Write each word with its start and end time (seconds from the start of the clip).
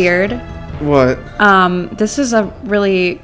what's 0.00 0.30
weird? 0.30 0.32
What? 0.80 1.18
Um, 1.40 1.88
this 1.88 2.18
is 2.18 2.32
a 2.32 2.44
really 2.64 3.20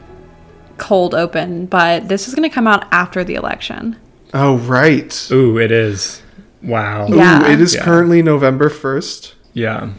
cold 0.79 1.15
open, 1.15 1.67
but 1.67 2.09
this 2.09 2.29
is 2.29 2.35
going 2.35 2.49
to 2.49 2.55
come 2.55 2.67
out 2.67 2.87
after 2.93 3.25
the 3.25 3.35
election. 3.35 3.97
Oh, 4.35 4.59
right. 4.59 5.29
Ooh, 5.33 5.59
it 5.59 5.73
is. 5.73 6.23
Wow. 6.63 7.07
Yeah. 7.09 7.43
Ooh, 7.49 7.53
it 7.53 7.61
is 7.61 7.75
Yeah. 7.75 7.83
currently 7.85 8.23
November 8.23 8.69
1st. 8.69 9.33
Yeah. 9.55 9.91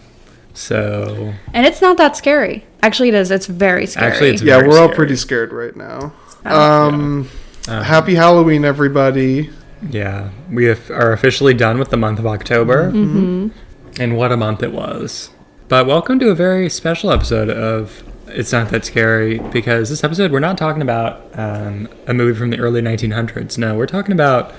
So 0.54 1.34
And 1.54 1.66
it's 1.66 1.82
not 1.82 1.98
that 1.98 2.16
scary. 2.18 2.66
Actually, 2.84 3.09
it 3.09 3.16
is. 3.16 3.32
It's 3.32 3.46
very 3.48 3.85
scary. 3.88 4.12
Actually, 4.12 4.30
it's 4.32 4.41
Yeah, 4.44 4.57
Very 4.57 4.70
we're 4.70 4.80
all 4.80 4.90
pretty 4.90 5.16
scared 5.16 5.52
right 5.54 5.76
now. 5.76 6.13
Um, 6.46 7.27
Um, 7.68 7.84
happy 7.84 8.16
Halloween, 8.16 8.63
everybody. 8.66 9.49
yeah, 9.90 10.30
we 10.52 10.66
have, 10.66 10.90
are 10.91 11.12
officially 11.12 11.54
done 11.54 11.77
with 11.80 11.90
the 11.90 11.98
month 11.98 12.18
of 12.20 12.26
October, 12.27 12.91
Mm-hmm. 12.91 13.48
and 13.99 14.16
what 14.18 14.32
a 14.32 14.38
month 14.38 14.63
it 14.63 14.71
was. 14.71 15.30
But 15.70 15.85
welcome 15.85 16.17
to 16.20 16.30
a 16.30 16.35
very 16.35 16.70
special 16.70 17.12
episode 17.12 17.49
of 17.49 18.03
It's 18.27 18.52
Not 18.53 18.70
That 18.70 18.85
Scary 18.85 19.39
because 19.39 19.90
this 19.90 20.03
episode 20.03 20.31
we're 20.31 20.40
not 20.40 20.57
talking 20.57 20.81
about 20.81 21.21
um, 21.38 21.90
a 22.07 22.13
movie 22.13 22.38
from 22.38 22.52
the 22.52 22.59
early 22.59 22.81
1900s. 22.81 23.57
No, 23.57 23.76
we're 23.76 23.85
talking 23.85 24.13
about 24.13 24.52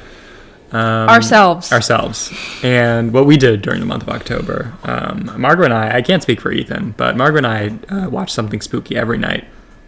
um, 0.71 1.09
Ourselves. 1.09 1.73
ourselves 1.73 2.31
and 2.63 3.13
what 3.15 3.25
we 3.25 3.39
did 3.39 3.63
during 3.63 3.81
the 3.81 3.87
month 3.87 4.03
of 4.03 4.11
October. 4.11 4.75
Um, 4.85 5.33
Margaret 5.41 5.67
and 5.67 5.75
I, 5.75 5.97
I 5.97 6.03
can't 6.03 6.23
speak 6.23 6.43
for 6.43 6.53
Ethan, 6.53 6.93
but 6.99 7.17
Margaret 7.17 7.47
and 7.47 7.81
I 7.91 7.95
uh, 8.05 8.11
watch 8.11 8.31
something 8.31 8.61
spooky 8.61 8.95
every 8.97 9.17
night 9.17 9.47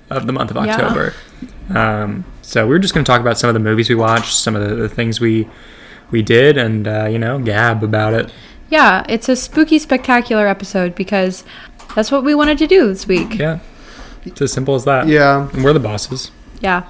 of 0.09 0.27
the 0.27 0.33
month 0.33 0.51
of 0.51 0.57
Yeah. 0.65 0.75
October. 0.77 1.13
Um, 1.75 2.25
so 2.41 2.67
we're 2.67 2.79
just 2.79 2.95
going 2.95 3.05
to 3.05 3.11
talk 3.11 3.21
about 3.21 3.37
some 3.39 3.49
of 3.49 3.55
the 3.55 3.61
movies 3.61 3.91
we 3.91 3.95
watched, 3.95 4.35
some 4.35 4.57
of 4.57 4.67
the, 4.67 4.75
the 4.75 4.89
things 4.89 5.21
we 5.21 5.49
we 6.11 6.23
did, 6.23 6.57
and 6.57 6.89
uh, 6.89 7.07
you 7.07 7.19
know, 7.19 7.39
gab 7.39 7.85
about 7.85 8.15
it. 8.15 8.33
Yeah, 8.71 9.05
it's 9.09 9.29
a 9.29 9.37
spooky, 9.37 9.79
spectacular 9.79 10.47
episode 10.47 10.95
because 10.95 11.45
that's 11.95 12.11
what 12.11 12.25
we 12.25 12.35
wanted 12.35 12.59
to 12.59 12.67
do 12.67 12.87
this 12.87 13.07
week. 13.07 13.37
Yeah, 13.39 13.59
it's 14.25 14.41
as 14.41 14.53
simple 14.53 14.75
as 14.75 14.85
that. 14.85 15.09
Yeah. 15.09 15.49
and 15.53 15.65
we're 15.65 15.73
the 15.73 15.81
bosses. 15.81 16.31
Yeah. 16.61 16.89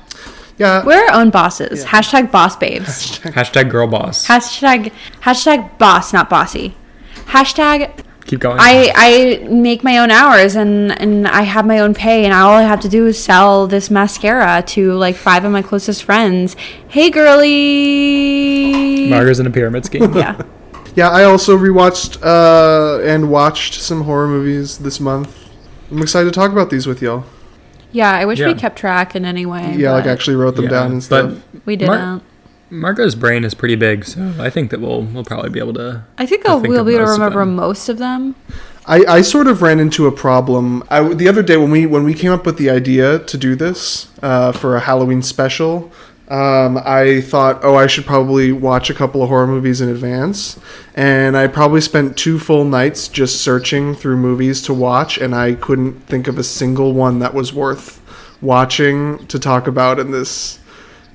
Yeah. 0.59 0.85
We're 0.85 1.09
our 1.09 1.15
own 1.21 1.31
bosses. 1.31 1.87
Hashtag 1.87 2.31
boss 2.31 2.55
babes. 2.55 3.19
Hashtag 3.21 3.71
girl 3.71 3.87
boss. 3.87 4.27
hashtag 4.27 4.93
hashtag 5.23 5.79
boss, 5.79 6.13
not 6.13 6.29
bossy. 6.29 6.77
Hashtag 7.27 8.05
Keep 8.27 8.41
going. 8.41 8.59
I 8.61 8.93
I 8.95 9.39
make 9.49 9.83
my 9.83 9.97
own 9.99 10.11
hours 10.11 10.55
and 10.57 10.93
and 11.01 11.27
I 11.27 11.43
have 11.43 11.65
my 11.65 11.79
own 11.79 11.95
pay 11.95 12.25
and 12.27 12.35
all 12.35 12.53
I 12.53 12.63
have 12.63 12.81
to 12.81 12.89
do 12.91 13.07
is 13.07 13.19
sell 13.23 13.67
this 13.67 13.91
mascara 13.91 14.63
to 14.69 14.93
like 14.93 15.17
five 15.17 15.45
of 15.47 15.53
my 15.53 15.63
closest 15.63 16.05
friends. 16.05 16.55
Hey 16.89 17.09
girly. 17.11 19.09
Margaret's 19.09 19.39
in 19.41 19.47
a 19.47 19.51
pyramid 19.51 19.87
scheme. 19.87 20.13
Yeah. 20.15 20.41
Yeah, 20.97 21.09
I 21.11 21.25
also 21.25 21.57
rewatched 21.57 22.19
uh, 22.23 23.01
and 23.03 23.31
watched 23.31 23.75
some 23.81 24.03
horror 24.05 24.27
movies 24.29 24.79
this 24.79 25.01
month. 25.01 25.51
I'm 25.91 26.03
excited 26.03 26.27
to 26.27 26.33
talk 26.33 26.53
about 26.53 26.71
these 26.71 26.87
with 26.87 27.01
y'all. 27.03 27.25
Yeah, 27.93 28.11
I 28.13 28.25
wish 28.25 28.41
we 28.41 28.55
kept 28.55 28.79
track 28.79 29.17
in 29.17 29.25
any 29.25 29.47
way. 29.47 29.75
Yeah, 29.77 29.93
like 29.93 30.07
actually 30.07 30.37
wrote 30.37 30.55
them 30.57 30.65
Yeah, 30.67 30.71
down 30.71 30.93
and 30.93 31.07
but- 31.09 31.31
stuff. 31.31 31.43
we 31.65 31.77
didn't. 31.77 31.97
Mar- 31.97 32.21
Margot's 32.73 33.17
brain 33.17 33.43
is 33.43 33.53
pretty 33.53 33.75
big, 33.75 34.05
so 34.05 34.33
I 34.39 34.49
think 34.49 34.71
that 34.71 34.81
we'll 34.81 35.03
we'll 35.03 35.25
probably 35.25 35.51
be 35.51 35.59
able 35.59 35.75
to. 35.75 36.05
I 36.19 36.25
think 36.27 36.47
I 36.47 36.51
I'll, 36.53 36.61
think 36.61 36.73
we'll 36.73 36.85
be 36.85 36.95
able 36.95 37.07
to 37.07 37.07
most 37.07 37.15
of 37.17 37.21
remember 37.21 37.47
most 37.47 37.89
of 37.89 37.99
them. 37.99 38.37
I, 38.87 39.05
I 39.09 39.21
sort 39.23 39.49
of 39.49 39.61
ran 39.61 39.81
into 39.81 40.07
a 40.07 40.13
problem. 40.13 40.85
I, 40.89 41.03
the 41.13 41.29
other 41.29 41.43
day 41.43 41.57
when 41.57 41.73
we 41.73 41.85
when 41.87 42.05
we 42.05 42.15
came 42.15 42.31
up 42.31 42.47
with 42.47 42.59
the 42.59 42.71
idea 42.71 43.19
to 43.19 43.37
do 43.37 43.57
this 43.57 44.09
uh, 44.23 44.53
for 44.53 44.77
a 44.77 44.81
Halloween 44.81 45.21
special, 45.21 45.91
um, 46.31 46.79
I 46.85 47.21
thought, 47.23 47.65
oh, 47.65 47.75
I 47.75 47.87
should 47.89 48.07
probably 48.07 48.53
watch 48.53 48.89
a 48.89 48.95
couple 48.95 49.23
of 49.23 49.29
horror 49.29 49.47
movies 49.49 49.81
in 49.81 49.89
advance, 49.89 50.59
and 50.95 51.37
I 51.37 51.49
probably 51.49 51.81
spent 51.81 52.17
two 52.17 52.39
full 52.39 52.65
nights 52.65 53.09
just 53.09 53.43
searching 53.43 53.95
through 53.95 54.17
movies 54.17 54.63
to 54.63 54.75
watch, 54.75 55.19
and 55.19 55.35
I 55.35 55.55
couldn't 55.55 56.07
think 56.07 56.29
of 56.29 56.39
a 56.39 56.45
single 56.45 56.93
one 56.93 57.19
that 57.19 57.35
was 57.35 57.53
worth 57.53 58.01
watching 58.41 59.27
to 59.27 59.39
talk 59.39 59.67
about 59.67 59.99
in 59.99 60.13
this, 60.13 60.61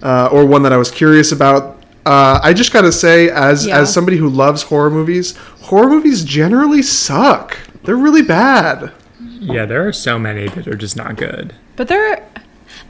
uh, 0.04 0.28
or 0.32 0.46
one 0.46 0.64
that 0.64 0.74
I 0.74 0.78
was 0.78 0.92
curious 0.92 1.32
about. 1.32 1.82
Uh, 2.06 2.40
I 2.44 2.54
just 2.54 2.72
gotta 2.72 2.92
say, 2.92 3.30
as 3.30 3.66
Yeah. 3.66 3.80
as 3.80 3.92
somebody 3.94 4.18
who 4.18 4.30
loves 4.30 4.64
horror 4.64 4.92
movies, 4.92 5.34
horror 5.62 5.90
movies 5.90 6.24
generally 6.24 6.82
suck. 6.84 7.58
They're 7.84 7.96
really 7.96 8.22
bad. 8.22 8.92
Yeah, 9.40 9.66
there 9.66 9.88
are 9.88 9.94
so 9.94 10.20
many 10.20 10.48
that 10.50 10.68
are 10.68 10.76
just 10.76 10.96
not 10.96 11.16
good. 11.16 11.54
But 11.76 11.88
there, 11.88 12.24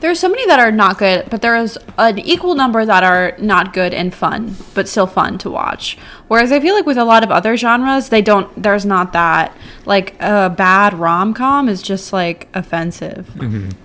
there 0.00 0.10
are 0.10 0.14
so 0.14 0.28
many 0.28 0.46
that 0.46 0.58
are 0.58 0.70
not 0.70 0.98
good, 0.98 1.28
but 1.30 1.42
there 1.42 1.56
is 1.56 1.78
an 1.98 2.18
equal 2.18 2.54
number 2.54 2.84
that 2.84 3.02
are 3.02 3.34
not 3.38 3.72
good 3.72 3.94
and 3.94 4.14
fun, 4.14 4.56
but 4.74 4.88
still 4.88 5.06
fun 5.06 5.38
to 5.38 5.50
watch. 5.50 5.96
Whereas 6.28 6.52
I 6.52 6.60
feel 6.60 6.74
like 6.74 6.86
with 6.86 6.98
a 6.98 7.04
lot 7.04 7.22
of 7.24 7.30
other 7.30 7.56
genres, 7.56 8.08
they 8.08 8.22
don't. 8.22 8.62
There's 8.62 8.84
not 8.86 9.12
that. 9.12 9.56
Like 9.84 10.14
a 10.20 10.50
bad 10.50 10.94
rom 10.94 11.34
com 11.34 11.68
is 11.68 11.82
just 11.82 12.12
like 12.12 12.48
offensive, 12.54 13.30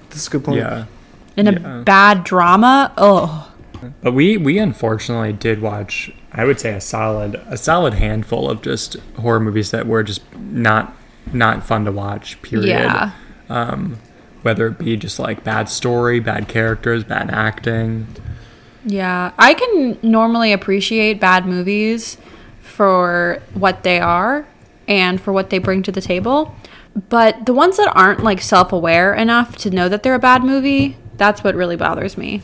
That's 0.10 0.28
a 0.28 0.30
good 0.32 0.44
point. 0.44 0.58
Yeah. 0.58 0.86
and 1.38 1.48
a 1.48 1.84
bad 1.84 2.24
drama, 2.24 2.92
oh, 2.98 3.52
But 4.02 4.14
we 4.14 4.38
we 4.38 4.58
unfortunately 4.58 5.34
did 5.34 5.62
watch 5.62 6.12
I 6.34 6.46
would 6.46 6.60
say 6.60 6.74
a 6.74 6.82
solid 6.82 7.36
a 7.48 7.58
solid 7.58 7.94
handful 7.96 8.50
of 8.50 8.62
just 8.62 8.96
horror 9.18 9.40
movies 9.40 9.72
that 9.72 9.86
were 9.86 10.04
just 10.04 10.22
not 10.38 10.96
not 11.34 11.64
fun 11.66 11.86
to 11.86 11.92
watch. 11.92 12.42
Period. 12.42 12.68
yeah, 12.68 13.12
Um, 13.50 14.00
whether 14.44 14.68
it 14.68 14.78
be 14.78 14.98
just 14.98 15.20
like 15.20 15.44
bad 15.44 15.70
story, 15.70 16.20
bad 16.20 16.48
characters, 16.48 17.04
bad 17.04 17.30
acting. 17.32 18.08
yeah. 18.86 19.32
I 19.38 19.54
can 19.54 19.98
normally 20.02 20.52
appreciate 20.54 21.20
bad 21.20 21.46
movies 21.46 22.18
for 22.62 23.42
what 23.54 23.84
they 23.84 24.00
are 24.00 24.46
and 24.88 25.20
for 25.22 25.32
what 25.32 25.50
they 25.50 25.60
bring 25.60 25.84
to 25.84 25.92
the 25.92 26.02
table. 26.02 26.56
But 27.10 27.46
the 27.46 27.54
ones 27.54 27.78
that 27.78 27.92
aren't 27.96 28.24
like 28.24 28.42
self 28.42 28.74
aware 28.74 29.14
enough 29.14 29.56
to 29.58 29.70
know 29.70 29.88
that 29.88 30.04
they're 30.04 30.16
a 30.16 30.20
bad 30.20 30.44
movie, 30.44 30.98
that's 31.18 31.44
what 31.44 31.56
really 31.56 31.76
bothers 31.78 32.18
me. 32.18 32.42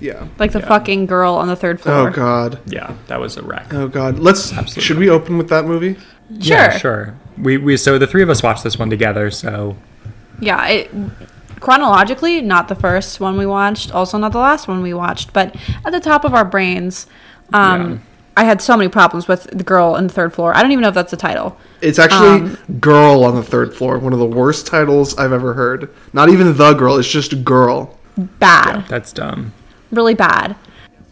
Yeah. 0.00 0.26
Like 0.38 0.52
the 0.52 0.58
Yeah. 0.60 0.66
fucking 0.68 1.06
girl 1.06 1.34
on 1.34 1.48
the 1.48 1.56
third 1.56 1.80
floor. 1.80 2.08
Oh 2.08 2.10
god. 2.10 2.58
Yeah, 2.66 2.94
that 3.06 3.20
was 3.20 3.36
a 3.36 3.42
wreck. 3.42 3.72
Oh 3.72 3.88
god. 3.88 4.18
Let's. 4.18 4.52
Absolutely. 4.52 4.82
Should 4.82 4.98
we 4.98 5.08
open 5.08 5.38
with 5.38 5.48
that 5.48 5.64
movie? 5.64 5.96
Yeah, 6.28 6.70
Sure. 6.70 6.78
sure. 6.80 7.14
We 7.40 7.56
we 7.56 7.76
so 7.76 7.98
the 7.98 8.06
three 8.06 8.22
of 8.22 8.28
us 8.28 8.42
watched 8.42 8.64
this 8.64 8.78
one 8.78 8.90
together. 8.90 9.30
So 9.30 9.76
Yeah, 10.40 10.66
it, 10.66 10.90
chronologically, 11.60 12.40
not 12.42 12.68
the 12.68 12.74
first 12.74 13.20
one 13.20 13.36
we 13.38 13.46
watched, 13.46 13.92
also 13.92 14.18
not 14.18 14.32
the 14.32 14.38
last 14.38 14.68
one 14.68 14.82
we 14.82 14.94
watched, 14.94 15.32
but 15.32 15.54
at 15.84 15.92
the 15.92 16.00
top 16.00 16.24
of 16.24 16.34
our 16.34 16.44
brains, 16.44 17.06
um, 17.52 17.90
Yeah. 17.92 17.98
I 18.38 18.44
had 18.44 18.60
so 18.60 18.76
many 18.76 18.90
problems 18.90 19.26
with 19.28 19.44
the 19.44 19.64
girl 19.64 19.94
on 19.94 20.08
the 20.08 20.12
third 20.12 20.34
floor. 20.34 20.54
I 20.54 20.60
don't 20.60 20.70
even 20.70 20.82
know 20.82 20.88
if 20.88 20.94
that's 20.94 21.10
the 21.10 21.16
title. 21.16 21.56
It's 21.80 21.98
actually 21.98 22.28
Um, 22.28 22.58
Girl 22.80 23.24
on 23.24 23.34
the 23.34 23.42
Third 23.42 23.72
Floor. 23.74 23.98
One 23.98 24.12
of 24.12 24.18
the 24.18 24.26
worst 24.26 24.66
titles 24.66 25.16
I've 25.16 25.32
ever 25.32 25.54
heard. 25.54 25.88
Not 26.12 26.28
even 26.28 26.54
The 26.54 26.74
Girl. 26.74 26.96
It's 26.98 27.08
just 27.08 27.44
Girl. 27.44 27.96
Bad. 28.18 28.84
that's 28.88 29.10
dumb. 29.12 29.52
really 29.90 30.14
bad. 30.14 30.54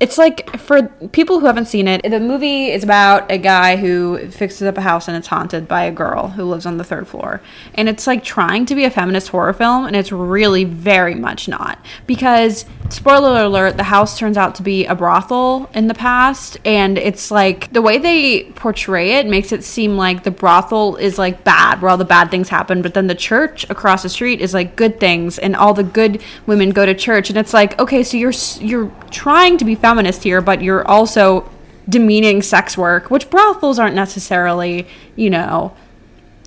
It's 0.01 0.19
like 0.19 0.59
for 0.59 0.89
people 1.13 1.39
who 1.39 1.47
haven't 1.47 1.67
seen 1.67 1.87
it, 1.87 2.03
the 2.03 2.19
movie 2.19 2.67
is 2.67 2.83
about 2.83 3.31
a 3.31 3.39
guy 3.39 3.77
who 3.77 4.29
fixes 4.29 4.63
up 4.63 4.77
a 4.77 4.81
house 4.81 5.07
and 5.07 5.17
it's 5.17 5.29
haunted 5.29 5.69
by 5.69 5.85
a 5.85 5.93
girl 5.93 6.29
who 6.29 6.45
lives 6.45 6.67
on 6.67 6.79
the 6.79 6.85
third 6.85 7.07
floor. 7.07 7.41
And 7.75 7.89
it's 7.89 8.07
like 8.07 8.25
trying 8.25 8.67
to 8.67 8.75
be 8.75 8.85
a 8.85 8.91
feminist 8.91 9.29
horror 9.29 9.53
film, 9.53 9.87
and 9.87 9.95
it's 9.95 10.11
really 10.11 10.65
very 10.65 11.15
much 11.15 11.47
not. 11.49 11.79
Because, 12.09 12.67
spoiler 12.91 13.45
alert, 13.45 13.77
the 13.77 13.85
house 13.85 14.19
turns 14.19 14.37
out 14.37 14.57
to 14.57 14.63
be 14.65 14.85
a 14.85 14.97
brothel 14.97 15.71
in 15.75 15.87
the 15.87 15.95
past, 15.95 16.59
and 16.65 16.99
it's 16.99 17.31
like 17.31 17.73
the 17.73 17.81
way 17.81 17.97
they 17.97 18.51
portray 18.57 19.13
it 19.13 19.27
makes 19.27 19.53
it 19.53 19.63
seem 19.63 19.97
like 19.97 20.25
the 20.25 20.31
brothel 20.31 20.97
is 20.97 21.19
like 21.19 21.45
bad, 21.45 21.81
where 21.81 21.91
all 21.91 21.97
the 21.97 22.05
bad 22.05 22.33
things 22.33 22.49
happen, 22.49 22.83
but 22.83 22.95
then 22.95 23.07
the 23.07 23.15
church 23.15 23.65
across 23.71 24.03
the 24.03 24.09
street 24.09 24.41
is 24.41 24.53
like 24.53 24.75
good 24.75 24.99
things, 24.99 25.39
and 25.39 25.55
all 25.55 25.73
the 25.73 25.85
good 25.85 26.21
women 26.47 26.71
go 26.71 26.85
to 26.85 26.95
church, 26.95 27.31
and 27.31 27.39
it's 27.39 27.55
like, 27.55 27.79
okay, 27.79 28.03
so 28.03 28.17
you're 28.17 28.33
you're 28.59 28.93
trying 29.15 29.57
to 29.59 29.65
be 29.65 29.75
feminist 29.75 30.25
here, 30.25 30.43
but 30.43 30.61
you're 30.61 30.87
also 30.87 31.51
demeaning 31.89 32.43
sex 32.43 32.77
work, 32.77 33.11
which 33.11 33.31
brothels 33.31 33.79
aren't 33.79 33.95
necessarily, 33.95 34.87
you 35.17 35.31
know, 35.31 35.75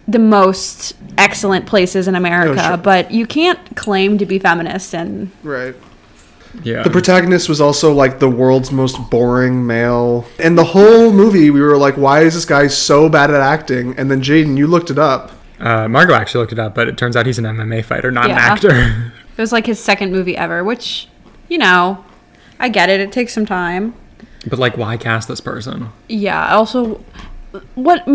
the 0.07 0.19
most 0.19 0.95
excellent 1.17 1.65
places 1.65 2.07
in 2.07 2.15
America, 2.15 2.61
sure. 2.61 2.77
but 2.77 3.11
you 3.11 3.25
can't 3.25 3.75
claim 3.75 4.17
to 4.17 4.25
be 4.25 4.39
feminist 4.39 4.93
and 4.93 5.31
Right. 5.43 5.75
Yeah. 6.63 6.83
The 6.83 6.89
protagonist 6.89 7.49
was 7.49 7.61
also 7.61 7.93
like 7.93 8.19
the 8.19 8.29
world's 8.29 8.71
most 8.71 8.97
boring 9.09 9.67
male. 9.67 10.25
And 10.39 10.57
the 10.57 10.63
whole 10.63 11.11
movie, 11.11 11.49
we 11.49 11.61
were 11.61 11.77
like, 11.77 11.95
why 11.95 12.21
is 12.21 12.33
this 12.33 12.45
guy 12.45 12.67
so 12.67 13.09
bad 13.09 13.29
at 13.29 13.41
acting? 13.41 13.97
And 13.97 14.09
then 14.09 14.21
Jaden, 14.21 14.57
you 14.57 14.65
looked 14.65 14.89
it 14.89 14.97
up. 14.97 15.31
uh, 15.59 15.87
Margot 15.87 16.13
actually 16.13 16.41
looked 16.41 16.53
it 16.53 16.59
up, 16.59 16.73
but 16.73 16.87
it 16.87 16.97
turns 16.97 17.15
out 17.15 17.25
he's 17.25 17.37
an 17.37 17.45
MMA 17.45 17.85
fighter, 17.85 18.11
not 18.11 18.25
an 18.25 18.37
actor. 18.37 18.71
it 19.37 19.41
was 19.41 19.51
like 19.51 19.65
his 19.65 19.79
second 19.79 20.11
movie 20.11 20.37
ever, 20.37 20.63
which, 20.63 21.09
you 21.47 21.57
know, 21.57 22.03
I 22.59 22.69
get 22.69 22.89
it. 22.89 22.99
It 22.99 23.11
takes 23.11 23.33
some 23.33 23.45
time. 23.45 23.93
but 24.49 24.59
like, 24.59 24.77
why 24.77 24.97
cast 24.97 25.27
this 25.27 25.41
person? 25.41 25.89
Yeah. 26.09 26.53
Also, 26.55 27.03
what 27.75 28.07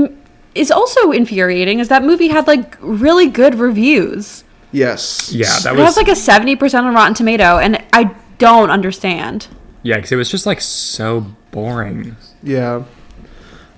is 0.55 0.71
also 0.71 1.12
infuriating 1.12 1.79
is 1.79 1.89
that 1.89 2.03
movie 2.05 2.29
had 2.29 2.47
like 2.47 2.77
really 2.81 3.29
good 3.29 3.55
reviews. 3.56 4.44
Yes. 4.73 5.33
Yeah, 5.33 5.47
that 5.65 5.75
It 5.75 5.79
was 5.79 5.85
has 5.87 5.97
like 5.97 6.09
a 6.09 6.17
seventy 6.17 6.56
percent 6.56 6.87
on 6.87 6.94
Rotten 6.94 7.15
Tomato, 7.15 7.59
and 7.59 7.83
I 7.93 8.15
don't 8.39 8.71
understand. 8.71 9.49
yeah, 9.83 9.97
because 9.97 10.12
it 10.12 10.17
was 10.17 10.31
just 10.31 10.47
like 10.47 10.61
so 10.61 11.27
boring. 11.50 12.17
Yeah. 12.43 12.85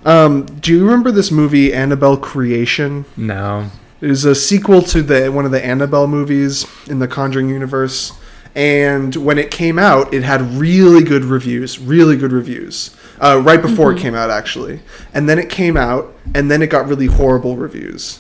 Um, 0.05 0.45
do 0.47 0.73
you 0.73 0.85
remember 0.85 1.11
this 1.11 1.31
movie, 1.31 1.73
Annabelle 1.73 2.17
Creation? 2.19 3.07
No. 3.17 3.71
It 4.01 4.11
is 4.11 4.25
a 4.27 4.35
sequel 4.35 4.83
to 4.83 5.03
the 5.03 5.29
one 5.33 5.45
of 5.47 5.51
the 5.51 5.65
Annabelle 5.65 6.07
movies 6.07 6.67
in 6.89 6.99
the 6.99 7.09
Conjuring 7.09 7.49
universe. 7.49 8.13
And 8.57 9.15
when 9.17 9.39
it 9.39 9.51
came 9.51 9.79
out, 9.79 10.15
it 10.15 10.23
had 10.23 10.41
really 10.55 11.03
good 11.03 11.25
reviews, 11.25 11.79
really 11.81 12.17
good 12.17 12.33
reviews. 12.33 12.95
Uh, 13.21 13.41
right 13.45 13.61
before 13.63 13.93
it 13.93 13.99
came 13.99 14.15
out, 14.15 14.31
actually. 14.31 14.81
And 15.13 15.29
then 15.29 15.39
it 15.39 15.49
came 15.49 15.77
out, 15.77 16.15
and 16.35 16.51
then 16.51 16.63
it 16.63 16.69
got 16.69 16.87
really 16.89 17.07
horrible 17.07 17.57
reviews. 17.57 18.19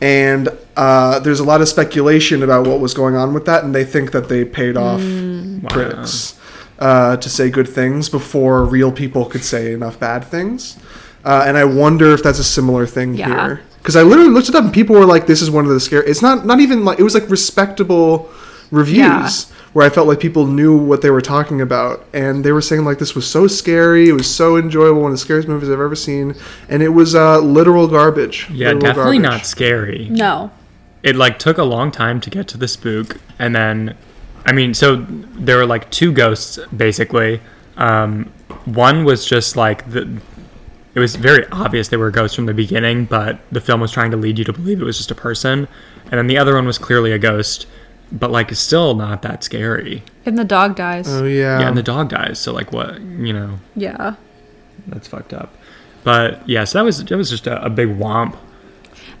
And 0.00 0.48
uh, 0.76 1.20
there's 1.20 1.38
a 1.40 1.44
lot 1.44 1.60
of 1.62 1.68
speculation 1.68 2.42
about 2.42 2.66
what 2.66 2.80
was 2.80 2.92
going 2.92 3.14
on 3.16 3.34
with 3.34 3.44
that, 3.46 3.64
and 3.64 3.74
they 3.74 3.84
think 3.84 4.10
that 4.12 4.28
they 4.28 4.44
paid 4.44 4.76
off 4.76 5.00
critics 5.68 6.38
uh, 6.78 7.16
to 7.16 7.28
say 7.30 7.50
good 7.50 7.68
things 7.68 8.08
before 8.08 8.64
real 8.64 8.90
people 8.92 9.24
could 9.26 9.44
say 9.44 9.72
enough 9.72 9.98
bad 10.00 10.24
things. 10.24 10.76
Uh, 11.24 11.44
and 11.46 11.56
I 11.56 11.64
wonder 11.64 12.12
if 12.12 12.22
that's 12.22 12.40
a 12.40 12.44
similar 12.44 12.86
thing 12.86 13.14
Yeah. 13.14 13.28
here. 13.28 13.60
Because 13.78 13.94
I 13.96 14.02
literally 14.02 14.30
looked 14.30 14.48
it 14.48 14.54
up, 14.54 14.64
and 14.64 14.72
people 14.72 14.96
were 14.96 15.06
like, 15.06 15.26
"This 15.26 15.42
is 15.42 15.50
one 15.50 15.64
of 15.64 15.70
the 15.70 15.80
scary." 15.80 16.06
It's 16.08 16.22
not 16.22 16.46
not 16.46 16.60
even 16.60 16.84
like 16.84 16.98
it 17.00 17.02
was 17.04 17.14
like 17.14 17.28
respectable 17.30 18.28
reviews 18.70 18.96
Yeah. 18.96 19.28
Where 19.72 19.86
I 19.86 19.90
felt 19.90 20.06
like 20.06 20.20
people 20.20 20.46
knew 20.46 20.76
what 20.76 21.00
they 21.02 21.10
were 21.10 21.20
talking 21.22 21.60
about, 21.60 22.04
and 22.12 22.44
they 22.44 22.52
were 22.52 22.60
saying 22.60 22.84
like 22.84 22.98
this 22.98 23.14
was 23.14 23.26
so 23.26 23.46
scary, 23.46 24.08
it 24.08 24.12
was 24.12 24.32
so 24.32 24.56
enjoyable, 24.56 25.00
one 25.02 25.12
of 25.12 25.14
the 25.14 25.18
scariest 25.24 25.48
movies 25.48 25.68
I've 25.70 25.80
ever 25.80 25.96
seen, 25.96 26.34
and 26.68 26.82
it 26.82 26.90
was 26.90 27.14
uh, 27.14 27.38
literal 27.38 27.88
garbage. 27.88 28.48
Yeah, 28.50 28.68
Literal 28.68 28.80
definitely 28.82 29.18
garbage. 29.18 29.38
not 29.40 29.46
scary. 29.46 30.08
No. 30.10 30.50
It 31.02 31.16
like 31.16 31.38
took 31.38 31.58
a 31.58 31.64
long 31.64 31.90
time 31.90 32.20
to 32.20 32.30
get 32.30 32.48
to 32.48 32.58
the 32.58 32.68
spook, 32.68 33.18
and 33.38 33.54
then, 33.56 33.96
I 34.46 34.52
mean, 34.52 34.74
so 34.74 34.96
there 35.06 35.56
were 35.56 35.66
like 35.66 35.90
two 35.90 36.12
ghosts 36.12 36.58
basically. 36.76 37.40
Um, 37.76 38.30
one 38.66 39.04
was 39.04 39.24
just 39.26 39.56
like 39.56 39.90
the. 39.90 40.20
It 40.94 41.00
was 41.00 41.16
very 41.16 41.46
obvious 41.50 41.88
they 41.88 41.96
were 41.96 42.10
ghosts 42.10 42.36
from 42.36 42.44
the 42.44 42.52
beginning, 42.52 43.06
but 43.06 43.40
the 43.50 43.62
film 43.62 43.80
was 43.80 43.90
trying 43.90 44.10
to 44.10 44.16
lead 44.18 44.38
you 44.38 44.44
to 44.44 44.52
believe 44.52 44.78
it 44.82 44.84
was 44.84 44.98
just 44.98 45.10
a 45.10 45.14
person. 45.14 45.66
And 46.04 46.18
then 46.18 46.26
the 46.26 46.36
other 46.36 46.54
one 46.54 46.66
was 46.66 46.76
clearly 46.76 47.12
a 47.12 47.18
ghost, 47.18 47.66
but 48.12 48.30
like 48.30 48.54
still 48.54 48.94
not 48.94 49.22
that 49.22 49.42
scary. 49.42 50.02
And 50.24 50.38
the 50.38 50.44
dog 50.44 50.76
dies. 50.76 51.08
Oh 51.08 51.24
yeah. 51.24 51.60
Yeah, 51.60 51.68
and 51.68 51.76
the 51.76 51.82
dog 51.82 52.10
dies. 52.10 52.38
So 52.38 52.52
like, 52.52 52.72
what 52.72 53.00
you 53.00 53.32
know, 53.32 53.58
yeah. 53.74 54.14
that's 54.86 55.08
fucked 55.08 55.32
up. 55.32 55.54
But 56.04 56.48
yeah, 56.48 56.64
so 56.64 56.78
that 56.78 56.84
was 56.84 57.04
that 57.04 57.16
was 57.16 57.30
just 57.30 57.46
a, 57.46 57.64
a 57.64 57.70
big 57.70 57.88
womp. 57.88 58.36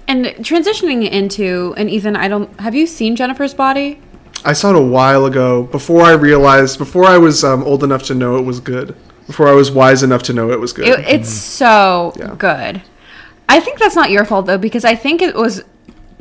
And 0.08 0.26
transitioning 0.26 1.08
into 1.08 1.74
and 1.76 1.88
Ethan, 1.88 2.16
I 2.16 2.28
don't 2.28 2.60
have 2.60 2.74
you 2.74 2.86
seen 2.86 3.16
Jennifer's 3.16 3.54
body? 3.54 4.00
I 4.44 4.52
saw 4.52 4.70
it 4.70 4.76
a 4.76 4.80
while 4.80 5.24
ago 5.24 5.62
before 5.64 6.02
I 6.02 6.12
realized 6.12 6.78
before 6.78 7.04
I 7.04 7.18
was 7.18 7.44
um, 7.44 7.62
old 7.62 7.84
enough 7.84 8.02
to 8.04 8.14
know 8.14 8.36
it 8.36 8.42
was 8.44 8.60
good. 8.60 8.96
Before 9.26 9.46
I 9.48 9.52
was 9.52 9.70
wise 9.70 10.02
enough 10.02 10.24
to 10.24 10.32
know 10.32 10.50
it 10.50 10.58
was 10.58 10.72
good. 10.72 10.88
It, 10.88 10.98
it's 11.06 11.30
so 11.30 12.12
Yeah. 12.16 12.34
good. 12.36 12.82
I 13.48 13.60
think 13.60 13.78
that's 13.78 13.94
not 13.94 14.10
your 14.10 14.24
fault 14.24 14.46
though, 14.46 14.58
because 14.58 14.84
I 14.84 14.96
think 14.96 15.22
it 15.22 15.34
was, 15.36 15.62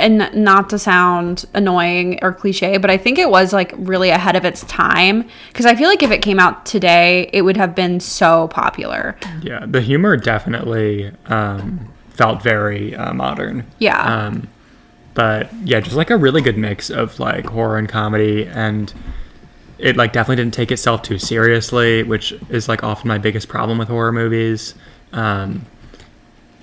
and 0.01 0.29
not 0.33 0.69
to 0.71 0.79
sound 0.79 1.45
annoying 1.53 2.19
or 2.21 2.33
cliche, 2.33 2.77
but 2.77 2.89
I 2.89 2.97
think 2.97 3.17
it 3.17 3.29
was 3.29 3.53
like 3.53 3.73
really 3.77 4.09
ahead 4.09 4.35
of 4.35 4.43
its 4.43 4.63
time. 4.63 5.27
Because 5.47 5.65
I 5.65 5.75
feel 5.75 5.87
like 5.87 6.03
if 6.03 6.11
it 6.11 6.21
came 6.21 6.39
out 6.39 6.65
today, 6.65 7.29
it 7.31 7.43
would 7.43 7.57
have 7.57 7.75
been 7.75 7.99
so 7.99 8.47
popular. 8.49 9.15
Yeah, 9.41 9.65
the 9.65 9.81
humor 9.81 10.17
definitely 10.17 11.11
um, 11.27 11.93
felt 12.09 12.43
very 12.43 12.95
uh, 12.95 13.13
modern. 13.13 13.65
Yeah. 13.79 14.01
Um, 14.01 14.47
but 15.13 15.53
yeah, 15.63 15.79
just 15.79 15.95
like 15.95 16.09
a 16.09 16.17
really 16.17 16.41
good 16.41 16.57
mix 16.57 16.89
of 16.89 17.19
like 17.19 17.45
horror 17.45 17.77
and 17.77 17.87
comedy, 17.87 18.45
and 18.47 18.93
it 19.77 19.97
like 19.97 20.13
definitely 20.13 20.37
didn't 20.37 20.53
take 20.53 20.71
itself 20.71 21.01
too 21.01 21.17
seriously, 21.17 22.03
which 22.03 22.31
is 22.49 22.69
like 22.69 22.83
often 22.83 23.07
my 23.07 23.17
biggest 23.17 23.47
problem 23.47 23.77
with 23.77 23.87
horror 23.87 24.11
movies. 24.11 24.75
Um, 25.11 25.65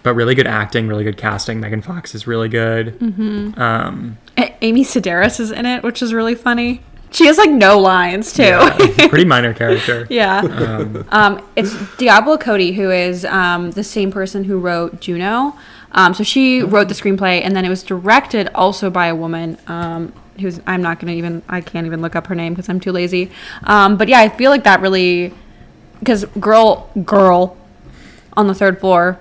but 0.03 0.15
really 0.15 0.35
good 0.35 0.47
acting, 0.47 0.89
really 0.89 1.05
good 1.05 1.17
casting. 1.17 1.61
Megan 1.61 1.83
Fox 1.83 2.15
is 2.15 2.27
really 2.27 2.49
good. 2.49 2.99
Mm-hmm. 2.99 3.61
Um, 3.61 4.19
A- 4.37 4.55
Amy 4.65 4.85
Sedaris 4.85 5.41
is 5.41 5.50
in 5.50 5.67
it, 5.67 5.83
which 5.83 6.03
is 6.03 6.15
really 6.15 6.35
funny. 6.35 6.83
She 7.11 7.27
has 7.27 7.39
like 7.39 7.50
no 7.50 7.79
lines 7.79 8.33
too. 8.35 8.43
yeah, 8.43 8.77
pretty 9.09 9.25
minor 9.25 9.55
character. 9.55 10.06
Yeah. 10.11 10.41
Um, 10.41 11.05
Um, 11.11 11.49
it's 11.56 11.75
Diablo 11.97 12.37
Cody, 12.37 12.73
who 12.73 12.91
is 12.91 13.25
um, 13.25 13.71
the 13.71 13.83
same 13.85 14.11
person 14.11 14.45
who 14.45 14.59
wrote 14.59 15.00
Juno. 15.00 15.56
Um, 15.93 16.12
so 16.12 16.23
she 16.23 16.62
wrote 16.62 16.89
the 16.89 16.95
screenplay, 16.95 17.41
and 17.43 17.56
then 17.56 17.65
it 17.65 17.71
was 17.71 17.83
directed 17.83 18.50
also 18.55 18.91
by 18.91 19.06
a 19.06 19.15
woman 19.15 19.56
um, 19.69 20.12
who's 20.39 20.61
I'm 20.67 20.83
not 20.83 21.00
gonna 21.00 21.12
even 21.12 21.43
I 21.49 21.62
can't 21.62 21.87
even 21.87 22.03
look 22.03 22.15
up 22.15 22.27
her 22.27 22.35
name 22.35 22.53
because 22.53 22.69
I'm 22.69 22.79
too 22.79 22.93
lazy. 22.93 23.31
Um, 23.65 23.97
but 23.97 24.09
yeah, 24.09 24.21
I 24.21 24.29
feel 24.29 24.50
like 24.50 24.65
that 24.65 24.83
really 24.83 25.33
because 26.00 26.27
girl 26.39 26.91
girl 27.06 27.56
on 28.37 28.49
the 28.49 28.55
third 28.55 28.81
floor 28.81 29.19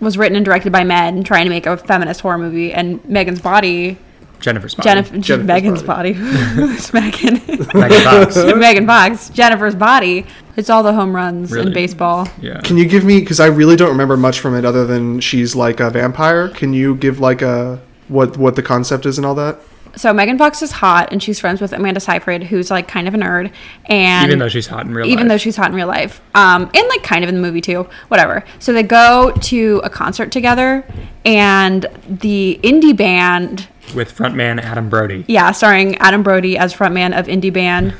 was 0.00 0.16
written 0.18 0.36
and 0.36 0.44
directed 0.44 0.72
by 0.72 0.84
men 0.84 1.22
trying 1.24 1.44
to 1.44 1.50
make 1.50 1.66
a 1.66 1.76
feminist 1.76 2.20
horror 2.22 2.38
movie, 2.38 2.72
and 2.72 3.04
Megan's 3.04 3.40
Body, 3.40 3.98
Jennifer's 4.40 4.74
body. 4.74 4.88
Jennifer, 4.88 5.18
Jennifer's 5.18 5.46
Megan's 5.46 5.82
body, 5.82 6.12
who's 6.12 6.92
Megan? 6.94 7.34
Megan 7.74 8.02
Fox. 8.02 8.36
Megan 8.56 8.86
Fox, 8.86 9.28
Jennifer's 9.30 9.74
body. 9.74 10.24
It's 10.56 10.70
all 10.70 10.82
the 10.82 10.92
home 10.94 11.14
runs 11.14 11.52
Really? 11.52 11.66
in 11.68 11.72
baseball. 11.74 12.26
Yeah. 12.40 12.60
Can 12.62 12.76
you 12.78 12.86
give 12.86 13.04
me 13.04 13.20
because 13.20 13.40
I 13.40 13.46
really 13.46 13.76
don't 13.76 13.90
remember 13.90 14.16
much 14.16 14.40
from 14.40 14.54
it 14.56 14.64
other 14.64 14.86
than 14.86 15.20
she's 15.20 15.54
like 15.54 15.80
a 15.80 15.90
vampire. 15.90 16.48
Can 16.48 16.72
you 16.72 16.94
give 16.96 17.20
like 17.20 17.42
a 17.42 17.80
what 18.08 18.36
what 18.38 18.56
the 18.56 18.62
concept 18.62 19.04
is 19.06 19.18
and 19.18 19.26
all 19.26 19.34
that? 19.36 19.60
So 19.96 20.12
Megan 20.12 20.38
Fox 20.38 20.62
is 20.62 20.72
hot, 20.72 21.12
and 21.12 21.22
she's 21.22 21.38
friends 21.40 21.60
with 21.60 21.72
Amanda 21.72 22.00
Seyfried, 22.00 22.44
who's 22.44 22.70
like 22.70 22.86
kind 22.88 23.08
of 23.08 23.14
a 23.14 23.18
nerd, 23.18 23.52
and 23.86 24.26
Even 24.26 24.38
though 24.38 24.48
she's 24.48 24.66
hot 24.66 24.86
in 24.86 24.94
real 24.94 25.06
even 25.06 25.28
though 25.28 25.34
life. 25.34 25.40
she's 25.42 25.56
hot 25.56 25.70
in 25.70 25.76
real 25.76 25.88
life, 25.88 26.20
um, 26.34 26.70
and 26.74 26.88
like 26.88 27.02
kind 27.02 27.22
of 27.24 27.28
in 27.28 27.34
the 27.34 27.40
movie 27.40 27.60
too, 27.60 27.88
whatever. 28.08 28.44
So 28.58 28.72
they 28.72 28.82
go 28.82 29.32
to 29.32 29.80
a 29.84 29.90
concert 29.90 30.30
together, 30.32 30.84
and 31.24 31.86
the 32.08 32.58
indie 32.62 32.96
band, 32.96 33.68
with 33.94 34.16
frontman 34.16 34.60
Adam 34.62 34.88
Brody. 34.88 35.24
yeah, 35.28 35.50
starring 35.52 35.96
Adam 35.98 36.22
Brody 36.22 36.56
as 36.56 36.72
frontman 36.72 37.18
of 37.18 37.26
indie 37.26 37.52
band, 37.52 37.94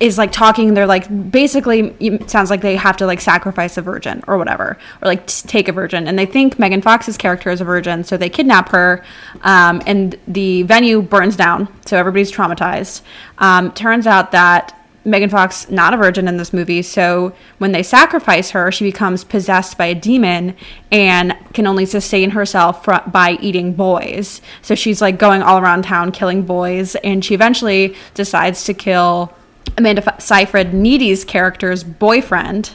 is 0.00 0.16
like 0.16 0.30
talking. 0.30 0.74
They're 0.74 0.86
like 0.86 1.30
basically 1.30 1.94
it 2.00 2.30
sounds 2.30 2.50
like 2.50 2.60
they 2.60 2.76
have 2.76 2.96
to 2.98 3.06
like 3.06 3.20
sacrifice 3.20 3.76
a 3.76 3.82
virgin 3.82 4.22
or 4.26 4.38
whatever, 4.38 4.78
or 5.02 5.08
like 5.08 5.26
take 5.26 5.68
a 5.68 5.72
virgin, 5.72 6.06
and 6.06 6.18
they 6.18 6.26
think 6.26 6.58
Megan 6.58 6.82
Fox's 6.82 7.16
character 7.16 7.50
is 7.50 7.60
a 7.60 7.64
virgin, 7.64 8.04
so 8.04 8.16
they 8.16 8.28
kidnap 8.28 8.68
her, 8.70 9.04
um, 9.42 9.82
and 9.86 10.18
the 10.28 10.62
venue 10.62 11.02
burns 11.02 11.36
down, 11.36 11.68
so 11.84 11.96
everybody's 11.96 12.30
traumatized. 12.30 13.02
Um, 13.38 13.72
turns 13.72 14.06
out 14.06 14.30
that 14.32 14.74
Megan 15.04 15.30
Fox 15.30 15.70
not 15.70 15.94
a 15.94 15.96
virgin 15.96 16.28
in 16.28 16.36
this 16.36 16.52
movie, 16.52 16.82
so 16.82 17.32
when 17.58 17.72
they 17.72 17.82
sacrifice 17.82 18.50
her, 18.50 18.70
she 18.70 18.84
becomes 18.84 19.24
possessed 19.24 19.78
by 19.78 19.86
a 19.86 19.94
demon 19.94 20.54
and 20.92 21.34
can 21.54 21.66
only 21.66 21.86
sustain 21.86 22.30
herself 22.30 22.84
fr- 22.84 23.08
by 23.10 23.32
eating 23.40 23.72
boys. 23.72 24.42
So 24.60 24.74
she's 24.74 25.00
like 25.00 25.18
going 25.18 25.42
all 25.42 25.58
around 25.58 25.84
town 25.84 26.12
killing 26.12 26.42
boys, 26.42 26.94
and 26.96 27.24
she 27.24 27.34
eventually 27.34 27.96
decides 28.14 28.64
to 28.64 28.74
kill 28.74 29.32
Amanda 29.76 30.02
F- 30.06 30.20
Seyfried, 30.20 30.72
Needy's 30.74 31.24
character's 31.24 31.84
boyfriend, 31.84 32.74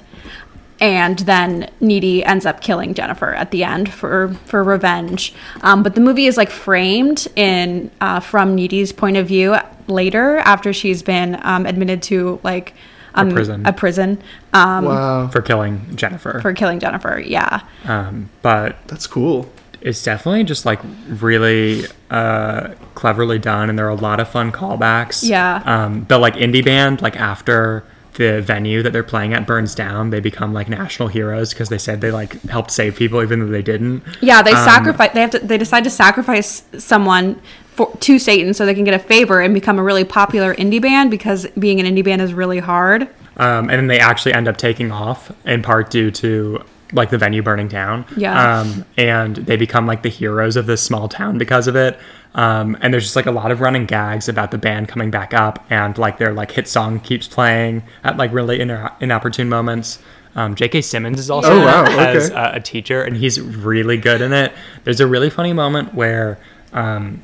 and 0.79 1.19
then 1.19 1.71
Needy 1.79 2.23
ends 2.25 2.45
up 2.45 2.62
killing 2.62 2.93
Jennifer 2.93 3.33
at 3.33 3.51
the 3.51 3.63
end 3.63 3.91
for 3.91 4.33
for 4.45 4.63
revenge. 4.63 5.33
Um, 5.62 5.83
but 5.83 5.95
the 5.95 6.01
movie 6.01 6.25
is 6.25 6.38
like 6.38 6.50
framed 6.50 7.27
in 7.35 7.89
uh, 8.01 8.19
from 8.19 8.55
Needy's 8.55 8.91
point 8.91 9.17
of 9.17 9.27
view 9.27 9.55
later 9.88 10.38
after 10.39 10.73
she's 10.73 11.03
been 11.03 11.39
um, 11.43 11.65
admitted 11.65 12.01
to 12.03 12.39
like 12.43 12.73
um, 13.15 13.29
prison. 13.31 13.65
a 13.65 13.71
prison 13.73 14.21
um, 14.53 14.85
Wow, 14.85 15.27
for 15.27 15.41
killing 15.41 15.95
Jennifer. 15.95 16.39
for 16.41 16.53
killing 16.53 16.79
Jennifer. 16.79 17.19
Yeah, 17.19 17.62
um, 17.85 18.29
but 18.41 18.75
that's 18.88 19.07
cool. 19.07 19.51
It's 19.83 20.01
definitely 20.01 20.43
just 20.45 20.65
like 20.65 20.79
really 21.07 21.83
uh, 22.09 22.69
cleverly 22.95 23.37
done, 23.37 23.69
and 23.69 23.77
there 23.77 23.85
are 23.85 23.89
a 23.89 23.95
lot 23.95 24.19
of 24.19 24.29
fun 24.29 24.51
callbacks. 24.51 25.27
Yeah. 25.27 25.61
Um, 25.65 26.05
the 26.09 26.17
like 26.17 26.35
indie 26.35 26.63
band, 26.65 27.01
like 27.01 27.15
after 27.17 27.83
the 28.15 28.41
venue 28.41 28.81
that 28.83 28.93
they're 28.93 29.03
playing 29.03 29.33
at 29.33 29.45
burns 29.45 29.75
down, 29.75 30.09
they 30.11 30.19
become 30.19 30.53
like 30.53 30.69
national 30.69 31.09
heroes 31.09 31.49
because 31.51 31.69
they 31.69 31.77
said 31.77 31.99
they 31.99 32.11
like 32.11 32.39
helped 32.43 32.71
save 32.71 32.95
people 32.95 33.21
even 33.21 33.39
though 33.39 33.51
they 33.51 33.61
didn't. 33.63 34.03
yeah. 34.21 34.41
They 34.41 34.53
Um, 34.53 34.63
sacrifice. 34.63 35.11
They 35.13 35.21
have 35.21 35.31
to. 35.31 35.39
They 35.39 35.57
decide 35.57 35.83
to 35.83 35.89
sacrifice 35.89 36.63
someone. 36.77 37.39
For, 37.73 37.89
to 38.01 38.19
Satan, 38.19 38.53
so 38.53 38.67
they 38.67 38.75
can 38.75 38.83
get 38.83 38.93
a 38.93 38.99
favor 38.99 39.41
and 39.41 39.51
become 39.51 39.79
a 39.79 39.83
really 39.83 40.03
popular 40.03 40.53
indie 40.53 40.79
band 40.79 41.09
because 41.09 41.47
being 41.57 41.79
an 41.79 41.87
indie 41.87 42.03
band 42.03 42.21
is 42.21 42.31
really 42.31 42.59
hard. 42.59 43.09
Um, 43.37 43.67
and 43.67 43.71
then 43.71 43.87
they 43.87 43.97
actually 43.97 44.33
end 44.35 44.47
up 44.47 44.57
taking 44.57 44.91
off 44.91 45.31
in 45.43 45.63
part 45.63 45.89
due 45.89 46.11
to 46.11 46.63
like 46.93 47.09
the 47.09 47.17
venue 47.17 47.41
burning 47.41 47.67
down. 47.67 48.05
Yeah. 48.15 48.59
Um, 48.62 48.85
and 48.97 49.35
they 49.35 49.55
become 49.57 49.85
like 49.85 50.03
the 50.03 50.09
heroes 50.09 50.55
of 50.55 50.65
this 50.67 50.81
small 50.81 51.07
town 51.09 51.38
because 51.38 51.67
of 51.67 51.75
it. 51.75 52.00
Um, 52.35 52.77
and 52.81 52.93
there's 52.93 53.03
just 53.03 53.15
like 53.15 53.25
a 53.27 53.31
lot 53.31 53.51
of 53.51 53.62
running 53.62 53.85
gags 53.85 54.27
about 54.27 54.51
the 54.51 54.57
band 54.57 54.88
coming 54.88 55.12
back 55.12 55.33
up 55.33 55.63
and 55.69 55.95
like 55.97 56.17
their 56.17 56.33
like 56.33 56.51
hit 56.51 56.67
song 56.67 57.00
keeps 57.00 57.27
playing 57.27 57.83
at 58.03 58.17
like 58.17 58.31
really 58.33 58.59
ino- 58.62 58.91
inopportune 59.00 59.50
moments. 59.50 60.00
Um, 60.35 60.55
J.K. 60.55 60.81
Simmons 60.81 61.19
is 61.19 61.29
also 61.29 61.51
Oh, 61.51 61.63
wow, 61.63 61.85
as 61.85 62.31
okay. 62.31 62.39
a, 62.39 62.55
a 62.55 62.59
teacher, 62.59 63.03
and 63.03 63.15
he's 63.15 63.39
really 63.39 63.97
good 63.97 64.19
in 64.19 64.33
it. 64.33 64.51
There's 64.83 65.00
a 65.00 65.05
really 65.05 65.29
funny 65.29 65.53
moment 65.53 65.93
where 65.93 66.39
um, 66.71 67.21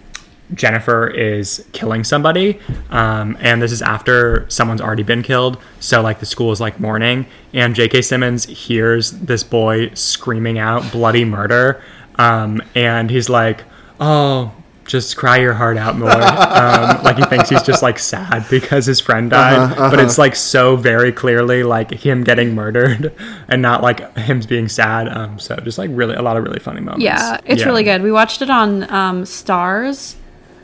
Jennifer 0.53 1.07
is 1.07 1.65
killing 1.73 2.03
somebody, 2.03 2.59
um, 2.89 3.37
and 3.39 3.61
this 3.61 3.71
is 3.71 3.81
after 3.81 4.45
someone's 4.49 4.81
already 4.81 5.03
been 5.03 5.23
killed. 5.23 5.57
So 5.79 6.01
like 6.01 6.19
the 6.19 6.25
school 6.25 6.51
is 6.51 6.59
like 6.59 6.79
mourning, 6.79 7.25
and 7.53 7.75
J.K. 7.75 8.01
Simmons 8.01 8.45
hears 8.45 9.11
this 9.11 9.43
boy 9.43 9.91
screaming 9.93 10.57
out 10.57 10.91
bloody 10.91 11.25
murder, 11.25 11.81
um, 12.15 12.61
and 12.75 13.09
he's 13.09 13.29
like, 13.29 13.63
"Oh, 13.99 14.51
just 14.89 15.15
cry 15.15 15.37
your 15.37 15.53
heart 15.53 15.77
out 15.77 15.97
more. 15.97 16.09
um, 16.11 17.03
like 17.03 17.17
he 17.17 17.23
thinks 17.25 17.47
he's 17.49 17.61
just 17.61 17.83
like 17.83 17.99
sad 17.99 18.45
because 18.49 18.85
his 18.87 18.99
friend 18.99 19.29
died, 19.29 19.57
Uh-huh, 19.57 19.89
but 19.91 19.99
it's 19.99 20.17
like 20.17 20.35
so 20.35 20.75
very 20.75 21.11
clearly 21.11 21.63
like 21.63 21.91
him 21.91 22.23
getting 22.23 22.55
murdered 22.55 23.13
and 23.47 23.61
not 23.61 23.83
like 23.83 24.17
him 24.17 24.41
being 24.41 24.67
sad. 24.67 25.07
Um, 25.07 25.39
so 25.39 25.55
just 25.57 25.77
like 25.77 25.91
really 25.93 26.15
a 26.15 26.21
lot 26.21 26.35
of 26.37 26.43
really 26.43 26.59
funny 26.59 26.81
moments. 26.81 27.03
Yeah, 27.05 27.39
it's 27.45 27.63
really 27.65 27.83
good. 27.83 28.01
We 28.01 28.11
watched 28.11 28.41
it 28.41 28.49
on 28.49 28.83
um, 28.91 29.23
Starz, 29.23 30.15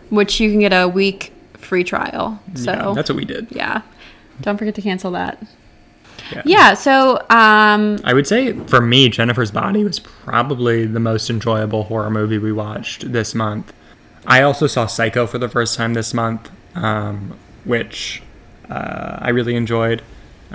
which 0.09 0.39
you 0.39 0.49
can 0.51 0.59
get 0.59 0.73
a 0.73 0.87
week 0.87 1.33
free 1.57 1.83
trial. 1.83 2.39
So 2.55 2.71
yeah, 2.71 2.93
that's 2.93 3.09
what 3.09 3.15
we 3.17 3.25
did. 3.25 3.47
yeah, 3.51 3.81
don't 4.41 4.57
forget 4.57 4.75
to 4.75 4.81
cancel 4.81 5.11
that. 5.11 5.41
Yeah. 6.31 6.41
Yeah. 6.45 6.73
So 6.73 7.17
um, 7.29 7.99
I 8.03 8.13
would 8.13 8.27
say 8.27 8.53
for 8.53 8.81
me, 8.81 9.09
Jennifer's 9.09 9.51
Body 9.51 9.83
was 9.83 9.99
probably 9.99 10.85
the 10.85 10.99
most 10.99 11.29
enjoyable 11.29 11.83
horror 11.83 12.09
movie 12.09 12.37
we 12.37 12.51
watched 12.51 13.11
this 13.11 13.35
month. 13.35 13.73
I 14.25 14.41
also 14.41 14.65
saw 14.65 14.87
Psycho 14.87 15.27
for 15.27 15.37
the 15.37 15.49
first 15.49 15.75
time 15.75 15.93
this 15.93 16.13
month, 16.13 16.49
um, 16.73 17.37
which 17.63 18.23
uh, 18.69 19.17
I 19.19 19.29
really 19.29 19.55
enjoyed. 19.55 20.01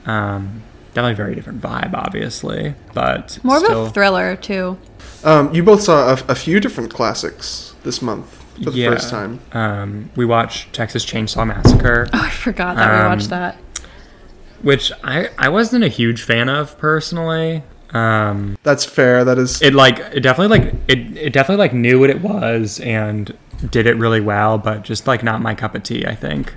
Um, 0.06 0.62
definitely 0.88 1.12
a 1.12 1.16
very 1.16 1.34
different 1.34 1.60
vibe, 1.60 1.94
obviously, 1.94 2.74
but 2.94 3.38
more 3.44 3.58
of 3.58 3.62
a 3.62 3.90
thriller 3.90 4.34
too. 4.34 4.76
Um, 5.22 5.54
you 5.54 5.62
both 5.62 5.82
saw 5.82 6.14
a, 6.14 6.24
a 6.28 6.34
few 6.34 6.58
different 6.58 6.92
classics 6.92 7.74
this 7.84 8.02
month 8.02 8.39
for 8.62 8.70
the 8.70 8.78
yeah. 8.78 8.90
first 8.90 9.10
time. 9.10 9.40
Um, 9.52 10.10
we 10.16 10.24
watched 10.24 10.72
Texas 10.72 11.04
Chainsaw 11.04 11.46
Massacre. 11.46 12.08
Oh, 12.12 12.20
I 12.24 12.30
forgot 12.30 12.76
that 12.76 12.90
we 12.92 12.98
Um, 13.00 13.06
watched 13.10 13.30
that. 13.30 13.56
which 14.62 14.92
I, 15.02 15.28
I 15.38 15.48
wasn't 15.48 15.84
a 15.84 15.88
huge 15.88 16.22
fan 16.22 16.48
of 16.48 16.78
personally. 16.78 17.62
Um, 17.92 18.56
That's 18.62 18.84
fair. 18.84 19.24
That 19.24 19.38
is. 19.38 19.60
it 19.62 19.74
like 19.74 19.98
it 20.14 20.20
definitely 20.20 20.58
like 20.58 20.74
it, 20.86 20.98
it 21.16 21.32
definitely 21.32 21.62
like 21.64 21.72
knew 21.74 21.98
what 21.98 22.10
it 22.10 22.20
was 22.20 22.78
and 22.80 23.36
did 23.70 23.86
it 23.86 23.96
really 23.96 24.20
well, 24.20 24.58
but 24.58 24.82
just 24.82 25.06
like 25.06 25.22
not 25.22 25.40
my 25.42 25.54
cup 25.54 25.74
of 25.74 25.82
tea. 25.82 26.06
I 26.06 26.14
think. 26.14 26.54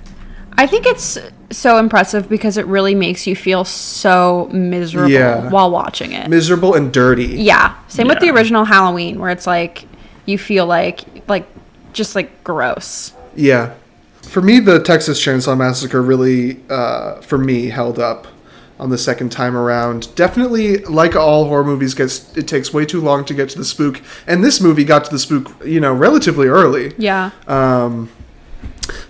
I 0.56 0.68
think 0.68 0.86
it's 0.86 1.18
so 1.50 1.78
impressive 1.78 2.28
because 2.28 2.56
it 2.56 2.64
really 2.66 2.94
makes 2.94 3.26
you 3.26 3.34
feel 3.34 3.64
so 3.64 4.48
miserable 4.52 5.10
Yeah. 5.10 5.50
while 5.50 5.68
watching 5.72 6.12
it. 6.12 6.30
miserable 6.30 6.74
and 6.74 6.92
dirty. 6.92 7.24
yeah. 7.26 7.74
Same 7.88 8.06
with 8.06 8.20
the 8.20 8.30
original 8.30 8.64
Halloween, 8.64 9.18
where 9.18 9.30
it's 9.30 9.48
like 9.48 9.86
you 10.26 10.38
feel 10.38 10.66
like 10.66 11.00
like 11.28 11.48
just 11.94 12.14
like 12.14 12.44
gross. 12.44 13.14
Yeah. 13.34 13.74
For 14.22 14.42
me, 14.42 14.60
the 14.60 14.82
Texas 14.82 15.24
Chainsaw 15.24 15.56
Massacre 15.56 16.02
really, 16.02 16.60
uh, 16.68 17.20
for 17.22 17.38
me, 17.38 17.68
held 17.68 17.98
up 17.98 18.26
on 18.78 18.90
the 18.90 18.98
second 18.98 19.30
time 19.30 19.56
around. 19.56 20.14
Definitely, 20.14 20.78
like 20.78 21.14
all 21.14 21.46
horror 21.46 21.64
movies, 21.64 21.94
gets 21.94 22.36
it 22.36 22.48
takes 22.48 22.72
way 22.72 22.84
too 22.84 23.00
long 23.00 23.24
to 23.26 23.34
get 23.34 23.48
to 23.50 23.58
the 23.58 23.64
spook, 23.64 24.02
and 24.26 24.44
this 24.44 24.60
movie 24.60 24.84
got 24.84 25.04
to 25.04 25.10
the 25.10 25.18
spook, 25.18 25.64
you 25.64 25.80
know, 25.80 25.92
relatively 25.92 26.48
early. 26.48 26.92
Yeah. 26.98 27.30
Um, 27.46 28.10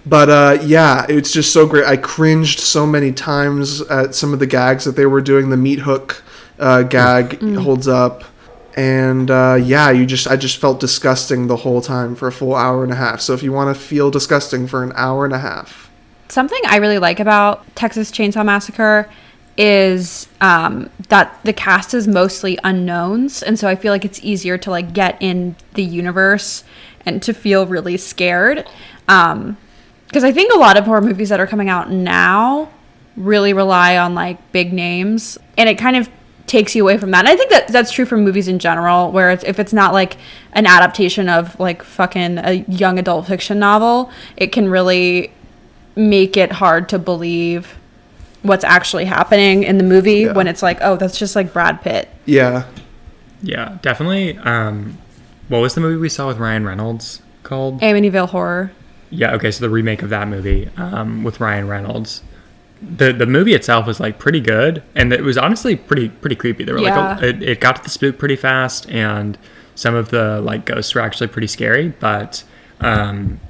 but 0.07 0.29
uh, 0.29 0.59
yeah, 0.63 1.07
it's 1.09 1.33
just 1.33 1.53
so 1.53 1.67
great. 1.67 1.87
I 1.87 1.97
cringed 1.97 2.61
so 2.61 2.87
many 2.87 3.13
times 3.13 3.81
at 3.83 4.15
some 4.15 4.33
of 4.33 4.39
the 4.39 4.47
gags 4.47 4.85
that 4.85 4.97
they 4.97 5.07
were 5.07 5.23
doing. 5.23 5.51
The 5.51 5.57
meat 5.57 5.81
hook 5.81 6.23
uh, 6.59 6.83
gag 6.83 7.41
holds 7.57 7.89
up, 7.89 8.25
and 8.75 9.31
uh, 9.31 9.59
yeah, 9.61 9.91
you 9.91 10.07
just 10.07 10.27
I 10.27 10.37
just 10.37 10.59
felt 10.59 10.81
disgusting 10.81 11.47
the 11.47 11.57
whole 11.57 11.81
time 11.81 12.15
for 12.15 12.29
a 12.29 12.33
full 12.33 12.55
hour 12.55 12.83
and 12.83 12.93
a 12.93 12.97
half. 12.97 13.21
So 13.21 13.33
if 13.33 13.43
you 13.43 13.53
want 13.53 13.75
to 13.75 13.81
feel 13.81 14.11
disgusting 14.11 14.67
for 14.67 14.83
an 14.83 14.93
hour 14.97 15.25
and 15.25 15.35
a 15.35 15.39
half, 15.39 15.91
Something 16.29 16.61
I 16.67 16.77
really 16.77 16.99
like 16.99 17.21
about 17.21 17.65
Texas 17.77 18.11
Chainsaw 18.11 18.45
Massacre 18.45 19.09
is 19.57 20.27
um, 20.41 20.91
that 21.09 21.39
the 21.45 21.53
cast 21.53 21.95
is 21.95 22.09
mostly 22.09 22.59
unknowns, 22.65 23.43
and 23.43 23.59
so 23.59 23.69
I 23.69 23.77
feel 23.77 23.93
like 23.93 24.05
it's 24.05 24.21
easier 24.25 24.59
to 24.59 24.71
like 24.71 24.93
get 24.93 25.17
in 25.21 25.55
the 25.75 25.85
universe 25.85 26.65
and 27.07 27.23
to 27.23 27.35
feel 27.35 27.67
really 27.67 27.97
scared. 27.97 28.67
Um, 29.07 29.57
because 30.07 30.25
I 30.25 30.33
think 30.33 30.53
a 30.53 30.59
lot 30.59 30.77
of 30.77 30.87
horror 30.87 31.01
movies 31.01 31.29
that 31.29 31.41
are 31.41 31.47
coming 31.47 31.69
out 31.69 31.91
now 31.91 32.71
really 33.17 33.53
rely 33.53 33.97
on 33.97 34.15
like 34.15 34.51
big 34.51 34.73
names, 34.73 35.39
and 35.59 35.69
it 35.69 35.77
kind 35.77 35.97
of 35.97 36.09
takes 36.47 36.75
you 36.75 36.83
away 36.83 36.99
from 36.99 37.11
that. 37.13 37.21
And 37.21 37.29
I 37.29 37.37
think 37.37 37.51
that 37.51 37.69
that's 37.69 37.91
true 37.91 38.05
for 38.05 38.17
movies 38.17 38.49
in 38.49 38.59
general, 38.59 39.11
where 39.11 39.31
it's, 39.31 39.45
if 39.45 39.59
it's 39.59 39.73
not 39.73 39.93
like 39.93 40.17
an 40.53 40.67
adaptation 40.67 41.29
of 41.29 41.59
like 41.59 41.83
fucking 41.83 42.39
a 42.39 42.65
young 42.69 42.99
adult 42.99 43.27
fiction 43.27 43.59
novel, 43.59 44.11
it 44.37 44.49
can 44.53 44.69
really 44.69 45.33
make 45.97 46.37
it 46.37 46.53
hard 46.53 46.89
to 46.91 46.99
believe 46.99 47.77
what's 48.43 48.65
actually 48.65 49.07
happening 49.07 49.63
in 49.63 49.79
the 49.79 49.85
movie 49.85 50.21
Yeah. 50.23 50.33
when 50.33 50.47
it's 50.47 50.63
like, 50.63 50.79
oh, 50.83 50.97
that's 50.97 51.19
just 51.19 51.35
like 51.35 51.53
Brad 51.53 51.81
Pitt. 51.83 52.09
yeah, 52.27 52.65
Yeah, 53.43 53.79
definitely. 53.81 54.37
Um, 54.39 54.99
what 55.49 55.61
was 55.61 55.75
the 55.75 55.81
movie 55.81 55.97
we 55.97 56.09
saw 56.09 56.27
with 56.29 56.39
Ryan 56.39 56.65
Reynolds 56.67 57.23
called? 57.43 57.81
Amityville 57.81 58.29
Horror. 58.31 58.73
Yeah, 59.11 59.33
okay, 59.35 59.51
so 59.51 59.61
the 59.65 59.71
remake 59.71 60.03
of 60.03 60.11
that 60.11 60.29
movie 60.29 60.69
um, 60.77 61.23
with 61.25 61.41
Ryan 61.41 61.69
Reynolds. 61.69 62.23
The 62.97 63.13
the 63.13 63.27
movie 63.27 63.55
itself 63.55 63.87
was 63.87 64.01
like 64.01 64.19
pretty 64.19 64.41
good, 64.41 64.83
and 64.95 65.13
it 65.13 65.23
was 65.23 65.39
honestly 65.39 65.77
pretty 65.77 66.09
pretty 66.09 66.37
creepy. 66.37 66.65
There 66.65 66.75
were 66.75 66.81
like 66.81 67.23
a, 67.23 67.29
it, 67.29 67.43
it 67.43 67.61
got 67.61 67.77
to 67.77 67.83
the 67.83 67.91
spook 67.91 68.19
pretty 68.19 68.37
fast, 68.37 68.89
and 68.91 69.39
some 69.75 69.95
of 69.95 70.11
the 70.11 70.41
like 70.41 70.65
ghosts 70.65 70.95
were 70.95 71.01
actually 71.01 71.29
pretty 71.29 71.47
scary. 71.49 71.89
But 72.01 72.45
um, 72.81 73.41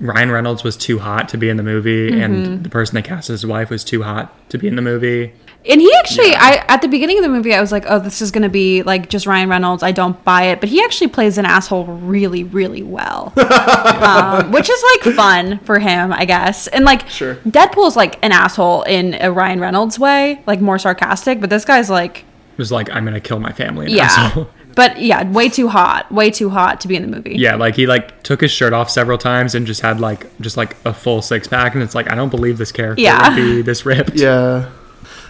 Ryan 0.00 0.30
Reynolds 0.30 0.62
was 0.64 0.76
too 0.76 0.98
hot 0.98 1.28
to 1.30 1.38
be 1.38 1.48
in 1.48 1.56
the 1.56 1.62
movie, 1.62 2.10
Mm-hmm. 2.10 2.20
and 2.22 2.64
the 2.64 2.68
person 2.68 2.94
that 2.96 3.04
cast 3.04 3.28
his 3.28 3.44
wife 3.46 3.70
was 3.70 3.82
too 3.84 4.02
hot 4.02 4.32
to 4.50 4.58
be 4.58 4.68
in 4.68 4.76
the 4.76 4.82
movie. 4.82 5.32
And 5.68 5.80
he 5.80 5.92
actually, 5.98 6.34
I 6.34 6.64
at 6.68 6.80
the 6.82 6.88
beginning 6.88 7.18
of 7.18 7.24
the 7.24 7.28
movie, 7.28 7.52
I 7.54 7.60
was 7.60 7.72
like, 7.72 7.84
oh, 7.88 7.98
this 7.98 8.22
is 8.22 8.30
gonna 8.30 8.48
be 8.48 8.82
like 8.84 9.08
just 9.08 9.26
Ryan 9.26 9.48
Reynolds. 9.48 9.82
I 9.82 9.92
don't 9.92 10.22
buy 10.24 10.44
it, 10.44 10.60
but 10.60 10.68
he 10.68 10.82
actually 10.82 11.08
plays 11.08 11.38
an 11.38 11.44
asshole 11.44 11.84
really, 11.86 12.44
really 12.44 12.82
well, 12.82 13.32
um, 13.36 14.52
which 14.52 14.68
is 14.70 14.84
like 15.04 15.14
fun 15.14 15.58
for 15.60 15.78
him, 15.78 16.12
I 16.12 16.24
guess. 16.24 16.66
And 16.68 16.84
like, 16.84 17.08
Sure. 17.08 17.36
Deadpool's 17.36 17.96
like 17.96 18.18
an 18.24 18.32
asshole 18.32 18.82
in 18.82 19.14
a 19.20 19.30
Ryan 19.32 19.60
Reynolds 19.60 19.98
way, 19.98 20.40
like 20.46 20.60
more 20.60 20.78
sarcastic, 20.78 21.40
but 21.40 21.50
this 21.50 21.64
guy's 21.64 21.90
like, 21.90 22.18
It 22.18 22.58
was 22.58 22.70
like 22.72 22.90
I'm 22.90 23.04
gonna 23.04 23.20
kill 23.20 23.40
my 23.40 23.52
family. 23.52 23.90
yeah, 23.92 24.04
asshole. 24.04 24.48
but 24.76 25.00
yeah, 25.00 25.28
way 25.30 25.48
too 25.48 25.68
hot, 25.68 26.10
way 26.12 26.30
too 26.30 26.48
hot 26.50 26.80
to 26.82 26.88
be 26.88 26.96
in 26.96 27.02
the 27.10 27.16
movie. 27.16 27.34
Yeah, 27.36 27.56
like 27.56 27.74
he 27.76 27.86
like 27.86 28.22
took 28.22 28.40
his 28.40 28.50
shirt 28.50 28.72
off 28.72 28.88
several 28.90 29.18
times 29.18 29.54
and 29.54 29.66
just 29.66 29.80
had 29.80 30.00
like 30.00 30.26
just 30.40 30.56
like 30.56 30.76
a 30.84 30.94
full 30.94 31.22
six 31.22 31.48
pack, 31.48 31.74
and 31.74 31.82
it's 31.82 31.94
like 31.94 32.10
I 32.10 32.14
don't 32.14 32.30
believe 32.30 32.58
this 32.58 32.72
character 32.72 33.02
Yeah. 33.02 33.28
would 33.30 33.36
be 33.36 33.62
this 33.62 33.84
ripped. 33.84 34.14
yeah. 34.14 34.70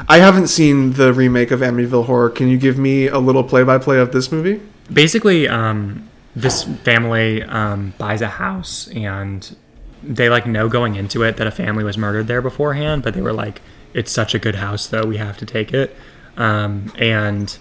I 0.09 0.19
haven't 0.19 0.49
seen 0.49 0.93
the 0.93 1.13
remake 1.13 1.51
of 1.51 1.61
Amityville 1.61 2.07
Horror. 2.07 2.31
Can 2.31 2.49
you 2.49 2.59
give 2.59 2.79
me 2.79 3.07
a 3.09 3.19
little 3.19 3.45
play-by-play 3.45 3.99
of 3.99 4.13
this 4.13 4.31
movie? 4.31 4.61
Basically, 4.93 5.49
um, 5.49 6.09
this 6.35 6.65
family 6.65 7.43
um, 7.43 7.95
buys 7.99 8.21
a 8.21 8.29
house 8.29 8.89
and 8.89 9.57
they 10.03 10.29
like 10.29 10.47
know 10.47 10.69
going 10.69 10.95
into 10.95 11.23
it 11.23 11.39
that 11.39 11.47
a 11.47 11.51
family 11.51 11.83
was 11.83 11.97
murdered 11.97 12.27
there 12.27 12.43
beforehand, 12.43 13.03
but 13.03 13.15
they 13.15 13.23
were 13.23 13.33
like, 13.33 13.63
"It's 13.95 14.13
such 14.13 14.35
a 14.35 14.39
good 14.39 14.57
house, 14.57 14.87
though 14.87 15.05
we 15.05 15.17
have 15.17 15.37
to 15.39 15.47
take 15.47 15.73
it." 15.73 15.97
Um, 16.37 16.93
and 16.99 17.57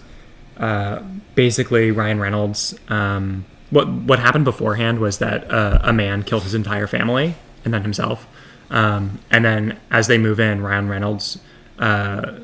uh, 0.58 1.02
basically, 1.34 1.90
Ryan 1.90 2.20
Reynolds. 2.20 2.78
Um, 2.88 3.46
what 3.70 3.88
what 3.88 4.18
happened 4.18 4.44
beforehand 4.44 5.00
was 5.00 5.18
that 5.18 5.50
uh, 5.50 5.80
a 5.82 5.92
man 5.92 6.22
killed 6.22 6.44
his 6.44 6.54
entire 6.54 6.86
family 6.86 7.34
and 7.64 7.74
then 7.74 7.82
himself. 7.82 8.28
Um, 8.70 9.20
and 9.30 9.44
then 9.44 9.80
as 9.90 10.06
they 10.06 10.18
move 10.18 10.38
in, 10.38 10.62
Ryan 10.62 10.88
Reynolds 10.88 11.38
uh, 11.78 12.38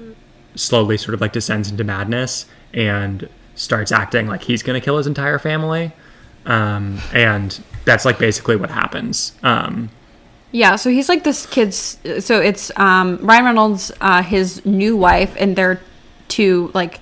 slowly 0.55 0.97
sort 0.97 1.15
of 1.15 1.21
like 1.21 1.33
descends 1.33 1.71
into 1.71 1.85
madness 1.85 2.47
and 2.73 3.29
starts 3.55 3.93
acting 3.93 4.27
like 4.27 4.43
he's 4.43 4.62
going 4.62 4.79
to 4.81 4.85
kill 4.85 4.97
his 4.97 5.07
entire 5.07 5.39
family. 5.39 5.93
Um, 6.47 7.01
and 7.12 7.62
that's 7.85 8.05
like 8.05 8.19
basically 8.19 8.57
what 8.57 8.71
happens. 8.71 9.33
Um, 9.43 9.91
Yeah, 10.51 10.77
so 10.77 10.91
he's 10.91 11.09
like 11.09 11.25
this 11.25 11.47
kid's. 11.47 11.99
So 12.21 12.41
it's 12.41 12.71
um, 12.77 13.19
Ryan 13.23 13.45
Reynolds, 13.45 13.93
uh, 14.01 14.23
his 14.23 14.65
new 14.67 14.97
wife, 14.97 15.35
and 15.39 15.57
their 15.57 15.81
two 16.29 16.71
like 16.75 17.01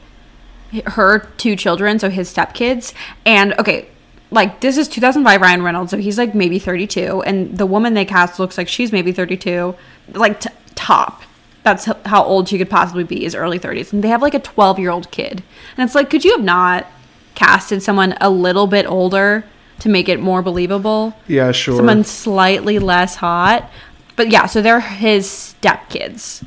her 0.87 1.21
two 1.37 1.57
children, 1.57 1.99
so 1.99 2.11
his 2.11 2.33
stepkids. 2.33 2.93
And 3.25 3.55
okay, 3.59 3.89
like 4.31 4.61
this 4.61 4.77
is 4.77 4.89
2005 4.89 5.41
Ryan 5.41 5.63
Reynolds, 5.63 5.91
so 5.91 5.97
he's 5.97 6.19
like 6.19 6.35
maybe 6.35 6.59
32, 6.59 7.23
and 7.23 7.57
the 7.57 7.67
woman 7.67 7.95
they 7.95 8.05
cast 8.05 8.39
looks 8.39 8.57
like 8.57 8.69
she's 8.69 8.93
maybe 8.93 9.11
32, 9.13 9.75
like 10.13 10.41
t- 10.41 10.51
top. 10.75 11.23
That's 11.63 11.85
how 12.07 12.25
old 12.25 12.49
she 12.49 12.57
could 12.57 12.71
possibly 12.71 13.05
be, 13.05 13.25
is 13.25 13.35
early 13.35 13.59
30s, 13.59 13.93
and 13.93 14.03
they 14.03 14.09
have 14.09 14.23
like 14.23 14.35
a 14.35 14.39
12 14.39 14.79
year 14.79 14.91
old 14.91 15.11
kid, 15.11 15.43
and 15.77 15.87
it's 15.87 15.95
like, 15.95 16.11
could 16.11 16.25
you 16.25 16.33
have 16.33 16.45
not 16.45 16.87
casted 17.35 17.83
someone 17.83 18.17
a 18.21 18.31
little 18.31 18.67
bit 18.67 18.87
older 18.87 19.45
to 19.81 19.89
make 19.89 20.09
it 20.09 20.21
more 20.21 20.43
believable? 20.43 21.15
Yeah, 21.27 21.53
sure. 21.53 21.77
someone 21.77 22.05
slightly 22.05 22.79
less 22.79 23.17
hot. 23.17 23.71
But 24.17 24.31
yeah, 24.31 24.47
so 24.47 24.61
they're 24.61 24.81
his 24.81 25.27
stepkids. 25.27 26.45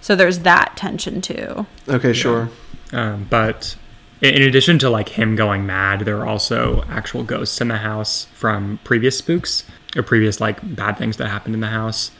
So 0.00 0.14
there's 0.14 0.40
that 0.40 0.76
tension 0.76 1.20
too. 1.20 1.66
okay, 1.88 2.12
sure. 2.12 2.50
Um, 2.92 3.26
but 3.28 3.76
in 4.20 4.34
in 4.34 4.42
addition 4.42 4.78
to 4.80 4.90
like 4.90 5.10
him 5.10 5.36
going 5.36 5.66
mad, 5.66 6.00
there 6.00 6.18
are 6.18 6.26
also 6.26 6.84
actual 6.88 7.24
ghosts 7.24 7.60
in 7.60 7.68
the 7.68 7.78
house 7.78 8.26
from 8.34 8.78
previous 8.84 9.18
spooks 9.18 9.64
or 9.96 10.02
previous 10.02 10.40
like 10.40 10.58
bad 10.76 10.98
things 10.98 11.16
that 11.16 11.28
happened 11.28 11.54
in 11.54 11.60
the 11.60 11.68
house. 11.68 12.10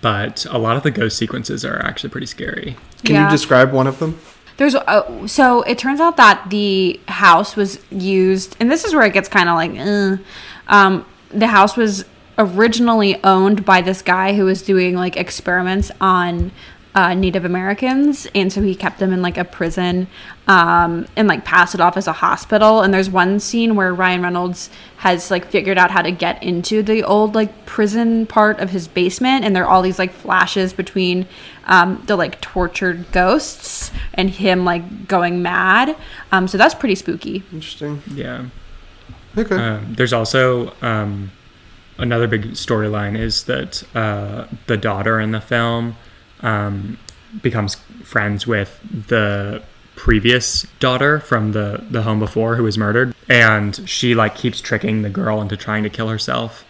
But 0.00 0.46
a 0.50 0.58
lot 0.58 0.76
of 0.76 0.82
the 0.82 0.90
ghost 0.90 1.16
sequences 1.18 1.64
are 1.64 1.78
actually 1.84 2.10
pretty 2.10 2.26
scary. 2.26 2.76
Can 3.04 3.14
Yeah. 3.16 3.24
you 3.26 3.30
describe 3.30 3.72
one 3.72 3.86
of 3.86 3.98
them? 3.98 4.18
There's 4.56 4.74
uh, 4.76 5.26
so 5.26 5.62
it 5.62 5.78
turns 5.78 6.00
out 6.00 6.16
that 6.16 6.46
the 6.50 7.00
house 7.08 7.56
was 7.56 7.80
used, 7.90 8.56
and 8.60 8.70
this 8.70 8.84
is 8.84 8.94
where 8.94 9.04
it 9.04 9.12
gets 9.12 9.28
kind 9.28 9.48
of 9.48 9.56
like, 9.56 9.72
uh, 9.78 10.16
um, 10.72 11.04
the 11.30 11.48
house 11.48 11.76
was 11.76 12.04
originally 12.38 13.22
owned 13.24 13.64
by 13.64 13.80
this 13.80 14.00
guy 14.00 14.34
who 14.34 14.44
was 14.44 14.62
doing 14.62 14.94
like 14.94 15.16
experiments 15.16 15.90
on 16.00 16.50
uh, 16.94 17.12
Native 17.12 17.44
Americans, 17.44 18.26
and 18.34 18.52
so 18.52 18.62
he 18.62 18.74
kept 18.74 19.00
them 19.00 19.12
in 19.12 19.20
like 19.20 19.36
a 19.36 19.44
prison 19.44 20.06
um, 20.46 21.06
and 21.16 21.26
like 21.26 21.44
passed 21.44 21.74
it 21.74 21.80
off 21.80 21.96
as 21.96 22.06
a 22.06 22.12
hospital. 22.12 22.82
And 22.82 22.94
there's 22.94 23.10
one 23.10 23.40
scene 23.40 23.74
where 23.74 23.92
Ryan 23.92 24.22
Reynolds 24.22 24.70
has 24.98 25.30
like 25.30 25.46
figured 25.46 25.76
out 25.76 25.90
how 25.90 26.02
to 26.02 26.12
get 26.12 26.40
into 26.42 26.82
the 26.82 27.02
old 27.02 27.34
like 27.34 27.66
prison 27.66 28.26
part 28.26 28.60
of 28.60 28.70
his 28.70 28.86
basement, 28.86 29.44
and 29.44 29.56
there 29.56 29.64
are 29.64 29.68
all 29.68 29.82
these 29.82 29.98
like 29.98 30.12
flashes 30.12 30.72
between 30.72 31.26
um, 31.66 32.00
the 32.06 32.14
like 32.14 32.40
tortured 32.40 33.10
ghosts 33.10 33.90
and 34.14 34.30
him 34.30 34.64
like 34.64 35.08
going 35.08 35.42
mad. 35.42 35.96
Um, 36.30 36.46
so 36.46 36.56
that's 36.56 36.74
pretty 36.74 36.94
spooky. 36.94 37.42
Interesting. 37.52 38.02
Yeah. 38.14 38.46
Okay. 39.36 39.56
Um, 39.56 39.94
there's 39.94 40.12
also 40.12 40.72
um, 40.80 41.32
another 41.98 42.28
big 42.28 42.52
storyline 42.52 43.18
is 43.18 43.44
that 43.44 43.82
uh, 43.96 44.46
the 44.68 44.76
daughter 44.76 45.18
in 45.18 45.32
the 45.32 45.40
film 45.40 45.96
um, 46.40 46.98
becomes 47.42 47.76
friends 48.02 48.46
with 48.46 48.80
the 49.08 49.62
previous 49.96 50.62
daughter 50.80 51.20
from 51.20 51.52
the 51.52 51.84
the 51.90 52.02
home 52.02 52.18
before 52.18 52.56
who 52.56 52.62
was 52.62 52.76
murdered, 52.76 53.14
and 53.28 53.88
she 53.88 54.14
like 54.14 54.34
keeps 54.34 54.60
tricking 54.60 55.02
the 55.02 55.10
girl 55.10 55.40
into 55.40 55.56
trying 55.56 55.82
to 55.82 55.90
kill 55.90 56.08
herself. 56.08 56.64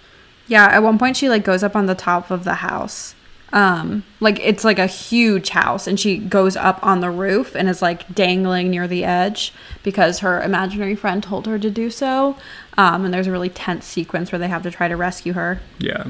Yeah, 0.46 0.66
at 0.66 0.82
one 0.82 0.98
point 0.98 1.16
she 1.16 1.28
like 1.28 1.44
goes 1.44 1.62
up 1.62 1.74
on 1.74 1.86
the 1.86 1.94
top 1.94 2.30
of 2.30 2.44
the 2.44 2.54
house. 2.54 3.14
Um, 3.52 4.02
like 4.18 4.40
it's 4.40 4.64
like 4.64 4.80
a 4.80 4.88
huge 4.88 5.50
house 5.50 5.86
and 5.86 5.98
she 5.98 6.18
goes 6.18 6.56
up 6.56 6.84
on 6.84 6.98
the 6.98 7.10
roof 7.10 7.54
and 7.54 7.68
is 7.68 7.80
like 7.80 8.12
dangling 8.12 8.68
near 8.68 8.88
the 8.88 9.04
edge 9.04 9.52
because 9.84 10.18
her 10.18 10.42
imaginary 10.42 10.96
friend 10.96 11.22
told 11.22 11.46
her 11.46 11.56
to 11.60 11.70
do 11.70 11.88
so. 11.88 12.36
Um, 12.76 13.04
and 13.04 13.14
there's 13.14 13.28
a 13.28 13.30
really 13.30 13.48
tense 13.48 13.86
sequence 13.86 14.32
where 14.32 14.40
they 14.40 14.48
have 14.48 14.64
to 14.64 14.72
try 14.72 14.88
to 14.88 14.96
rescue 14.96 15.34
her. 15.34 15.60
Yeah. 15.78 16.04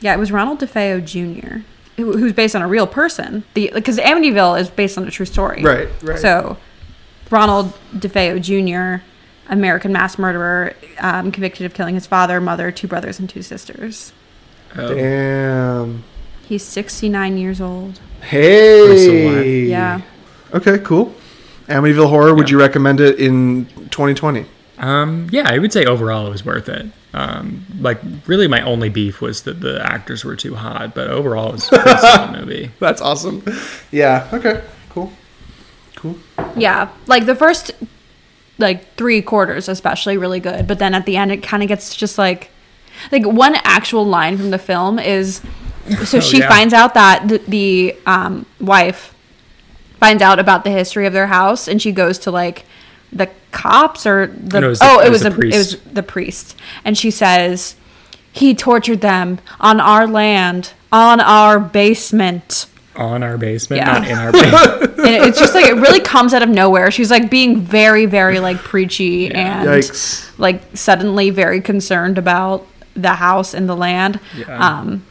Yeah, 0.00 0.14
it 0.14 0.18
was 0.18 0.32
Ronald 0.32 0.58
DeFeo 0.60 1.04
Jr., 1.04 1.58
who- 2.00 2.16
who's 2.18 2.32
based 2.32 2.56
on 2.56 2.62
a 2.62 2.68
real 2.68 2.86
person. 2.86 3.44
The 3.54 3.70
because 3.74 3.98
Amityville 3.98 4.60
is 4.60 4.68
based 4.68 4.98
on 4.98 5.06
a 5.06 5.10
true 5.10 5.26
story. 5.26 5.62
Right, 5.62 5.88
right. 6.02 6.18
So, 6.18 6.56
Ronald 7.30 7.72
DeFeo 7.96 8.40
Jr., 8.40 9.04
American 9.48 9.92
mass 9.92 10.18
murderer, 10.18 10.72
um, 11.00 11.30
convicted 11.30 11.66
of 11.66 11.74
killing 11.74 11.94
his 11.94 12.06
father, 12.06 12.40
mother, 12.40 12.70
two 12.70 12.86
brothers, 12.88 13.18
and 13.18 13.28
two 13.28 13.42
sisters. 13.42 14.12
Oh. 14.76 14.94
Damn. 14.94 16.04
He's 16.48 16.62
69 16.64 17.38
years 17.38 17.60
old. 17.60 18.00
Hey. 18.20 19.64
Yeah. 19.66 20.00
Okay, 20.52 20.78
cool. 20.78 21.14
Amityville 21.68 22.08
Horror, 22.08 22.34
would 22.34 22.50
you 22.50 22.58
recommend 22.58 23.00
it 23.00 23.18
in 23.20 23.66
2020? 23.90 24.46
Um, 24.78 25.28
yeah, 25.30 25.44
I 25.46 25.58
would 25.58 25.72
say 25.72 25.84
overall 25.84 26.26
it 26.26 26.30
was 26.30 26.44
worth 26.44 26.68
it. 26.68 26.86
Um, 27.12 27.64
like 27.80 28.00
really, 28.26 28.46
my 28.46 28.60
only 28.62 28.88
beef 28.88 29.20
was 29.20 29.42
that 29.42 29.60
the 29.60 29.84
actors 29.84 30.24
were 30.24 30.36
too 30.36 30.54
hot, 30.54 30.94
but 30.94 31.08
overall 31.10 31.48
it 31.48 31.52
was 31.52 31.72
a 31.72 31.78
pretty 31.80 31.98
solid 31.98 32.32
movie. 32.40 32.70
That's 32.78 33.00
awesome. 33.00 33.42
Yeah, 33.90 34.28
okay, 34.32 34.62
cool. 34.90 35.12
Cool. 35.96 36.16
Yeah. 36.56 36.88
Like 37.06 37.26
the 37.26 37.34
first, 37.34 37.72
like 38.58 38.94
three 38.94 39.20
quarters, 39.22 39.68
especially, 39.68 40.16
really 40.16 40.40
good. 40.40 40.66
But 40.66 40.78
then 40.78 40.94
at 40.94 41.04
the 41.04 41.16
end, 41.16 41.30
it 41.32 41.42
kind 41.42 41.62
of 41.62 41.68
gets 41.68 41.94
just 41.94 42.16
like, 42.16 42.50
like 43.12 43.26
one 43.26 43.56
actual 43.64 44.06
line 44.06 44.38
from 44.38 44.50
the 44.50 44.58
film 44.58 44.98
is, 44.98 45.42
so 46.04 46.18
Oh, 46.18 46.20
she 46.20 46.38
yeah. 46.38 46.48
finds 46.48 46.72
out 46.72 46.94
that 46.94 47.28
the, 47.28 47.38
the 47.48 47.96
um, 48.06 48.46
wife 48.60 49.14
finds 49.98 50.22
out 50.22 50.38
about 50.38 50.64
the 50.64 50.70
history 50.70 51.06
of 51.06 51.12
their 51.12 51.26
house, 51.26 51.68
and 51.68 51.82
she 51.82 51.92
goes 51.92 52.18
to 52.20 52.30
like 52.30 52.64
the 53.12 53.28
cops 53.52 54.06
or 54.06 54.26
the 54.28 54.60
No, 54.60 54.66
it 54.66 54.70
was 54.70 54.78
the- 54.78 54.84
oh, 54.88 55.00
it 55.00 55.06
it 55.06 55.10
was 55.10 55.24
was, 55.24 55.34
the 55.34 55.40
a, 55.40 55.46
it 55.48 55.56
was 55.56 55.74
priest. 55.76 55.94
the 55.94 56.02
priest, 56.02 56.56
and 56.84 56.96
she 56.98 57.10
says. 57.10 57.76
He 58.32 58.54
tortured 58.54 59.00
them 59.00 59.40
on 59.58 59.80
our 59.80 60.06
land, 60.06 60.72
on 60.92 61.18
our 61.20 61.58
basement. 61.58 62.66
On 62.94 63.24
our 63.24 63.36
basement, 63.36 63.80
Yeah. 63.82 63.92
not 63.92 64.06
in 64.08 64.16
our 64.16 64.30
basement. 64.32 64.98
and 65.00 65.24
it's 65.24 65.36
just 65.36 65.52
like 65.52 65.64
it 65.66 65.74
really 65.74 65.98
comes 65.98 66.32
out 66.32 66.40
of 66.40 66.48
nowhere. 66.48 66.92
She's 66.92 67.10
like 67.10 67.28
being 67.28 67.60
very, 67.60 68.06
very 68.06 68.38
like 68.38 68.58
preachy 68.58 69.34
and 69.34 69.66
Yikes. 69.68 70.30
like 70.38 70.62
suddenly 70.74 71.30
very 71.30 71.60
concerned 71.60 72.18
about 72.18 72.64
the 72.94 73.14
house 73.14 73.52
and 73.52 73.68
the 73.68 73.74
land. 73.74 74.20
Yeah. 74.38 74.78
Um, 74.78 75.04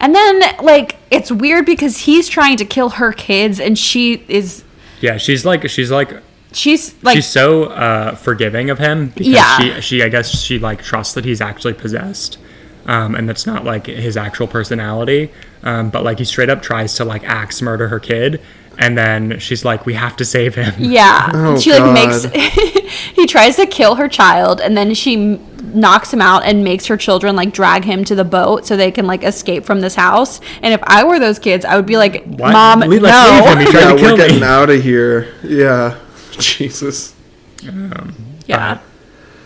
and 0.00 0.12
then 0.12 0.42
like 0.60 0.96
it's 1.12 1.30
weird 1.30 1.66
because 1.66 1.98
he's 1.98 2.28
trying 2.28 2.56
to 2.56 2.64
kill 2.64 2.88
her 2.90 3.12
kids, 3.12 3.60
and 3.60 3.78
she 3.78 4.24
is 4.26 4.64
yeah, 5.00 5.18
she's 5.18 5.44
like 5.44 5.68
she's 5.70 5.92
like 5.92 6.10
she's 6.52 6.94
like 7.02 7.16
she's 7.16 7.26
so 7.26 7.64
uh, 7.64 8.14
forgiving 8.14 8.70
of 8.70 8.78
him 8.78 9.08
because 9.08 9.26
Yeah. 9.28 9.58
she 9.58 9.80
she 9.80 10.02
I 10.02 10.08
guess 10.08 10.28
she 10.30 10.58
like 10.58 10.82
trusts 10.82 11.14
that 11.14 11.24
he's 11.24 11.40
actually 11.40 11.74
possessed, 11.74 12.38
um, 12.86 13.14
and 13.14 13.28
that's 13.28 13.46
not 13.46 13.64
like 13.64 13.86
his 13.86 14.16
actual 14.16 14.46
personality. 14.46 15.30
Um, 15.62 15.90
but 15.90 16.04
like 16.04 16.18
he 16.18 16.24
straight 16.24 16.48
up 16.50 16.62
tries 16.62 16.94
to 16.94 17.04
like 17.04 17.22
axe 17.24 17.60
murder 17.60 17.88
her 17.88 18.00
kid, 18.00 18.40
and 18.78 18.96
then 18.96 19.38
she's 19.38 19.64
like, 19.64 19.84
"We 19.86 19.94
have 19.94 20.16
to 20.16 20.24
save 20.24 20.54
him." 20.54 20.72
yeah. 20.78 21.30
Oh, 21.34 21.58
she 21.58 21.70
like 21.72 21.80
God. 21.80 21.94
makes 21.94 22.24
he 23.14 23.26
tries 23.26 23.56
to 23.56 23.66
kill 23.66 23.96
her 23.96 24.08
child, 24.08 24.60
and 24.60 24.76
then 24.76 24.94
she 24.94 25.38
knocks 25.74 26.12
him 26.12 26.20
out 26.20 26.44
and 26.44 26.64
makes 26.64 26.86
her 26.86 26.96
children 26.96 27.36
like 27.36 27.52
drag 27.52 27.84
him 27.84 28.04
to 28.04 28.14
the 28.16 28.24
boat 28.24 28.66
so 28.66 28.76
they 28.76 28.90
can 28.90 29.06
like 29.06 29.22
escape 29.22 29.64
from 29.64 29.80
this 29.82 29.94
house. 29.94 30.40
And 30.62 30.72
if 30.74 30.80
I 30.84 31.04
were 31.04 31.18
those 31.20 31.38
kids, 31.38 31.64
I 31.66 31.76
would 31.76 31.86
be 31.86 31.96
like, 31.98 32.24
What? 32.24 32.52
"Mom, 32.52 32.80
Le- 32.80 32.86
no." 33.00 33.44
him. 33.46 33.58
He 33.58 33.66
tried 33.66 33.80
Yeah, 33.80 33.88
to 33.88 33.94
we're 33.94 33.98
kill 34.00 34.16
getting 34.16 34.40
me. 34.40 34.46
out 34.46 34.70
of 34.70 34.82
here. 34.82 35.32
Yeah. 35.44 35.96
Jesus. 36.56 37.14
Yeah. 37.62 38.74
But 38.74 38.80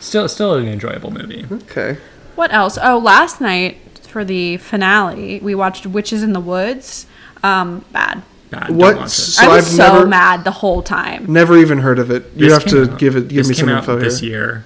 still, 0.00 0.28
still 0.28 0.54
an 0.54 0.68
enjoyable 0.68 1.10
movie. 1.10 1.46
Okay. 1.50 1.98
What 2.36 2.52
else? 2.52 2.78
Oh, 2.82 2.98
last 2.98 3.40
night 3.40 3.78
for 4.02 4.24
the 4.24 4.56
finale, 4.58 5.40
we 5.40 5.54
watched 5.54 5.86
Witches 5.86 6.22
in 6.22 6.32
the 6.32 6.40
Woods. 6.40 7.06
Um, 7.42 7.84
bad. 7.92 8.22
Bad, 8.50 8.70
What? 8.70 9.10
So 9.10 9.44
I 9.44 9.48
was 9.56 9.66
I've 9.66 9.72
so 9.72 9.92
never 9.94 10.06
mad 10.06 10.44
the 10.44 10.50
whole 10.52 10.82
time. 10.82 11.26
never 11.32 11.56
even 11.56 11.78
heard 11.78 11.98
of 11.98 12.10
it. 12.10 12.24
You 12.36 12.48
This 12.48 12.52
have 12.52 12.64
to 12.72 12.92
out- 12.92 12.98
give 12.98 13.16
it. 13.16 13.28
Give 13.28 13.46
me 13.48 13.54
some 13.54 13.68
out 13.68 13.78
info 13.78 13.96
this 13.98 14.20
here. 14.20 14.30
year. 14.30 14.64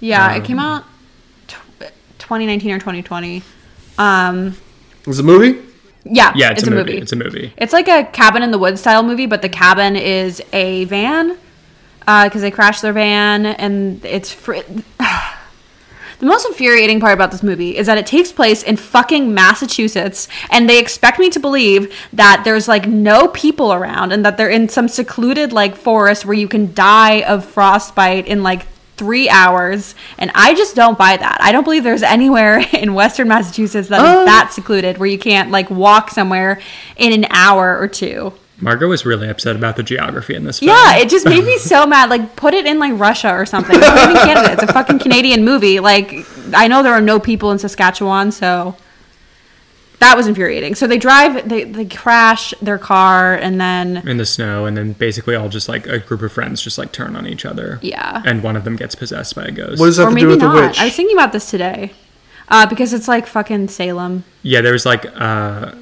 Yeah, 0.00 0.32
it 0.32 0.38
Um, 0.38 0.42
came 0.46 0.58
out 0.58 0.84
tw 1.46 1.56
2019 2.18 2.70
or 2.72 2.78
2020. 2.78 3.42
Um, 3.98 4.56
Is 5.06 5.18
a 5.18 5.22
movie? 5.22 5.58
yeah, 6.04 6.32
Yeah, 6.34 6.50
it's, 6.52 6.62
a, 6.62 6.70
movie. 6.70 6.96
It's 6.96 7.12
a 7.12 7.16
movie. 7.16 7.52
It's 7.58 7.74
like 7.74 7.88
a 7.88 8.04
cabin 8.04 8.42
in 8.42 8.50
the 8.50 8.58
woods 8.58 8.80
style 8.80 9.02
movie, 9.02 9.26
but 9.26 9.42
the 9.42 9.48
cabin 9.50 9.96
is 9.96 10.40
a 10.54 10.84
van 10.86 11.36
Uh, 12.06 12.24
because 12.24 12.42
they 12.42 12.50
crashed 12.50 12.82
their 12.82 12.92
van, 12.92 13.46
and 13.46 14.04
it's 14.04 14.32
fr- 14.32 14.54
the 16.18 16.26
most 16.26 16.46
infuriating 16.46 17.00
part 17.00 17.14
about 17.14 17.30
this 17.30 17.42
movie 17.42 17.76
is 17.76 17.86
that 17.86 17.96
it 17.98 18.06
takes 18.06 18.30
place 18.32 18.62
in 18.62 18.76
fucking 18.76 19.32
Massachusetts, 19.32 20.28
and 20.50 20.68
they 20.68 20.78
expect 20.78 21.18
me 21.18 21.30
to 21.30 21.40
believe 21.40 21.94
that 22.12 22.42
there's 22.44 22.68
like 22.68 22.86
no 22.88 23.28
people 23.28 23.72
around, 23.72 24.12
and 24.12 24.24
that 24.24 24.36
they're 24.36 24.50
in 24.50 24.68
some 24.68 24.88
secluded 24.88 25.52
like 25.52 25.74
forest 25.76 26.24
where 26.24 26.34
you 26.36 26.48
can 26.48 26.74
die 26.74 27.22
of 27.22 27.44
frostbite 27.44 28.26
in 28.26 28.42
like 28.42 28.66
three 28.96 29.30
hours 29.30 29.94
and 30.18 30.30
i 30.34 30.52
just 30.52 30.76
don't 30.76 30.98
buy 30.98 31.16
that 31.16 31.38
i 31.40 31.50
don't 31.52 31.64
believe 31.64 31.82
there's 31.82 32.02
anywhere 32.18 32.62
in 32.74 32.92
western 32.92 33.26
massachusetts 33.28 33.88
that 33.88 33.96
is 33.98 34.06
Oh. 34.06 34.24
that 34.26 34.52
secluded 34.52 34.98
where 34.98 35.08
you 35.08 35.18
can't 35.18 35.50
like 35.50 35.70
walk 35.70 36.10
somewhere 36.10 36.60
in 36.98 37.10
an 37.14 37.26
hour 37.30 37.78
or 37.78 37.88
two 37.88 38.34
Margot 38.60 38.88
was 38.88 39.06
really 39.06 39.28
upset 39.28 39.56
about 39.56 39.76
the 39.76 39.82
geography 39.82 40.34
in 40.34 40.44
this 40.44 40.58
film. 40.60 40.70
yeah 40.70 40.96
it 40.96 41.08
just 41.08 41.24
made 41.26 41.44
me 41.44 41.58
so 41.58 41.86
mad 41.88 42.10
like 42.10 42.36
put 42.36 42.54
it 42.54 42.66
in 42.66 42.78
like 42.78 42.92
russia 42.98 43.30
or 43.32 43.46
something 43.46 43.76
it's 43.76 43.86
not 43.86 44.10
even 44.10 44.16
canada 44.16 44.52
it's 44.52 44.62
a 44.62 44.72
fucking 44.72 44.98
canadian 44.98 45.44
movie 45.44 45.80
like 45.80 46.26
i 46.54 46.68
know 46.68 46.82
there 46.82 46.92
are 46.92 47.00
no 47.00 47.18
people 47.18 47.50
in 47.50 47.58
saskatchewan 47.58 48.30
so 48.30 48.76
that 50.00 50.16
was 50.16 50.26
infuriating 50.26 50.74
so 50.74 50.86
they 50.86 50.98
drive 50.98 51.48
they, 51.48 51.64
they 51.64 51.84
crash 51.84 52.52
their 52.62 52.78
car 52.78 53.34
and 53.34 53.60
then 53.60 53.98
in 54.08 54.16
the 54.16 54.24
snow, 54.26 54.64
and 54.64 54.76
then 54.76 54.92
basically 54.94 55.34
all 55.34 55.48
just 55.48 55.68
like 55.68 55.86
a 55.86 55.98
group 55.98 56.22
of 56.22 56.32
friends 56.32 56.62
just 56.62 56.78
like 56.78 56.90
turn 56.90 57.14
on 57.16 57.26
each 57.26 57.44
other. 57.44 57.78
Yeah. 57.82 58.22
And 58.24 58.42
one 58.42 58.56
of 58.56 58.64
them 58.64 58.76
gets 58.76 58.94
possessed 58.94 59.34
by 59.34 59.44
a 59.44 59.50
ghost. 59.50 59.78
What 59.78 59.86
does 59.86 59.98
that 59.98 60.04
or 60.04 60.06
have 60.06 60.14
to 60.14 60.20
do 60.20 60.26
maybe 60.26 60.30
with 60.30 60.40
the 60.40 60.46
not 60.46 60.68
witch? 60.68 60.80
i 60.80 60.84
was 60.84 60.96
thinking 60.96 61.14
about 61.16 61.32
this 61.32 61.50
today 61.50 61.92
uh, 62.48 62.66
because 62.66 62.94
it's 62.94 63.08
like 63.08 63.26
fucking 63.26 63.68
salem 63.68 64.24
yeah, 64.42 64.62
there 64.62 64.72
was 64.72 64.86
like 64.86 65.04
uh, 65.14 65.74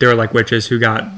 there 0.00 0.08
were 0.08 0.14
like 0.16 0.34
witches 0.34 0.66
who 0.66 0.78
got 0.80 1.08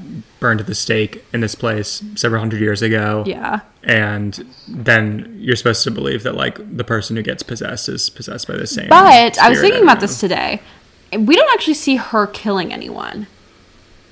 burned 0.40 0.61
at 0.61 0.66
the 0.66 0.74
stake 0.74 1.24
in 1.33 1.40
this 1.40 1.55
place 1.55 2.03
several 2.16 2.40
hundred 2.40 2.61
years 2.61 2.83
ago. 2.83 3.22
yeah 3.26 3.61
And 3.85 4.44
then 4.66 5.37
you're 5.38 5.57
supposed 5.57 5.85
to 5.85 5.90
believe 5.90 6.22
that 6.24 6.35
like 6.35 6.59
the 6.76 6.85
person 6.85 7.16
who 7.16 7.22
gets 7.22 7.42
possessed 7.42 7.88
is 7.88 8.11
possessed 8.11 8.48
by 8.48 8.57
the 8.57 8.66
same. 8.66 8.88
But 8.88 9.38
I 9.38 9.48
was 9.48 9.61
thinking 9.61 9.83
about 9.83 10.00
this 10.00 10.18
today. 10.18 10.61
We 11.16 11.37
don't 11.37 11.53
actually 11.53 11.74
see 11.74 11.96
her 11.96 12.26
killing 12.26 12.72
anyone. 12.72 13.26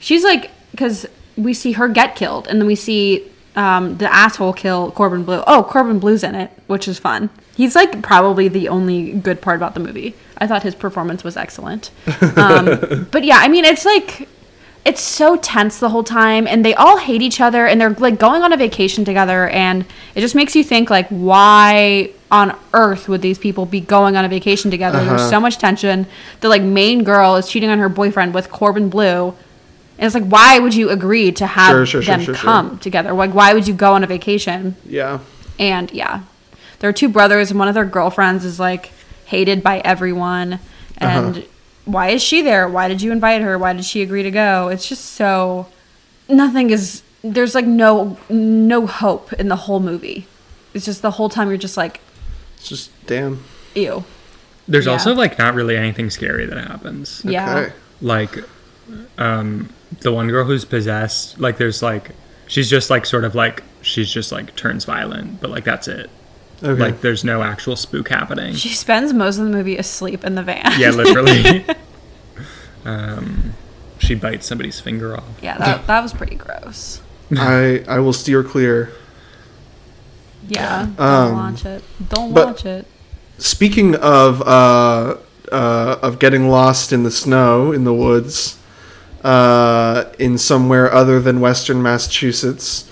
She's 0.01 0.25
like, 0.25 0.51
because 0.71 1.07
we 1.37 1.55
see 1.55 1.73
her 1.73 1.89
get 1.89 2.17
killed, 2.17 2.47
and 2.49 2.61
then 2.61 2.67
we 2.67 2.75
see 2.75 3.31
um, 3.57 3.99
the 3.99 4.13
asshole 4.13 4.53
kill 4.53 4.91
Corbin 4.93 5.25
Bleu. 5.25 5.43
Oh, 5.47 5.63
Corbin 5.63 5.99
Bleu's 5.99 6.23
in 6.23 6.35
it, 6.35 6.51
which 6.67 6.87
is 6.87 6.99
fun. 6.99 7.31
He's 7.57 7.75
like 7.75 8.03
probably 8.03 8.49
the 8.49 8.69
only 8.69 9.13
good 9.13 9.41
part 9.41 9.57
about 9.57 9.75
the 9.75 9.81
movie. 9.81 10.15
I 10.39 10.47
thought 10.47 10.63
his 10.63 10.75
performance 10.75 11.25
was 11.25 11.37
excellent. 11.37 11.91
Um, 12.37 13.07
but 13.11 13.25
yeah, 13.25 13.39
I 13.39 13.49
mean, 13.49 13.65
it's 13.65 13.85
like 13.85 14.29
it's 14.89 15.03
so 15.03 15.37
tense 15.37 15.79
the 15.81 15.91
whole 15.91 16.03
time 16.23 16.47
and 16.47 16.65
they 16.65 16.75
all 16.75 16.97
hate 17.09 17.23
each 17.29 17.41
other 17.47 17.63
and 17.67 17.79
they're 17.81 17.97
like 18.07 18.19
going 18.19 18.43
on 18.43 18.51
a 18.53 18.57
vacation 18.57 19.05
together 19.05 19.41
and 19.65 19.85
it 20.15 20.21
just 20.21 20.35
makes 20.35 20.57
you 20.57 20.65
think 20.73 20.89
like 20.89 21.09
why 21.09 22.11
on 22.31 22.57
earth 22.73 23.09
would 23.09 23.23
these 23.23 23.39
people 23.39 23.65
be 23.67 23.81
going 23.81 24.17
on 24.17 24.25
a 24.25 24.29
vacation 24.29 24.71
together? 24.71 24.99
Uh-huh. 24.99 25.17
There's 25.17 25.29
so 25.29 25.41
much 25.41 25.59
tension. 25.59 26.07
The 26.41 26.49
like 26.49 26.63
main 26.63 27.05
girl 27.05 27.37
is 27.37 27.49
cheating 27.51 27.71
on 27.71 27.79
her 27.79 27.89
boyfriend 27.89 28.33
with 28.35 28.51
Corbin 28.51 28.89
Bleu. 28.89 29.35
And 29.99 30.07
it's 30.07 30.15
like, 30.15 30.29
why 30.37 30.59
would 30.59 30.75
you 30.75 30.91
agree 30.91 31.33
to 31.33 31.47
have 31.47 31.71
Sure, 31.73 31.87
sure, 31.87 32.03
them 32.03 32.21
sure, 32.21 32.35
sure. 32.35 32.43
come 32.51 32.79
together? 32.79 33.13
Like, 33.13 33.35
why 33.35 33.53
would 33.55 33.67
you 33.67 33.75
go 33.75 33.95
on 33.95 34.05
a 34.05 34.07
vacation? 34.07 34.77
Yeah. 34.87 35.19
And 35.59 35.91
yeah, 35.91 36.23
there 36.79 36.89
are 36.89 36.93
two 36.93 37.09
brothers, 37.09 37.51
and 37.51 37.59
one 37.59 37.67
of 37.69 37.75
their 37.75 37.85
girlfriends 37.85 38.45
is 38.45 38.61
like 38.61 38.93
hated 39.27 39.63
by 39.63 39.81
everyone. 39.81 40.61
And 40.99 41.37
Uh-huh. 41.39 41.47
Why 41.89 42.11
is 42.11 42.23
she 42.23 42.43
there? 42.43 42.69
Why 42.69 42.87
did 42.89 43.01
you 43.03 43.13
invite 43.13 43.41
her? 43.43 43.59
Why 43.59 43.73
did 43.73 43.85
she 43.85 44.03
agree 44.03 44.23
to 44.23 44.31
go? 44.31 44.69
It's 44.69 44.89
just 44.89 45.05
so 45.05 45.67
nothing 46.29 46.71
is. 46.71 47.03
There's 47.25 47.55
like 47.55 47.67
no 47.67 48.17
no 48.29 48.87
hope 48.87 49.33
in 49.35 49.49
the 49.49 49.57
whole 49.57 49.81
movie. 49.81 50.27
It's 50.75 50.85
just 50.85 51.03
the 51.03 51.13
whole 51.13 51.29
time 51.29 51.49
you're 51.49 51.57
just 51.57 51.77
like, 51.77 52.01
It's 52.59 52.69
just 52.69 52.91
damn. 53.07 53.43
ew. 53.75 54.05
There's 54.69 54.87
Yeah. 54.87 54.93
also 54.93 55.15
like 55.15 55.39
not 55.39 55.55
really 55.55 55.77
anything 55.77 56.11
scary 56.11 56.45
that 56.47 56.59
happens. 56.59 57.23
Yeah. 57.25 57.57
Okay. 57.59 57.73
Like, 58.03 58.37
um, 59.17 59.71
the 60.01 60.13
one 60.13 60.29
girl 60.29 60.45
who's 60.45 60.65
possessed, 60.65 61.41
like, 61.41 61.57
there's 61.59 61.83
like, 61.83 62.11
she's 62.47 62.69
just 62.71 62.91
like 62.91 63.07
sort 63.07 63.25
of 63.25 63.35
like 63.35 63.63
she's 63.83 64.11
just 64.13 64.31
like 64.31 64.55
turns 64.57 64.85
violent, 64.85 65.41
but 65.41 65.51
like 65.51 65.65
that's 65.65 65.89
it. 65.89 66.11
Okay. 66.63 66.81
Like, 66.81 67.01
there's 67.03 67.23
no 67.25 67.43
actual 67.43 67.77
spook 67.77 68.09
happening. 68.09 68.55
She 68.55 68.71
spends 68.71 69.13
most 69.13 69.39
of 69.39 69.45
the 69.45 69.51
movie 69.51 69.77
asleep 69.77 70.25
in 70.25 70.35
the 70.35 70.43
van. 70.43 70.73
Yeah, 70.79 70.91
literally. 70.91 71.65
um, 72.85 73.55
she 73.99 74.15
bites 74.15 74.47
somebody's 74.47 74.81
finger 74.81 75.17
off. 75.17 75.25
yeah, 75.43 75.59
that, 75.59 75.87
that 75.87 76.03
was 76.03 76.13
pretty 76.13 76.35
gross. 76.37 77.01
I 77.37 77.85
I 77.87 77.99
will 77.99 78.13
steer 78.15 78.43
clear. 78.43 78.91
Yeah, 80.49 80.87
don't 80.97 81.01
Um, 81.01 81.33
watch 81.35 81.65
it. 81.67 81.85
Don't 82.09 82.33
but- 82.33 82.47
watch 82.47 82.65
it. 82.65 82.87
Speaking 83.39 83.95
of 83.95 84.41
uh, 84.43 85.17
uh, 85.53 85.97
of 86.03 86.19
getting 86.19 86.49
lost 86.49 86.93
in 86.93 87.05
the 87.05 87.11
snow 87.11 87.71
in 87.71 87.85
the 87.85 87.95
woods, 87.95 88.59
uh, 89.23 90.07
in 90.19 90.39
somewhere 90.39 90.93
other 90.93 91.21
than 91.21 91.41
Western 91.41 91.81
Massachusetts, 91.83 92.88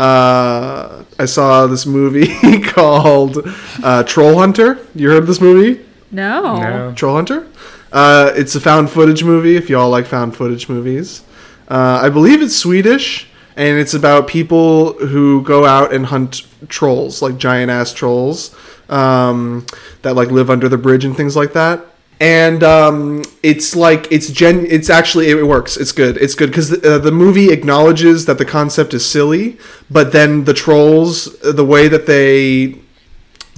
uh, 0.00 1.04
I 1.18 1.26
saw 1.26 1.66
this 1.66 1.84
movie 1.84 2.60
called 2.62 3.38
uh, 3.82 4.02
Troll 4.04 4.38
Hunter. 4.38 4.78
You 4.94 5.10
heard 5.10 5.18
of 5.18 5.26
this 5.26 5.42
movie? 5.42 5.84
No. 6.10 6.56
No. 6.56 6.94
Troll 6.94 7.16
Hunter. 7.16 7.46
Uh, 7.92 8.32
it's 8.34 8.54
a 8.54 8.60
found 8.60 8.88
footage 8.88 9.22
movie. 9.24 9.56
If 9.56 9.68
y'all 9.68 9.90
like 9.90 10.06
found 10.06 10.34
footage 10.34 10.70
movies, 10.70 11.22
uh, 11.68 12.00
I 12.02 12.08
believe 12.08 12.40
it's 12.40 12.56
Swedish, 12.56 13.28
and 13.56 13.78
it's 13.78 13.92
about 13.92 14.26
people 14.26 14.94
who 14.94 15.42
go 15.42 15.66
out 15.66 15.92
and 15.92 16.06
hunt 16.06 16.46
trolls, 16.68 17.20
like 17.20 17.36
giant 17.36 17.70
ass 17.70 17.92
trolls, 17.92 18.56
um, 18.88 19.66
that 20.00 20.14
like 20.14 20.30
live 20.30 20.48
under 20.48 20.68
the 20.70 20.78
bridge 20.78 21.04
and 21.04 21.14
things 21.14 21.36
like 21.36 21.52
that. 21.52 21.84
And 22.20 22.62
um, 22.62 23.24
it's 23.42 23.74
like 23.74 24.06
it's 24.12 24.30
gen. 24.30 24.66
It's 24.66 24.90
actually 24.90 25.30
it 25.30 25.46
works. 25.46 25.78
It's 25.78 25.92
good. 25.92 26.18
It's 26.18 26.34
good 26.34 26.50
because 26.50 26.68
the, 26.68 26.96
uh, 26.96 26.98
the 26.98 27.10
movie 27.10 27.50
acknowledges 27.50 28.26
that 28.26 28.36
the 28.36 28.44
concept 28.44 28.92
is 28.92 29.06
silly, 29.06 29.56
but 29.90 30.12
then 30.12 30.44
the 30.44 30.52
trolls, 30.52 31.38
the 31.40 31.64
way 31.64 31.88
that 31.88 32.04
they 32.04 32.78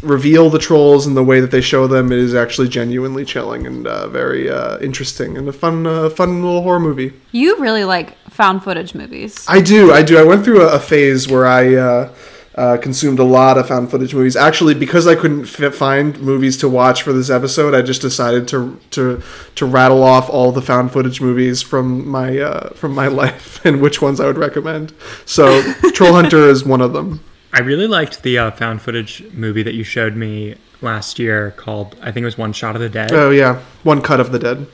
reveal 0.02 0.50
the 0.50 0.58
trolls 0.58 1.06
and 1.06 1.16
the 1.16 1.22
way 1.24 1.40
that 1.40 1.50
they 1.50 1.60
show 1.60 1.86
them 1.86 2.12
is 2.12 2.34
actually 2.34 2.68
genuinely 2.68 3.24
chilling 3.24 3.66
and 3.66 3.86
uh, 3.86 4.08
very 4.08 4.50
uh, 4.50 4.78
interesting 4.80 5.38
and 5.38 5.48
a 5.48 5.52
fun, 5.52 5.86
uh, 5.86 6.10
fun 6.10 6.42
little 6.42 6.62
horror 6.62 6.80
movie. 6.80 7.12
You 7.30 7.56
really 7.58 7.84
like 7.84 8.16
found 8.30 8.64
footage 8.64 8.94
movies. 8.94 9.44
I 9.48 9.60
do, 9.60 9.92
I 9.92 10.02
do. 10.02 10.18
I 10.18 10.24
went 10.24 10.44
through 10.44 10.62
a, 10.62 10.74
a 10.74 10.80
phase 10.80 11.28
where 11.28 11.46
I 11.46 12.10
uh, 12.54 12.76
consumed 12.76 13.18
a 13.18 13.24
lot 13.24 13.56
of 13.56 13.68
found 13.68 13.90
footage 13.90 14.14
movies. 14.14 14.36
Actually, 14.36 14.74
because 14.74 15.06
I 15.06 15.14
couldn't 15.14 15.46
fit, 15.46 15.74
find 15.74 16.18
movies 16.20 16.56
to 16.58 16.68
watch 16.68 17.02
for 17.02 17.12
this 17.12 17.30
episode, 17.30 17.74
I 17.74 17.82
just 17.82 18.02
decided 18.02 18.46
to 18.48 18.78
to 18.90 19.22
to 19.54 19.66
rattle 19.66 20.02
off 20.02 20.28
all 20.28 20.52
the 20.52 20.62
found 20.62 20.92
footage 20.92 21.20
movies 21.20 21.62
from 21.62 22.06
my 22.06 22.38
uh, 22.38 22.70
from 22.70 22.94
my 22.94 23.06
life 23.22 23.64
and 23.64 23.80
which 23.80 24.02
ones 24.02 24.20
I 24.20 24.26
would 24.26 24.38
recommend. 24.38 24.92
So, 25.24 25.62
Troll 25.94 26.12
Hunter 26.12 26.48
is 26.48 26.64
one 26.64 26.80
of 26.80 26.92
them. 26.92 27.24
I 27.54 27.60
really 27.60 27.86
liked 27.86 28.22
the 28.22 28.38
uh, 28.38 28.50
found 28.50 28.82
footage 28.82 29.22
movie 29.32 29.62
that 29.62 29.74
you 29.74 29.84
showed 29.84 30.16
me 30.16 30.54
last 30.80 31.18
year 31.18 31.52
called, 31.52 31.96
I 32.00 32.10
think 32.10 32.22
it 32.22 32.24
was 32.24 32.38
One 32.38 32.54
Shot 32.54 32.74
of 32.74 32.80
the 32.80 32.88
Dead. 32.88 33.12
Oh 33.12 33.30
yeah, 33.30 33.62
one 33.82 34.00
cut 34.02 34.20
of 34.20 34.32
the 34.32 34.38
dead. 34.38 34.66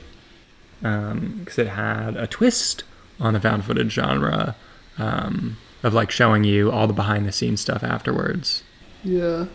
because 0.81 1.59
it 1.59 1.67
had 1.67 2.15
a 2.15 2.25
twist 2.25 2.83
on 3.19 3.33
the 3.33 3.39
found 3.39 3.65
footage 3.65 3.91
genre 3.91 4.55
um, 4.97 5.57
of 5.83 5.93
like 5.93 6.11
showing 6.11 6.43
you 6.43 6.71
all 6.71 6.87
the 6.87 6.93
behind 6.93 7.25
the 7.27 7.31
scenes 7.31 7.61
stuff 7.61 7.83
afterwards. 7.83 8.63
Yeah. 9.03 9.45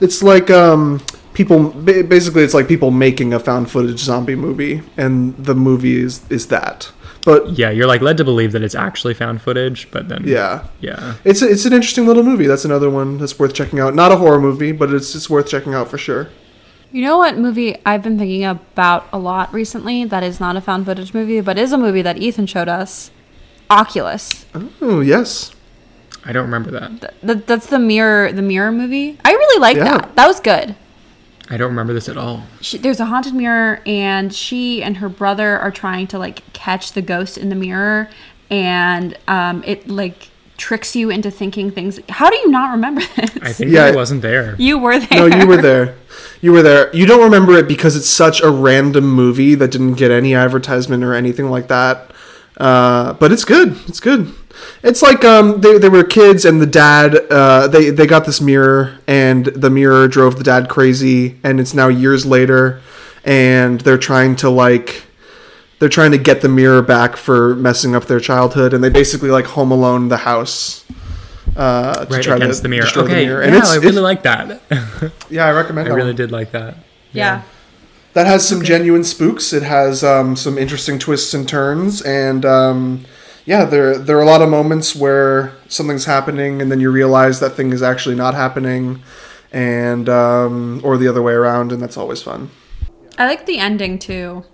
It's 0.00 0.22
like 0.22 0.50
um 0.50 1.02
people 1.34 1.70
basically 1.70 2.42
it's 2.42 2.54
like 2.54 2.68
people 2.68 2.90
making 2.90 3.32
a 3.32 3.40
found 3.40 3.70
footage 3.70 3.98
zombie 4.00 4.36
movie 4.36 4.82
and 4.96 5.36
the 5.36 5.54
movie 5.54 6.00
is 6.00 6.22
is 6.30 6.48
that. 6.48 6.90
But 7.24 7.58
Yeah, 7.58 7.70
you're 7.70 7.86
like 7.86 8.00
led 8.00 8.16
to 8.18 8.24
believe 8.24 8.52
that 8.52 8.62
it's 8.62 8.74
actually 8.74 9.14
found 9.14 9.42
footage, 9.42 9.90
but 9.90 10.08
then 10.08 10.22
yeah. 10.26 10.66
yeah, 10.80 11.14
It's 11.24 11.42
a, 11.42 11.50
it's 11.50 11.64
an 11.66 11.72
interesting 11.72 12.06
little 12.06 12.22
movie. 12.22 12.46
That's 12.46 12.64
another 12.64 12.88
one 12.88 13.18
that's 13.18 13.38
worth 13.38 13.54
checking 13.54 13.80
out. 13.80 13.94
Not 13.94 14.12
a 14.12 14.16
horror 14.16 14.40
movie, 14.40 14.72
but 14.72 14.92
it's 14.94 15.14
it's 15.14 15.28
worth 15.28 15.48
checking 15.48 15.74
out 15.74 15.88
for 15.88 15.98
sure. 15.98 16.28
You 16.90 17.02
know 17.02 17.18
what 17.18 17.36
movie 17.36 17.76
I've 17.84 18.02
been 18.02 18.18
thinking 18.18 18.44
about 18.46 19.06
a 19.12 19.18
lot 19.18 19.52
recently 19.52 20.06
that 20.06 20.22
is 20.22 20.40
not 20.40 20.56
a 20.56 20.60
found 20.62 20.86
footage 20.86 21.12
movie, 21.12 21.42
but 21.42 21.58
is 21.58 21.72
a 21.72 21.76
movie 21.76 22.00
that 22.02 22.16
Ethan 22.16 22.46
showed 22.46 22.68
us? 22.68 23.10
Oculus. 23.70 24.46
Oh, 24.80 25.00
yes. 25.00 25.52
I 26.24 26.32
don't 26.32 26.44
remember 26.44 26.70
that. 26.72 27.00
Th- 27.00 27.12
th- 27.24 27.46
that's 27.46 27.66
the 27.66 27.78
mirror 27.78 28.32
the 28.32 28.42
mirror 28.42 28.72
movie. 28.72 29.18
I 29.24 29.32
really 29.32 29.60
like 29.60 29.76
Yeah. 29.76 29.84
that. 29.84 30.16
That 30.16 30.26
was 30.26 30.40
good. 30.40 30.74
I 31.50 31.56
don't 31.56 31.68
remember 31.70 31.94
this 31.94 32.08
at 32.08 32.18
all. 32.18 32.42
She, 32.60 32.76
there's 32.76 33.00
a 33.00 33.06
haunted 33.06 33.34
mirror 33.34 33.80
and 33.86 34.34
she 34.34 34.82
and 34.82 34.98
her 34.98 35.08
brother 35.08 35.58
are 35.58 35.70
trying 35.70 36.06
to 36.08 36.18
like 36.18 36.50
catch 36.52 36.92
the 36.92 37.00
ghost 37.02 37.38
in 37.38 37.48
the 37.48 37.54
mirror 37.54 38.10
and 38.50 39.16
um, 39.28 39.62
it 39.66 39.88
like 39.88 40.28
tricks 40.58 40.94
you 40.96 41.08
into 41.08 41.30
thinking 41.30 41.70
things. 41.70 42.00
How 42.10 42.28
do 42.28 42.36
you 42.36 42.50
not 42.50 42.72
remember 42.72 43.00
this? 43.16 43.30
I 43.40 43.52
think 43.52 43.70
Yeah. 43.70 43.84
I 43.84 43.92
wasn't 43.92 44.20
there. 44.22 44.56
you 44.58 44.76
were 44.76 44.98
there. 44.98 45.28
No, 45.28 45.36
you 45.38 45.46
were 45.46 45.56
there. 45.62 45.94
You 46.42 46.52
were 46.52 46.62
there. 46.62 46.94
You 46.94 47.06
don't 47.06 47.22
remember 47.22 47.52
it 47.56 47.66
because 47.68 47.96
it's 47.96 48.08
such 48.08 48.42
a 48.42 48.50
random 48.50 49.08
movie 49.08 49.54
that 49.54 49.70
didn't 49.70 49.94
get 49.94 50.10
any 50.10 50.34
advertisement 50.34 51.02
or 51.04 51.14
anything 51.14 51.48
like 51.48 51.68
that. 51.68 52.10
Uh, 52.58 53.12
but 53.14 53.30
it's 53.32 53.44
good. 53.44 53.78
It's 53.88 54.00
good. 54.00 54.34
It's 54.82 55.00
like 55.02 55.24
um, 55.24 55.60
they, 55.60 55.78
they 55.78 55.88
were 55.88 56.02
kids 56.04 56.44
and 56.44 56.60
the 56.60 56.66
dad 56.66 57.14
uh, 57.30 57.68
they 57.68 57.90
they 57.90 58.06
got 58.06 58.26
this 58.26 58.40
mirror 58.40 58.98
and 59.06 59.46
the 59.46 59.70
mirror 59.70 60.08
drove 60.08 60.36
the 60.36 60.44
dad 60.44 60.68
crazy 60.68 61.38
and 61.44 61.60
it's 61.60 61.72
now 61.74 61.86
years 61.88 62.26
later 62.26 62.80
and 63.24 63.80
they're 63.82 63.98
trying 63.98 64.34
to 64.36 64.50
like 64.50 65.04
they're 65.78 65.88
trying 65.88 66.10
to 66.10 66.18
get 66.18 66.40
the 66.40 66.48
mirror 66.48 66.82
back 66.82 67.16
for 67.16 67.54
messing 67.54 67.94
up 67.94 68.06
their 68.06 68.18
childhood 68.18 68.74
and 68.74 68.82
they 68.82 68.88
basically 68.90 69.30
like 69.30 69.44
home 69.46 69.70
alone 69.70 70.08
the 70.08 70.16
house 70.18 70.84
uh, 71.56 72.04
to 72.04 72.14
Right 72.14 72.22
try 72.24 72.36
against 72.36 72.58
to 72.58 72.62
the 72.64 72.68
mirror. 72.68 72.82
destroy 72.82 73.04
Okay, 73.04 73.20
the 73.20 73.26
mirror. 73.26 73.44
yeah, 73.44 73.58
it's, 73.58 73.70
I 73.70 73.76
really 73.76 73.88
it's- 73.88 74.02
like 74.02 74.22
that. 74.24 74.60
yeah, 75.30 75.46
I 75.46 75.52
recommend. 75.52 75.86
I 75.86 75.90
that 75.90 75.96
really 75.96 76.08
one. 76.10 76.16
did 76.16 76.32
like 76.32 76.50
that. 76.52 76.76
yeah. 77.12 77.42
That 78.18 78.26
has 78.26 78.48
some 78.48 78.64
genuine 78.64 79.04
spooks. 79.04 79.52
It 79.52 79.62
has 79.62 80.02
um, 80.02 80.34
some 80.34 80.58
interesting 80.58 80.98
twists 80.98 81.34
and 81.34 81.48
turns, 81.48 82.02
and 82.02 82.44
um, 82.44 83.04
yeah, 83.44 83.64
there 83.64 83.96
there 83.96 84.18
are 84.18 84.22
a 84.22 84.26
lot 84.26 84.42
of 84.42 84.48
moments 84.48 84.96
where 84.96 85.52
something's 85.68 86.04
happening, 86.04 86.60
and 86.60 86.68
then 86.68 86.80
you 86.80 86.90
realize 86.90 87.38
that 87.38 87.50
thing 87.50 87.72
is 87.72 87.80
actually 87.80 88.16
not 88.16 88.34
happening, 88.34 89.04
and 89.52 90.08
um, 90.08 90.80
or 90.82 90.96
the 90.96 91.06
other 91.06 91.22
way 91.22 91.32
around, 91.32 91.70
and 91.70 91.80
that's 91.80 91.96
always 91.96 92.20
fun. 92.20 92.50
I 93.18 93.26
like 93.26 93.46
the 93.46 93.60
ending 93.60 94.00
too. 94.00 94.44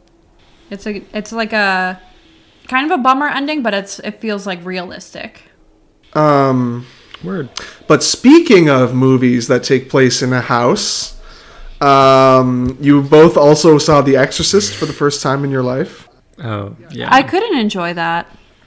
It's 0.68 0.86
a 0.86 1.02
it's 1.16 1.32
like 1.32 1.54
a 1.54 1.98
kind 2.68 2.92
of 2.92 3.00
a 3.00 3.02
bummer 3.02 3.28
ending, 3.28 3.62
but 3.62 3.72
it's 3.72 3.98
it 4.00 4.20
feels 4.20 4.46
like 4.46 4.62
realistic. 4.62 5.44
Um, 6.12 6.84
Word. 7.24 7.48
but 7.86 8.02
speaking 8.02 8.68
of 8.68 8.94
movies 8.94 9.48
that 9.48 9.64
take 9.64 9.88
place 9.88 10.20
in 10.20 10.34
a 10.34 10.42
house, 10.42 11.13
um, 11.84 12.76
you 12.80 13.02
both 13.02 13.36
also 13.36 13.78
saw 13.78 14.00
The 14.00 14.16
Exorcist 14.16 14.74
for 14.74 14.86
the 14.86 14.92
first 14.92 15.22
time 15.22 15.44
in 15.44 15.50
your 15.50 15.62
life. 15.62 16.08
Oh 16.38 16.76
yeah. 16.90 17.08
I 17.10 17.22
couldn't 17.22 17.56
enjoy 17.56 17.94
that. 17.94 18.26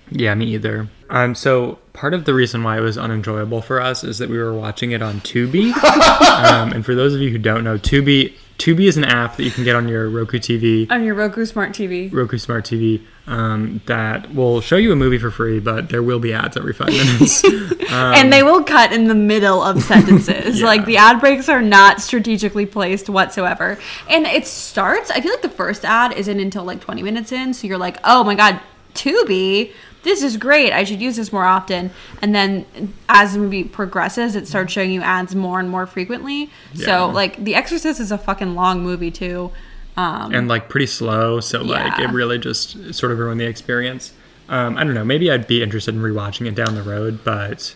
Yeah, 0.09 0.33
me 0.35 0.45
either. 0.53 0.87
Um, 1.09 1.35
so 1.35 1.79
part 1.93 2.13
of 2.13 2.25
the 2.25 2.33
reason 2.33 2.63
why 2.63 2.77
it 2.77 2.81
was 2.81 2.97
unenjoyable 2.97 3.61
for 3.61 3.81
us 3.81 4.03
is 4.03 4.19
that 4.19 4.29
we 4.29 4.37
were 4.37 4.53
watching 4.53 4.91
it 4.91 5.01
on 5.01 5.19
Tubi. 5.21 5.73
um, 6.43 6.71
and 6.71 6.85
for 6.85 6.95
those 6.95 7.13
of 7.13 7.21
you 7.21 7.29
who 7.29 7.37
don't 7.37 7.63
know, 7.63 7.77
Tubi 7.77 8.33
Tubi 8.57 8.87
is 8.87 8.97
an 8.97 9.03
app 9.03 9.37
that 9.37 9.43
you 9.43 9.51
can 9.51 9.63
get 9.63 9.75
on 9.75 9.87
your 9.87 10.09
Roku 10.09 10.39
TV, 10.39 10.89
On 10.89 11.03
your 11.03 11.13
Roku 11.13 11.45
Smart 11.45 11.71
TV. 11.73 12.11
Roku 12.11 12.39
Smart 12.39 12.65
TV, 12.65 13.01
um, 13.27 13.81
that 13.85 14.33
will 14.33 14.61
show 14.61 14.77
you 14.77 14.91
a 14.91 14.95
movie 14.95 15.19
for 15.19 15.29
free, 15.29 15.59
but 15.59 15.89
there 15.89 16.01
will 16.01 16.19
be 16.19 16.33
ads 16.33 16.57
every 16.57 16.73
five 16.73 16.89
minutes. 16.89 17.43
and 17.91 18.33
they 18.33 18.41
will 18.41 18.63
cut 18.63 18.91
in 18.91 19.07
the 19.07 19.15
middle 19.15 19.61
of 19.61 19.81
sentences. 19.83 20.27
Yeah. 20.57 20.65
Like 20.65 20.85
the 20.85 20.97
ad 20.97 21.19
breaks 21.19 21.49
are 21.49 21.61
not 21.61 22.01
strategically 22.01 22.65
placed 22.65 23.09
whatsoever. 23.09 23.77
And 24.09 24.25
it 24.25 24.47
starts, 24.47 25.11
I 25.11 25.21
feel 25.21 25.31
like 25.31 25.41
the 25.41 25.49
first 25.49 25.85
ad 25.85 26.13
isn't 26.13 26.39
until 26.39 26.63
like 26.63 26.79
20 26.81 27.03
minutes 27.03 27.31
in. 27.31 27.53
So 27.53 27.67
you're 27.67 27.77
like, 27.77 27.97
oh 28.03 28.23
my 28.23 28.33
God, 28.33 28.59
Tubi. 28.93 29.71
This 30.03 30.23
is 30.23 30.37
great. 30.37 30.71
I 30.71 30.83
should 30.83 31.01
use 31.01 31.15
this 31.17 31.31
more 31.33 31.45
often. 31.45 31.91
And 32.21 32.33
then 32.33 32.65
as 33.09 33.33
the 33.33 33.39
movie 33.39 33.63
progresses, 33.63 34.35
it 34.35 34.47
starts 34.47 34.71
showing 34.73 34.91
you 34.91 35.01
ads 35.01 35.35
more 35.35 35.59
and 35.59 35.69
more 35.69 35.85
frequently. 35.85 36.49
Yeah. 36.73 36.85
So 36.85 37.07
like 37.09 37.43
The 37.43 37.55
Exorcist 37.55 37.99
is 37.99 38.11
a 38.11 38.17
fucking 38.17 38.55
long 38.55 38.81
movie 38.83 39.11
too. 39.11 39.51
Um, 39.97 40.33
and 40.33 40.47
like 40.47 40.69
pretty 40.69 40.85
slow, 40.85 41.39
so 41.39 41.61
like 41.63 41.97
Yeah. 41.97 42.09
it 42.09 42.13
really 42.13 42.37
just 42.37 42.93
sort 42.93 43.11
of 43.11 43.17
ruined 43.19 43.39
the 43.41 43.45
experience. 43.47 44.13
Um, 44.47 44.77
I 44.77 44.83
don't 44.83 44.93
know. 44.93 45.03
Maybe 45.03 45.29
I'd 45.31 45.47
be 45.47 45.61
interested 45.63 45.95
in 45.95 46.01
rewatching 46.01 46.47
it 46.47 46.55
down 46.55 46.75
the 46.75 46.83
road, 46.83 47.19
but 47.23 47.75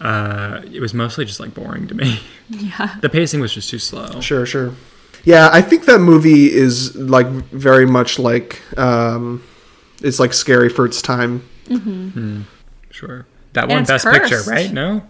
uh, 0.00 0.60
it 0.70 0.80
was 0.80 0.92
mostly 0.94 1.24
just 1.24 1.40
like 1.40 1.54
boring 1.54 1.88
to 1.88 1.94
me. 1.94 2.20
yeah. 2.50 2.96
the 3.00 3.08
pacing 3.08 3.40
was 3.40 3.52
just 3.54 3.70
too 3.70 3.78
slow. 3.78 4.20
Sure, 4.20 4.44
sure. 4.46 4.74
Yeah, 5.24 5.48
I 5.50 5.62
think 5.62 5.86
that 5.86 6.00
movie 6.00 6.52
is 6.52 6.94
like 6.96 7.26
very 7.26 7.86
much 7.86 8.18
like 8.18 8.60
um, 8.78 9.42
it's 10.02 10.20
like 10.20 10.34
scary 10.34 10.68
for 10.68 10.84
its 10.84 11.00
time, 11.00 11.42
Sure. 12.90 13.26
That 13.52 13.64
And 13.64 13.72
one 13.72 13.82
it's 13.82 13.90
best 13.90 14.06
picture, 14.06 14.42
right? 14.50 14.72
No. 14.72 15.02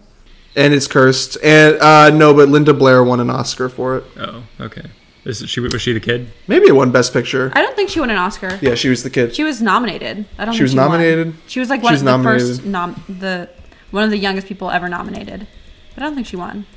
and 0.55 0.73
it's 0.73 0.87
cursed. 0.87 1.37
And 1.43 1.77
uh, 1.81 2.09
no, 2.11 2.33
but 2.33 2.49
Linda 2.49 2.73
Blair 2.73 3.03
won 3.03 3.19
an 3.19 3.29
Oscar 3.29 3.69
for 3.69 3.97
it. 3.97 4.03
Oh, 4.17 4.43
okay. 4.59 4.83
Is 5.25 5.41
it, 5.41 5.49
she 5.49 5.59
was 5.59 5.81
she 5.81 5.91
the 5.93 5.99
kid? 5.99 6.27
Maybe 6.47 6.67
it 6.67 6.75
won 6.75 6.91
Best 6.91 7.11
Picture. 7.11 7.51
I 7.55 7.61
don't 7.63 7.75
think 7.75 7.89
she 7.89 7.99
won 7.99 8.11
an 8.11 8.17
Oscar. 8.17 8.59
Yeah, 8.61 8.75
she 8.75 8.89
was 8.89 9.01
the 9.01 9.09
kid. 9.09 9.35
She 9.35 9.43
was 9.43 9.59
nominated. 9.61 10.25
I 10.37 10.45
don't. 10.45 10.53
She 10.53 10.59
think 10.59 10.61
was 10.65 10.71
she 10.71 10.77
won. 10.77 10.85
nominated? 10.91 11.33
She 11.47 11.59
was 11.59 11.69
like 11.71 11.81
one 11.81 11.93
was 11.93 12.01
of 12.01 12.05
the 12.05 12.11
nominated. 12.11 12.47
first 12.47 12.65
nom 12.65 13.03
the 13.09 13.49
one 13.89 14.03
of 14.03 14.11
the 14.11 14.19
youngest 14.19 14.45
people 14.45 14.69
ever 14.69 14.87
nominated. 14.87 15.47
But 15.95 16.03
I 16.03 16.05
don't 16.05 16.13
think 16.15 16.27
she 16.27 16.35
won. 16.35 16.67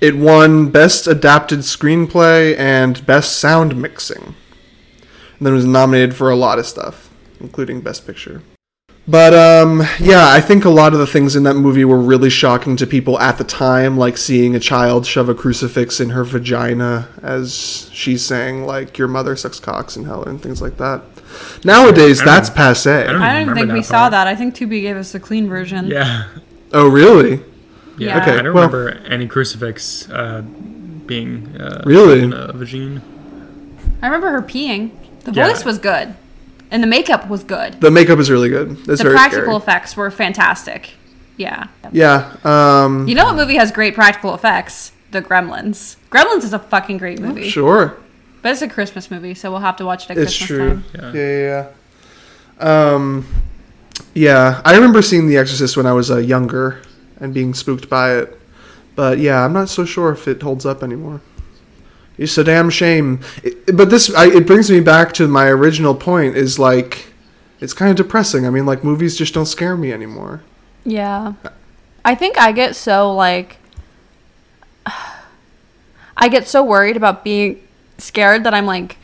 It 0.00 0.16
won 0.16 0.70
Best 0.70 1.06
Adapted 1.06 1.60
Screenplay 1.60 2.56
and 2.58 3.04
Best 3.06 3.36
Sound 3.38 3.76
Mixing. 3.80 4.34
And 5.38 5.46
then 5.46 5.52
it 5.52 5.56
was 5.56 5.64
nominated 5.64 6.16
for 6.16 6.30
a 6.30 6.36
lot 6.36 6.58
of 6.58 6.66
stuff, 6.66 7.10
including 7.40 7.80
Best 7.80 8.06
Picture. 8.06 8.42
But 9.10 9.32
um, 9.32 9.82
yeah, 9.98 10.28
I 10.28 10.42
think 10.42 10.66
a 10.66 10.68
lot 10.70 10.92
of 10.92 10.98
the 10.98 11.06
things 11.06 11.34
in 11.34 11.42
that 11.44 11.54
movie 11.54 11.84
were 11.84 11.98
really 11.98 12.28
shocking 12.28 12.76
to 12.76 12.86
people 12.86 13.18
at 13.18 13.38
the 13.38 13.44
time, 13.44 13.96
like 13.96 14.18
seeing 14.18 14.54
a 14.54 14.60
child 14.60 15.06
shove 15.06 15.30
a 15.30 15.34
crucifix 15.34 15.98
in 15.98 16.10
her 16.10 16.24
vagina 16.24 17.08
as 17.22 17.88
she's 17.90 18.22
saying 18.22 18.64
like 18.66 18.98
"Your 18.98 19.08
mother 19.08 19.34
sucks 19.34 19.58
cocks 19.60 19.96
in 19.96 20.04
hell" 20.04 20.24
and 20.24 20.42
things 20.42 20.60
like 20.60 20.76
that. 20.76 21.00
Nowadays, 21.64 22.22
that's 22.22 22.50
passe. 22.50 22.90
I 22.90 23.04
don't 23.12 23.22
I 23.22 23.44
don't 23.44 23.54
think 23.54 23.68
that 23.68 23.72
we 23.74 23.82
saw 23.82 24.10
that. 24.10 24.26
I 24.26 24.34
think 24.36 24.54
Tubi 24.54 24.82
gave 24.82 24.96
us 24.96 25.12
the 25.12 25.20
clean 25.20 25.48
version. 25.48 25.86
Yeah. 25.86 26.28
Oh, 26.74 26.86
really? 26.88 27.42
Yeah. 27.96 28.20
Okay, 28.20 28.32
I 28.38 28.42
don't 28.42 28.52
well- 28.54 28.68
remember 28.68 28.90
any 29.08 29.26
crucifix 29.26 30.08
uh, 30.10 30.42
being 30.42 31.56
uh, 31.58 31.82
Really? 31.86 32.24
in 32.24 32.34
a 32.34 32.52
vagine. 32.52 33.00
I 34.02 34.06
remember 34.06 34.30
her 34.30 34.42
peeing. 34.42 34.90
The 35.24 35.32
Yeah. 35.32 35.48
voice 35.48 35.64
was 35.64 35.78
good, 35.78 36.14
and 36.70 36.82
the 36.82 36.86
makeup 36.86 37.28
was 37.28 37.44
good. 37.44 37.80
The 37.80 37.90
makeup 37.90 38.18
is 38.18 38.30
really 38.30 38.48
good. 38.48 38.72
It's 38.80 38.86
the 38.86 38.96
very 38.96 39.14
practical 39.14 39.44
scary. 39.60 39.76
effects 39.76 39.96
were 39.96 40.10
fantastic. 40.10 40.90
Yeah. 41.36 41.68
Yeah. 41.92 42.36
Um, 42.44 43.06
You 43.08 43.14
know 43.14 43.24
what 43.26 43.36
movie 43.36 43.54
has 43.56 43.70
great 43.72 43.94
practical 43.94 44.34
effects? 44.34 44.92
The 45.10 45.22
Gremlins. 45.22 45.96
Gremlins 46.10 46.44
is 46.44 46.52
a 46.52 46.58
fucking 46.58 46.98
great 46.98 47.20
movie. 47.20 47.48
sure. 47.48 47.96
But 48.42 48.52
it's 48.52 48.62
a 48.62 48.68
Christmas 48.68 49.10
movie, 49.10 49.34
so 49.34 49.50
we'll 49.50 49.60
have 49.60 49.76
to 49.76 49.84
watch 49.84 50.04
it 50.04 50.10
at 50.12 50.18
It's 50.18 50.36
Christmas 50.36 50.46
true. 50.46 50.68
time. 50.70 50.84
Yeah. 50.94 51.12
Yeah. 51.12 51.38
yeah, 51.38 51.68
yeah. 52.60 52.94
Um, 52.94 53.26
yeah, 54.14 54.62
I 54.64 54.74
remember 54.74 55.00
seeing 55.02 55.26
The 55.28 55.36
Exorcist 55.36 55.76
when 55.76 55.86
I 55.86 55.92
was 55.92 56.10
uh, 56.10 56.18
younger 56.18 56.82
and 57.20 57.32
being 57.32 57.54
spooked 57.54 57.88
by 57.88 58.14
it. 58.16 58.38
But 58.96 59.18
yeah, 59.18 59.44
I'm 59.44 59.52
not 59.52 59.68
so 59.68 59.84
sure 59.84 60.10
if 60.12 60.26
it 60.26 60.42
holds 60.42 60.66
up 60.66 60.82
anymore. 60.82 61.20
It's 62.18 62.36
a 62.36 62.44
damn 62.44 62.68
shame. 62.68 63.20
It, 63.42 63.76
but 63.76 63.90
this, 63.90 64.12
I, 64.14 64.26
it 64.26 64.46
brings 64.46 64.70
me 64.70 64.80
back 64.80 65.12
to 65.14 65.28
my 65.28 65.46
original 65.46 65.94
point. 65.94 66.36
Is 66.36 66.58
like, 66.58 67.12
it's 67.60 67.72
kind 67.72 67.90
of 67.90 67.96
depressing. 67.96 68.44
I 68.46 68.50
mean, 68.50 68.66
like 68.66 68.82
movies 68.84 69.16
just 69.16 69.32
don't 69.34 69.46
scare 69.46 69.76
me 69.76 69.92
anymore. 69.92 70.42
Yeah. 70.84 71.34
I 72.04 72.14
think 72.14 72.38
I 72.38 72.52
get 72.52 72.74
so 72.76 73.12
like 73.14 73.58
I 76.16 76.28
get 76.28 76.48
so 76.48 76.64
worried 76.64 76.96
about 76.96 77.22
being 77.24 77.60
scared 77.98 78.44
that 78.44 78.54
I'm 78.54 78.66
like 78.66 78.96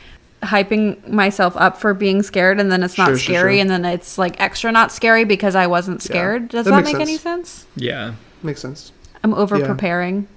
hyping 0.43 1.07
myself 1.07 1.55
up 1.57 1.77
for 1.79 1.93
being 1.93 2.21
scared 2.21 2.59
and 2.59 2.71
then 2.71 2.83
it's 2.83 2.97
not 2.97 3.07
Sure, 3.07 3.17
sure, 3.17 3.33
scary 3.35 3.55
sure. 3.55 3.61
and 3.61 3.69
then 3.69 3.85
it's 3.85 4.17
like 4.17 4.39
extra 4.39 4.71
not 4.71 4.91
scary 4.91 5.23
because 5.23 5.55
I 5.55 5.67
wasn't 5.67 6.01
Yeah. 6.01 6.05
scared. 6.05 6.49
Does 6.49 6.65
That 6.65 6.71
that, 6.71 6.77
makes 6.77 6.93
make 6.93 7.01
any 7.01 7.17
sense. 7.17 7.49
sense? 7.49 7.65
Yeah. 7.75 8.13
Makes 8.43 8.61
sense. 8.61 8.91
I'm 9.23 9.33
over 9.33 9.59
preparing. 9.65 10.27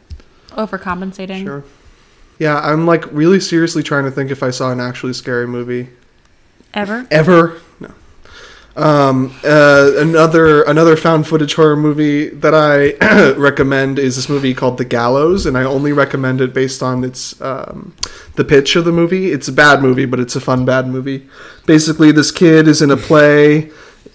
Overcompensating. 0.51 1.43
Sure. 1.45 1.65
Yeah, 2.39 2.59
I'm 2.61 2.87
like 2.87 3.05
really 3.13 3.41
seriously 3.41 3.83
trying 3.83 4.05
to 4.05 4.11
think 4.11 4.31
if 4.31 4.43
I 4.43 4.51
saw 4.51 4.71
an 4.71 4.81
actually 4.81 5.13
scary 5.13 5.47
movie. 5.47 5.89
Ever? 6.75 7.07
ever. 7.11 7.61
No. 7.81 7.93
Um, 8.77 9.35
uh, 9.43 9.93
another 9.97 10.63
another 10.63 10.97
found 10.97 11.27
footage 11.27 11.55
horror 11.55 11.77
movie 11.77 12.29
that 12.29 12.55
I 12.55 13.33
recommend 13.37 13.99
is 13.99 14.15
this 14.15 14.29
movie 14.29 14.55
called 14.55 14.79
The 14.79 14.85
Gallows, 14.85 15.47
and 15.47 15.59
I 15.59 15.65
only 15.65 15.93
recommend 15.93 16.41
it 16.41 16.55
based 16.55 16.81
on 16.81 17.03
its 17.03 17.41
um, 17.41 17.95
the 18.37 18.45
pitch 18.45 18.77
of 18.77 18.85
the 18.85 18.93
movie. 18.93 19.33
It's 19.33 19.49
a 19.49 19.53
bad 19.53 19.83
movie, 19.83 20.05
but 20.05 20.21
it's 20.21 20.37
a 20.37 20.41
fun 20.41 20.65
bad 20.65 20.87
movie. 20.87 21.27
Basically, 21.67 22.13
this 22.13 22.31
kid 22.31 22.69
is 22.69 22.81
in 22.81 22.93
a 22.93 22.97
play, 22.97 23.73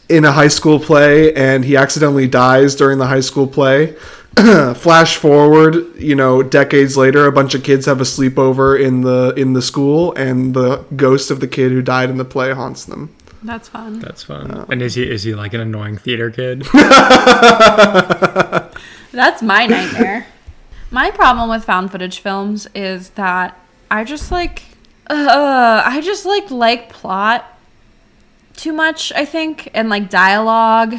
in 0.08 0.24
a 0.24 0.32
high 0.32 0.48
school 0.48 0.80
play, 0.80 1.34
and 1.34 1.66
he 1.66 1.76
accidentally 1.76 2.30
dies 2.30 2.74
during 2.74 3.00
the 3.00 3.08
high 3.08 3.20
school 3.20 3.48
play. 3.48 3.96
Flash 4.76 5.18
forward, 5.18 5.96
you 5.96 6.16
know, 6.16 6.42
decades 6.42 6.98
later, 6.98 7.28
a 7.28 7.32
bunch 7.32 7.54
of 7.54 7.64
kids 7.64 7.86
have 7.86 8.02
a 8.02 8.04
sleepover 8.04 8.80
in 8.80 9.02
the 9.02 9.34
in 9.38 9.54
the 9.54 9.62
school, 9.62 10.12
and 10.14 10.54
the 10.54 10.78
ghost 10.96 11.30
of 11.32 11.40
the 11.40 11.48
kid 11.48 11.72
who 11.72 11.82
died 11.82 12.10
in 12.10 12.18
the 12.18 12.26
play 12.26 12.52
haunts 12.52 12.86
them. 12.86 13.16
That's 13.44 13.70
fun. 13.70 14.00
That's 14.00 14.24
fun. 14.24 14.66
and 14.70 14.82
is 14.82 14.96
he 14.96 15.04
is 15.04 15.24
he 15.24 15.36
like 15.36 15.54
an 15.54 15.60
annoying 15.62 15.98
theater 15.98 16.32
kid? 16.32 16.62
That's 19.12 19.42
my 19.44 19.68
nightmare. 19.68 20.26
my 20.92 21.12
problem 21.12 21.50
with 21.50 21.64
found 21.64 21.92
footage 21.92 22.20
films 22.20 22.68
is 22.74 23.10
that 23.12 23.60
I 23.92 24.04
just 24.04 24.32
like 24.32 24.64
uh 25.10 25.84
I 25.86 26.02
just 26.02 26.26
like 26.26 26.50
like 26.50 26.90
plot 26.90 27.46
too 28.56 28.74
much, 28.74 29.12
I 29.14 29.26
think, 29.26 29.70
and 29.74 29.90
like 29.90 30.10
dialogue. 30.10 30.96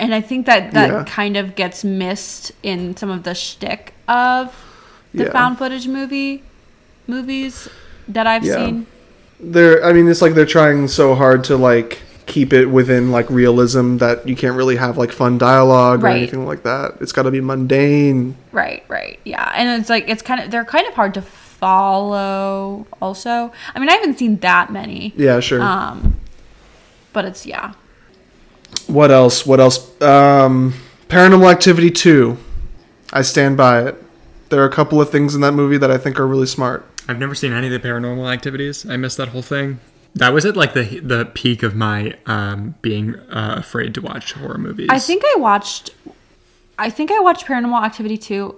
And 0.00 0.14
I 0.14 0.20
think 0.20 0.46
that 0.46 0.72
that 0.72 0.88
Yeah. 0.90 1.04
kind 1.06 1.36
of 1.36 1.54
gets 1.54 1.84
missed 1.84 2.52
in 2.62 2.96
some 2.96 3.10
of 3.10 3.22
the 3.22 3.34
shtick 3.34 3.92
of 4.08 4.54
the 5.14 5.24
Yeah. 5.24 5.30
found 5.32 5.58
footage 5.58 5.86
movie 5.86 6.42
movies 7.06 7.68
that 8.08 8.26
I've 8.26 8.44
Yeah. 8.44 8.54
seen. 8.56 8.86
They're, 9.38 9.84
I 9.84 9.92
mean, 9.92 10.08
it's 10.08 10.22
like 10.22 10.34
they're 10.34 10.46
trying 10.46 10.88
so 10.88 11.14
hard 11.14 11.44
to 11.44 11.56
like 11.56 12.00
keep 12.26 12.52
it 12.52 12.66
within 12.66 13.10
like 13.10 13.28
realism 13.28 13.96
that 13.98 14.26
you 14.28 14.36
can't 14.36 14.54
really 14.56 14.76
have 14.76 14.96
like 14.96 15.10
fun 15.12 15.36
dialogue 15.36 16.04
or 16.04 16.08
anything 16.08 16.46
like 16.46 16.62
that. 16.62 16.92
It's 17.00 17.10
got 17.12 17.22
to 17.22 17.30
be 17.30 17.40
mundane. 17.40 18.36
Right, 18.52 18.84
right. 18.88 19.18
Yeah. 19.24 19.50
And 19.56 19.80
it's 19.80 19.90
like 19.90 20.08
it's 20.08 20.22
kind 20.22 20.40
of 20.40 20.50
they're 20.50 20.64
kind 20.64 20.86
of 20.86 20.94
hard 20.94 21.12
to 21.14 21.22
follow 21.22 22.86
also. 23.02 23.52
I 23.74 23.78
mean, 23.80 23.88
I 23.88 23.92
haven't 23.94 24.18
seen 24.18 24.36
that 24.38 24.72
many. 24.72 25.12
Yeah, 25.16 25.40
sure. 25.40 25.60
Um 25.60 26.14
but 27.12 27.24
it's 27.24 27.44
yeah. 27.46 27.72
What 28.86 29.10
else? 29.10 29.46
What 29.46 29.60
else? 29.60 30.00
Um, 30.02 30.74
Paranormal 31.08 31.50
Activity 31.50 31.90
two. 31.90 32.38
I 33.12 33.22
stand 33.22 33.56
by 33.56 33.82
it. 33.82 34.02
There 34.50 34.60
are 34.62 34.66
a 34.66 34.72
couple 34.72 35.00
of 35.00 35.10
things 35.10 35.34
in 35.34 35.40
that 35.42 35.52
movie 35.52 35.78
that 35.78 35.90
I 35.90 35.98
think 35.98 36.18
are 36.18 36.26
really 36.26 36.46
smart. 36.46 36.86
I've 37.08 37.18
never 37.18 37.34
seen 37.34 37.52
any 37.52 37.72
of 37.72 37.82
the 37.82 37.88
paranormal 37.88 38.32
activities. 38.32 38.88
I 38.88 38.96
missed 38.96 39.16
that 39.16 39.28
whole 39.28 39.42
thing. 39.42 39.80
That 40.14 40.32
was 40.32 40.44
at 40.44 40.56
like 40.56 40.74
the 40.74 41.00
the 41.00 41.24
peak 41.24 41.62
of 41.62 41.74
my 41.74 42.16
um, 42.26 42.74
being 42.82 43.16
uh, 43.16 43.56
afraid 43.58 43.94
to 43.94 44.00
watch 44.00 44.32
horror 44.32 44.58
movies. 44.58 44.88
I 44.90 44.98
think 44.98 45.22
I 45.24 45.36
watched 45.38 45.90
I 46.78 46.90
think 46.90 47.10
I 47.10 47.20
watched 47.20 47.46
Paranormal 47.46 47.84
Activity 47.84 48.16
2 48.16 48.56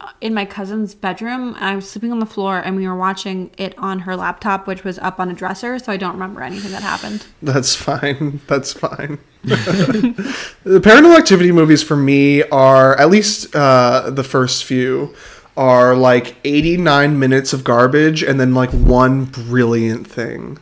uh, 0.00 0.08
in 0.20 0.32
my 0.32 0.44
cousin's 0.44 0.94
bedroom 0.94 1.54
and 1.56 1.64
I 1.64 1.74
was 1.74 1.90
sleeping 1.90 2.12
on 2.12 2.20
the 2.20 2.26
floor 2.26 2.58
and 2.58 2.76
we 2.76 2.86
were 2.86 2.94
watching 2.94 3.50
it 3.58 3.76
on 3.76 4.00
her 4.00 4.14
laptop 4.14 4.66
which 4.66 4.84
was 4.84 4.98
up 5.00 5.18
on 5.18 5.30
a 5.30 5.34
dresser 5.34 5.78
so 5.78 5.90
I 5.90 5.96
don't 5.96 6.12
remember 6.12 6.42
anything 6.42 6.70
that 6.70 6.82
happened. 6.82 7.26
That's 7.42 7.74
fine. 7.74 8.40
That's 8.46 8.72
fine. 8.72 9.18
The 9.46 10.80
Paranormal 10.82 11.16
Activity 11.18 11.52
movies 11.52 11.82
for 11.82 11.96
me 11.96 12.42
are 12.44 12.98
at 12.98 13.10
least 13.10 13.54
uh, 13.54 14.10
the 14.10 14.24
first 14.24 14.64
few 14.64 15.14
are 15.56 15.94
like 15.96 16.36
89 16.44 17.18
minutes 17.18 17.52
of 17.52 17.64
garbage 17.64 18.22
and 18.22 18.38
then 18.38 18.54
like 18.54 18.70
one 18.70 19.24
brilliant 19.24 20.06
thing. 20.06 20.58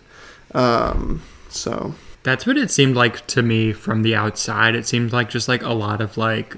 Um, 0.55 1.23
so 1.49 1.94
That's 2.23 2.47
what 2.47 2.57
it 2.57 2.70
seemed 2.70 2.94
like 2.94 3.27
to 3.29 3.42
me 3.42 3.73
from 3.73 4.03
the 4.03 4.14
outside. 4.14 4.75
It 4.77 4.87
seemed 4.87 5.12
like 5.12 5.29
just 5.31 5.49
like 5.49 5.62
a 5.62 5.73
lot 5.73 6.01
of 6.01 6.16
like 6.16 6.57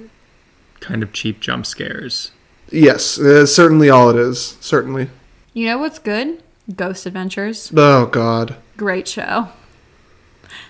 kind 0.80 1.02
of 1.02 1.12
cheap 1.12 1.40
jump 1.40 1.64
scares. 1.64 2.30
yes, 2.70 3.18
uh, 3.18 3.46
certainly 3.46 3.88
all 3.88 4.10
it 4.10 4.16
is. 4.16 4.58
Certainly. 4.60 5.08
You 5.54 5.66
know 5.66 5.78
what's 5.78 5.98
good? 5.98 6.42
Ghost 6.74 7.06
Adventures. 7.06 7.72
Oh 7.74 8.06
God. 8.06 8.56
Great 8.76 9.08
show. 9.08 9.48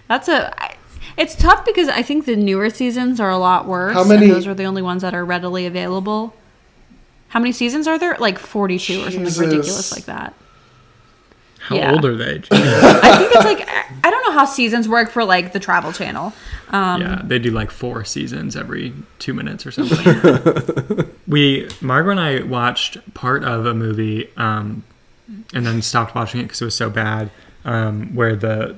That's 0.07 0.29
a 0.29 0.55
I, 0.63 0.76
it's 1.17 1.35
tough 1.35 1.65
because 1.65 1.89
I 1.89 2.03
think 2.03 2.27
the 2.27 2.37
newer 2.37 2.71
seasons 2.71 3.21
are 3.21 3.31
a 3.31 3.39
lot 3.39 3.67
worse 3.67 3.95
How 3.95 4.05
many- 4.05 4.27
and 4.27 4.35
those 4.35 4.47
are 4.47 4.55
the 4.55 4.65
only 4.65 4.83
ones 4.83 5.03
that 5.03 5.15
are 5.15 5.25
readily 5.25 5.67
available. 5.67 6.35
How 7.29 7.41
many 7.41 7.53
seasons 7.53 7.87
are 7.89 7.99
there? 7.99 8.17
Like 8.19 8.39
42 8.39 9.01
or 9.01 9.11
something 9.11 9.25
ridiculous 9.25 9.93
like 9.95 10.05
that. 10.05 10.35
How 11.61 11.75
Yeah. 11.77 11.93
old 11.93 12.05
are 12.05 12.17
they? 12.17 12.37
I 12.53 13.17
think 13.19 13.33
it's 13.35 13.45
like 13.45 13.69
I 14.05 14.11
don't 14.11 14.23
know 14.25 14.33
how 14.33 14.45
seasons 14.45 14.89
work 14.89 15.11
for 15.11 15.25
like 15.25 15.53
the 15.53 15.59
Travel 15.59 15.93
Channel. 15.93 16.33
Um, 16.71 17.01
yeah, 17.01 17.23
they 17.25 17.39
do 17.41 17.51
like 17.51 17.71
four 17.73 18.05
seasons 18.05 18.55
every 18.57 18.93
two 19.19 19.35
minutes 19.35 19.67
or 19.67 19.73
something. 19.73 21.11
we, 21.27 21.69
Margot 21.81 22.11
and 22.11 22.21
I 22.21 22.43
watched 22.43 22.99
part 23.15 23.43
of 23.45 23.67
a 23.67 23.75
movie 23.75 24.29
um, 24.37 24.85
and 25.55 25.67
then 25.67 25.83
stopped 25.83 26.15
watching 26.15 26.41
it 26.41 26.45
because 26.45 26.63
it 26.63 26.67
was 26.67 26.75
so 26.75 26.89
bad. 26.91 27.31
Um, 27.65 28.15
where 28.15 28.37
the 28.37 28.77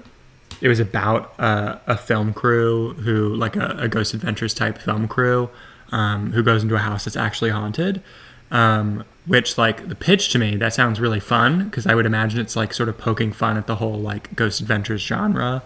it 0.61 0.69
was 0.69 0.81
about 0.81 1.33
uh, 1.39 1.79
a 1.87 1.97
film 1.97 2.33
crew 2.33 2.95
who, 2.95 3.35
like 3.35 3.57
a, 3.57 3.77
a 3.79 3.89
Ghost 3.89 4.15
Adventures 4.15 4.55
type 4.55 4.79
film 4.79 5.09
crew, 5.09 5.51
um, 5.91 6.33
who 6.33 6.43
goes 6.43 6.63
into 6.63 6.75
a 6.75 6.79
house 6.79 7.05
that's 7.05 7.17
actually 7.17 7.51
haunted. 7.51 8.03
Um, 8.51 9.05
which, 9.27 9.59
like, 9.59 9.91
the 9.91 9.95
pitch 9.95 10.31
to 10.31 10.39
me, 10.39 10.57
that 10.57 10.73
sounds 10.73 11.01
really 11.01 11.21
fun 11.21 11.65
because 11.65 11.87
I 11.87 11.95
would 11.95 12.07
imagine 12.07 12.41
it's 12.41 12.57
like 12.57 12.73
sort 12.73 12.89
of 12.89 12.97
poking 12.97 13.31
fun 13.31 13.59
at 13.59 13.67
the 13.67 13.77
whole 13.77 13.99
like 13.99 14.35
Ghost 14.35 14.61
Adventures 14.61 15.03
genre 15.03 15.63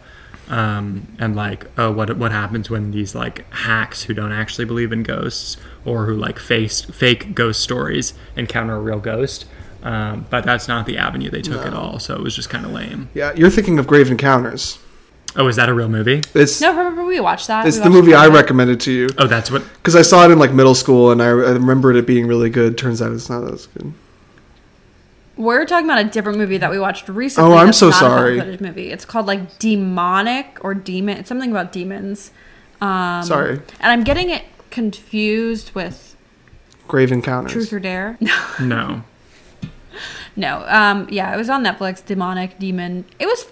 um, 0.48 1.06
and 1.18 1.34
like 1.36 1.66
oh 1.78 1.90
what 1.90 2.16
what 2.16 2.32
happens 2.32 2.68
when 2.68 2.90
these 2.90 3.14
like 3.14 3.50
hacks 3.52 4.02
who 4.04 4.14
don't 4.14 4.32
actually 4.32 4.64
believe 4.64 4.92
in 4.92 5.02
ghosts 5.02 5.56
or 5.84 6.06
who 6.06 6.14
like 6.14 6.38
face 6.38 6.82
fake 6.82 7.34
ghost 7.34 7.60
stories 7.60 8.14
encounter 8.36 8.74
a 8.74 8.80
real 8.80 9.00
ghost 9.00 9.46
um, 9.82 10.26
but 10.30 10.44
that's 10.44 10.68
not 10.68 10.86
the 10.86 10.96
avenue 10.96 11.30
they 11.30 11.42
took 11.42 11.66
at 11.66 11.74
all 11.74 11.98
so 11.98 12.14
it 12.14 12.22
was 12.22 12.36
just 12.36 12.50
kind 12.50 12.64
of 12.64 12.72
lame 12.72 13.08
Yeah, 13.14 13.32
you're 13.34 13.50
thinking 13.50 13.78
of 13.78 13.86
Grave 13.86 14.10
Encounters. 14.10 14.78
Oh 15.36 15.46
is 15.48 15.56
that 15.56 15.68
a 15.68 15.74
real 15.74 15.88
movie 15.88 16.20
It's 16.34 16.60
No, 16.60 16.70
remember 16.76 17.04
we 17.04 17.18
watched 17.20 17.46
that. 17.48 17.66
it's 17.66 17.76
We 17.78 17.84
the 17.84 17.90
watched 17.90 17.94
movie 18.04 18.14
I 18.14 18.28
that. 18.28 18.34
recommended 18.34 18.80
to 18.80 18.92
you 18.92 19.08
oh 19.18 19.26
that's 19.26 19.50
what 19.50 19.62
because 19.74 19.96
I 19.96 20.02
saw 20.02 20.24
it 20.26 20.30
in 20.30 20.38
like 20.38 20.52
middle 20.52 20.74
school 20.74 21.10
and 21.10 21.22
I, 21.22 21.26
I 21.26 21.30
remembered 21.30 21.96
it 21.96 22.06
being 22.06 22.26
really 22.26 22.50
good. 22.50 22.76
Turns 22.78 23.00
out 23.02 23.12
it's 23.12 23.28
not 23.30 23.44
as 23.52 23.66
good. 23.66 23.92
We're 25.36 25.64
talking 25.64 25.86
about 25.88 26.04
a 26.04 26.08
different 26.08 26.36
movie 26.38 26.58
that 26.58 26.70
we 26.70 26.78
watched 26.78 27.08
recently. 27.08 27.50
Oh, 27.50 27.56
I'm 27.56 27.66
that's 27.66 27.78
so 27.78 27.88
not 27.88 27.96
a 27.96 28.00
found 28.00 28.12
sorry. 28.18 28.38
footage 28.38 28.60
movie. 28.60 28.90
It's 28.90 29.04
called 29.06 29.26
like 29.26 29.58
Demonic 29.58 30.58
or 30.62 30.74
Demon. 30.74 31.16
It's 31.16 31.28
something 31.28 31.50
about 31.50 31.72
demons. 31.72 32.30
Um, 32.82 33.22
Sorry. 33.22 33.54
And 33.80 33.92
I'm 33.92 34.04
getting 34.04 34.28
it 34.28 34.44
confused 34.70 35.74
with 35.74 36.16
Grave 36.86 37.10
Encounters. 37.12 37.52
Truth 37.52 37.72
or 37.72 37.80
Dare. 37.80 38.18
no 38.60 39.04
no. 40.36 40.64
Um. 40.68 41.06
Yeah, 41.10 41.32
it 41.34 41.36
was 41.36 41.48
on 41.50 41.62
Netflix. 41.64 42.04
Demonic 42.04 42.58
Demon. 42.58 43.04
It 43.18 43.26
was. 43.26 43.46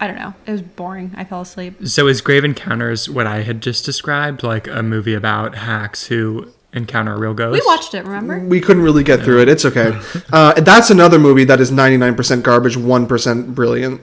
I 0.00 0.06
don't 0.06 0.16
know. 0.16 0.34
It 0.46 0.52
was 0.52 0.62
boring. 0.62 1.12
I 1.16 1.24
fell 1.24 1.40
asleep. 1.40 1.86
so 1.88 2.06
is 2.06 2.20
grave 2.20 2.44
encounters 2.44 3.08
what 3.10 3.26
i 3.26 3.42
had 3.42 3.60
just 3.60 3.84
described 3.84 4.42
like 4.42 4.66
a 4.68 4.82
movie 4.82 5.14
about 5.14 5.56
hacks 5.56 6.06
who 6.06 6.52
encounter 6.72 7.14
a 7.14 7.18
real 7.18 7.34
ghost 7.34 7.52
We 7.60 7.66
watched 7.66 7.94
it. 7.94 8.04
Remember? 8.04 8.38
we 8.40 8.60
couldn't 8.60 8.82
really 8.82 9.02
get 9.02 9.22
through 9.22 9.40
it. 9.42 9.48
It's 9.48 9.64
okay. 9.64 9.98
Uh, 10.32 10.52
that's 10.60 10.90
another 10.90 11.18
movie 11.18 11.44
that 11.44 11.58
is 11.60 11.70
99% 11.70 12.42
garbage, 12.42 12.76
1% 12.76 13.54
brilliant. 13.54 14.00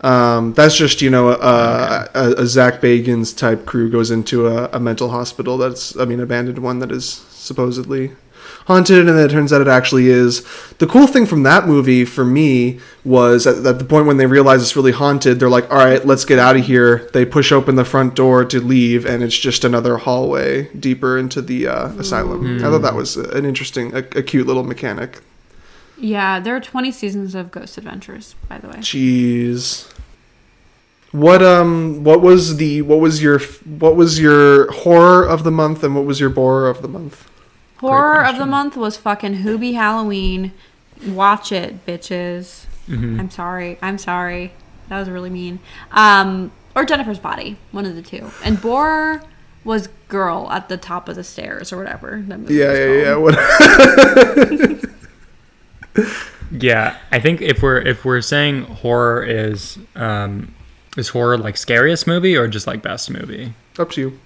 Um, 0.00 0.52
that's 0.54 0.76
just, 0.76 1.00
you 1.00 1.08
know, 1.10 1.28
a, 1.30 2.08
a, 2.14 2.32
a 2.42 2.46
Zak 2.46 2.80
Bagans 2.80 3.36
type 3.36 3.64
crew 3.64 3.88
goes 3.90 4.10
into 4.10 4.48
a, 4.48 4.68
a 4.72 4.80
mental 4.80 5.10
hospital 5.10 5.56
that's, 5.56 5.96
I 5.96 6.04
mean, 6.04 6.18
abandoned 6.20 6.58
one 6.58 6.80
that 6.80 6.90
is 6.90 7.08
supposedly 7.08 8.12
haunted, 8.66 8.98
and 8.98 9.08
then 9.08 9.18
it 9.18 9.30
turns 9.30 9.52
out 9.52 9.60
it 9.60 9.68
actually 9.68 10.08
is. 10.08 10.46
The 10.78 10.86
cool 10.86 11.06
thing 11.06 11.26
from 11.26 11.42
that 11.44 11.66
movie 11.66 12.04
for 12.04 12.24
me 12.24 12.80
was 13.04 13.46
at, 13.46 13.64
at 13.64 13.78
the 13.78 13.84
point 13.84 14.06
when 14.06 14.16
they 14.16 14.26
realize 14.26 14.62
it's 14.62 14.76
really 14.76 14.92
haunted, 14.92 15.40
they're 15.40 15.48
like, 15.48 15.70
all 15.70 15.78
right, 15.78 16.04
let's 16.04 16.24
get 16.24 16.38
out 16.38 16.56
of 16.56 16.64
here. 16.64 17.08
They 17.12 17.24
push 17.24 17.52
open 17.52 17.76
the 17.76 17.84
front 17.84 18.14
door 18.14 18.44
to 18.44 18.60
leave, 18.60 19.06
and 19.06 19.22
it's 19.22 19.38
just 19.38 19.64
another 19.64 19.98
hallway 19.98 20.72
deeper 20.74 21.18
into 21.18 21.40
the 21.42 21.66
uh, 21.66 21.88
asylum. 21.98 22.58
I 22.58 22.62
thought 22.70 22.82
that 22.82 22.94
was 22.94 23.16
an 23.16 23.44
interesting, 23.44 23.94
a, 23.94 23.98
a 23.98 24.22
cute 24.22 24.46
little 24.46 24.64
mechanic. 24.64 25.20
Yeah. 25.98 26.40
There 26.40 26.54
are 26.54 26.60
20 26.60 26.92
seasons 26.92 27.34
of 27.34 27.50
Ghost 27.50 27.76
Adventures, 27.76 28.34
by 28.48 28.58
the 28.58 28.68
way. 28.68 28.76
Jeez. 28.76 29.92
What 31.10 31.42
um 31.42 32.04
what 32.04 32.20
was 32.20 32.58
the 32.58 32.82
what 32.82 33.00
was 33.00 33.22
your 33.22 33.38
what 33.64 33.96
was 33.96 34.20
your 34.20 34.70
horror 34.72 35.24
of 35.24 35.42
the 35.42 35.50
month 35.50 35.82
and 35.82 35.94
what 35.94 36.04
was 36.04 36.20
your 36.20 36.28
bore 36.28 36.68
of 36.68 36.82
the 36.82 36.88
month? 36.88 37.26
Horror 37.80 38.24
of 38.24 38.38
the 38.38 38.46
month 38.46 38.76
was 38.76 38.96
fucking 38.96 39.36
Hubie 39.42 39.74
Halloween. 39.74 40.52
Watch 41.06 41.52
it, 41.52 41.84
bitches. 41.86 42.64
Mhm. 42.88 43.18
I'm 43.20 43.30
sorry. 43.30 43.78
I'm 43.82 43.98
sorry. 43.98 44.52
That 44.88 44.98
was 44.98 45.08
really 45.10 45.30
mean. 45.30 45.60
Um, 45.92 46.50
or 46.74 46.84
Jennifer's 46.84 47.18
Body, 47.18 47.56
one 47.72 47.84
of 47.86 47.94
the 47.94 48.02
two. 48.02 48.30
And 48.44 48.60
Bore 48.60 49.22
was 49.64 49.88
Girl 50.08 50.48
at 50.50 50.68
the 50.68 50.76
top 50.78 51.08
of 51.08 51.16
the 51.16 51.24
stairs 51.24 51.72
or 51.72 51.76
whatever. 51.76 52.22
That 52.26 52.40
movie 52.40 52.54
Yeah, 52.54 52.70
was 52.70 52.78
yeah, 52.78 52.92
yeah. 53.02 53.16
What 53.16 54.88
Yeah, 56.50 56.96
I 57.12 57.20
think 57.20 57.42
if 57.42 57.62
we're 57.62 57.78
if 57.80 58.04
we're 58.06 58.22
saying 58.22 58.62
horror 58.64 59.22
is 59.22 59.78
um, 59.94 60.54
is 60.96 61.10
horror 61.10 61.36
like 61.36 61.58
scariest 61.58 62.06
movie 62.06 62.36
or 62.36 62.48
just 62.48 62.66
like 62.66 62.80
best 62.82 63.10
movie? 63.10 63.52
up 63.78 63.90
to 63.92 64.00
you. 64.00 64.18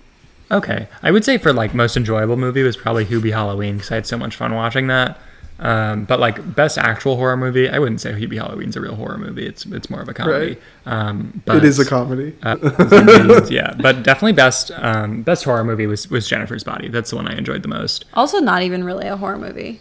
Okay, 0.52 0.86
I 1.02 1.10
would 1.10 1.24
say 1.24 1.38
for 1.38 1.52
like 1.52 1.74
most 1.74 1.96
enjoyable 1.96 2.36
movie 2.36 2.62
was 2.62 2.76
probably 2.76 3.06
Hubie 3.06 3.32
Halloween 3.32 3.76
because 3.76 3.90
I 3.90 3.94
had 3.96 4.06
so 4.06 4.18
much 4.18 4.36
fun 4.36 4.54
watching 4.54 4.86
that. 4.88 5.18
Um, 5.58 6.04
but 6.04 6.18
like 6.18 6.56
best 6.56 6.76
actual 6.76 7.16
horror 7.16 7.36
movie, 7.36 7.68
I 7.68 7.78
wouldn't 7.78 8.00
say 8.00 8.12
Hubie 8.12 8.36
Halloween's 8.36 8.76
a 8.76 8.80
real 8.80 8.96
horror 8.96 9.16
movie. 9.16 9.46
It's 9.46 9.64
it's 9.66 9.88
more 9.88 10.00
of 10.02 10.08
a 10.08 10.14
comedy. 10.14 10.58
Um, 10.86 11.40
but, 11.46 11.58
it 11.58 11.64
is 11.64 11.78
a 11.78 11.84
comedy. 11.84 12.34
uh, 12.42 12.56
indeed, 12.90 13.50
yeah, 13.50 13.72
but 13.80 14.02
definitely 14.02 14.32
best 14.32 14.72
um, 14.74 15.22
best 15.22 15.44
horror 15.44 15.64
movie 15.64 15.86
was 15.86 16.10
was 16.10 16.28
Jennifer's 16.28 16.64
Body. 16.64 16.88
That's 16.88 17.10
the 17.10 17.16
one 17.16 17.28
I 17.28 17.36
enjoyed 17.38 17.62
the 17.62 17.68
most. 17.68 18.04
Also, 18.14 18.40
not 18.40 18.62
even 18.62 18.82
really 18.82 19.06
a 19.06 19.16
horror 19.16 19.38
movie. 19.38 19.80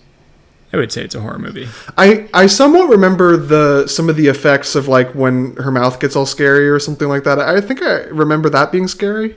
I 0.71 0.77
would 0.77 0.91
say 0.91 1.03
it's 1.03 1.15
a 1.15 1.21
horror 1.21 1.39
movie. 1.39 1.67
I 1.97 2.29
I 2.33 2.45
somewhat 2.45 2.87
remember 2.89 3.35
the 3.35 3.87
some 3.87 4.07
of 4.07 4.15
the 4.15 4.27
effects 4.27 4.75
of 4.75 4.87
like 4.87 5.13
when 5.15 5.55
her 5.57 5.71
mouth 5.71 5.99
gets 5.99 6.15
all 6.15 6.25
scary 6.25 6.69
or 6.69 6.79
something 6.79 7.07
like 7.07 7.23
that. 7.23 7.39
I 7.39 7.59
think 7.59 7.81
I 7.81 8.03
remember 8.03 8.49
that 8.51 8.71
being 8.71 8.87
scary. 8.87 9.35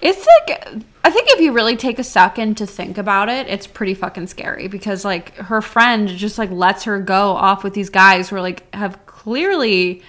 It's 0.00 0.26
like 0.48 0.66
I 1.04 1.10
think 1.10 1.28
if 1.30 1.40
you 1.40 1.52
really 1.52 1.76
take 1.76 1.98
a 1.98 2.04
second 2.04 2.56
to 2.58 2.66
think 2.66 2.96
about 2.98 3.28
it, 3.28 3.46
it's 3.48 3.66
pretty 3.66 3.94
fucking 3.94 4.28
scary 4.28 4.68
because 4.68 5.04
like 5.04 5.34
her 5.36 5.60
friend 5.60 6.08
just 6.08 6.38
like 6.38 6.50
lets 6.50 6.84
her 6.84 7.00
go 7.00 7.32
off 7.32 7.62
with 7.64 7.74
these 7.74 7.90
guys 7.90 8.28
who 8.30 8.36
are 8.36 8.40
like 8.40 8.72
have 8.74 9.04
clearly 9.06 10.02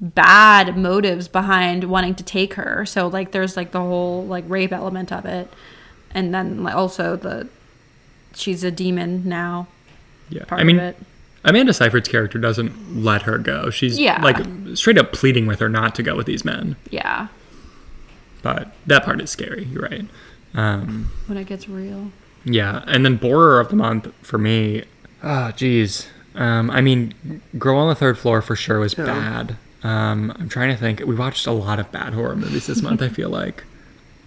bad 0.00 0.76
motives 0.76 1.28
behind 1.28 1.84
wanting 1.84 2.14
to 2.16 2.24
take 2.24 2.54
her. 2.54 2.84
So 2.84 3.06
like 3.08 3.32
there's 3.32 3.56
like 3.56 3.70
the 3.72 3.80
whole 3.80 4.24
like 4.26 4.44
rape 4.48 4.72
element 4.72 5.12
of 5.12 5.24
it. 5.26 5.52
And 6.10 6.34
then 6.34 6.62
like, 6.64 6.74
also 6.74 7.16
the 7.16 7.48
she's 8.34 8.64
a 8.64 8.70
demon 8.70 9.28
now 9.28 9.66
Yeah, 10.30 10.44
I 10.50 10.64
mean. 10.64 10.94
Amanda 11.44 11.72
Seyfried's 11.72 12.08
character 12.08 12.38
doesn't 12.38 13.02
let 13.02 13.22
her 13.22 13.36
go. 13.36 13.68
She's 13.70 13.98
Yeah. 13.98 14.22
like 14.22 14.38
straight 14.76 14.96
up 14.98 15.12
pleading 15.12 15.46
with 15.46 15.58
her 15.60 15.68
not 15.68 15.94
to 15.96 16.02
go 16.02 16.14
with 16.16 16.26
these 16.26 16.44
men. 16.44 16.76
Yeah. 16.90 17.28
But 18.42 18.72
that 18.86 19.04
part 19.04 19.20
is 19.20 19.30
scary. 19.30 19.64
You're 19.64 19.82
right. 19.82 20.06
Um, 20.54 21.10
When 21.26 21.38
it 21.38 21.46
gets 21.46 21.68
real. 21.68 22.10
yeah, 22.44 22.82
and 22.86 23.04
then 23.04 23.16
borer 23.16 23.60
of 23.60 23.68
the 23.68 23.76
month 23.76 24.12
for 24.22 24.36
me. 24.38 24.84
Oh, 25.22 25.52
geez. 25.52 26.08
Um, 26.34 26.70
I 26.70 26.80
mean, 26.80 27.14
Girl 27.58 27.78
on 27.78 27.88
the 27.88 27.94
Third 27.94 28.18
Floor 28.18 28.42
for 28.42 28.56
sure 28.56 28.80
was 28.80 28.96
Yeah. 28.98 29.04
bad. 29.04 29.56
Um, 29.84 30.32
I'm 30.38 30.48
trying 30.48 30.70
to 30.70 30.76
think. 30.76 31.00
We 31.00 31.14
watched 31.14 31.46
a 31.46 31.52
lot 31.52 31.78
of 31.78 31.90
bad 31.92 32.12
horror 32.14 32.36
movies 32.36 32.66
this 32.66 32.82
month. 32.82 33.02
I 33.02 33.08
feel 33.08 33.28
like. 33.30 33.64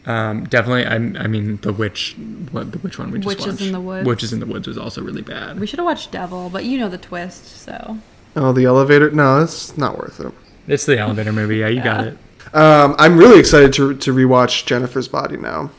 Um, 0.05 0.43
definitely. 0.45 0.85
I, 0.85 0.95
I 1.23 1.27
mean, 1.27 1.57
the 1.61 1.73
witch. 1.73 2.15
What 2.51 2.71
the 2.71 2.77
witch 2.79 2.99
one 2.99 3.09
we 3.11 3.19
just 3.19 3.27
watched. 3.27 3.39
Witches 3.39 3.53
watched? 3.53 3.65
in 3.67 3.71
the 3.71 3.79
Woods. 3.81 4.05
Witches 4.07 4.33
in 4.33 4.39
the 4.39 4.45
Woods 4.45 4.67
was 4.67 4.77
also 4.77 5.01
really 5.01 5.21
bad. 5.23 5.59
We 5.59 5.65
should 5.67 5.79
have 5.79 5.85
watched 5.85 6.11
Devil, 6.11 6.49
but 6.49 6.63
you 6.65 6.77
know 6.77 6.89
the 6.89 6.97
twist, 6.97 7.45
so 7.61 7.97
Oh, 8.35 8.51
the 8.51 8.65
elevator? 8.65 9.09
No, 9.11 9.41
it's 9.41 9.77
not 9.77 9.97
worth 9.97 10.19
it. 10.19 10.31
It's 10.67 10.85
the 10.85 10.99
elevator 10.99 11.31
movie. 11.33 11.57
Yeah, 11.57 11.69
you 11.69 11.81
got 11.81 12.05
it. 12.05 12.17
Um, 12.53 12.95
I'm 12.97 13.17
really 13.17 13.39
excited 13.39 13.73
to 13.73 13.95
to 13.95 14.13
rewatch 14.13 14.65
Jennifer's 14.65 15.07
Body 15.07 15.37
now. 15.37 15.71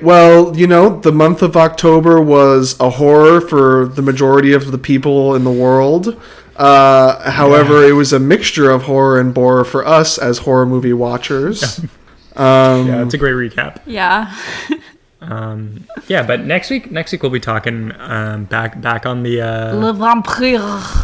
Well, 0.00 0.56
you 0.56 0.66
know, 0.68 1.00
the 1.00 1.10
month 1.10 1.42
of 1.42 1.56
October 1.56 2.20
was 2.20 2.78
a 2.78 2.88
horror 2.90 3.40
for 3.40 3.86
the 3.88 4.02
majority 4.02 4.52
of 4.52 4.70
the 4.70 4.78
people 4.78 5.34
in 5.34 5.42
the 5.42 5.50
world. 5.50 6.20
Uh, 6.56 7.30
however, 7.30 7.84
it 7.84 7.92
was 7.92 8.12
a 8.12 8.18
mixture 8.20 8.70
of 8.70 8.82
horror 8.82 9.18
and 9.18 9.34
bore 9.34 9.64
for 9.64 9.84
us 9.86 10.16
as 10.18 10.38
horror 10.38 10.66
movie 10.66 10.92
watchers. 10.92 11.80
Um, 12.36 12.86
Yeah, 12.86 13.02
it's 13.02 13.14
a 13.14 13.18
great 13.18 13.32
recap. 13.34 13.80
yeah. 13.84 14.32
Um, 15.20 15.84
yeah, 16.06 16.24
but 16.24 16.44
next 16.44 16.70
week, 16.70 16.92
next 16.92 17.10
week 17.10 17.24
we'll 17.24 17.32
be 17.32 17.40
talking 17.40 17.90
um, 17.98 18.44
back 18.44 18.80
back 18.80 19.04
on 19.04 19.24
the 19.24 19.40
uh, 19.40 19.74
Le 19.74 19.92
Vampire. 19.92 20.58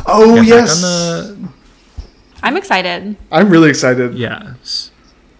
oh 0.07 0.37
yeah, 0.37 0.43
yes, 0.43 0.77
on 0.77 0.83
the 0.83 1.49
I'm 2.45 2.57
excited. 2.57 3.17
I'm 3.33 3.49
really 3.51 3.71
excited. 3.71 4.15
yeah. 4.15 4.55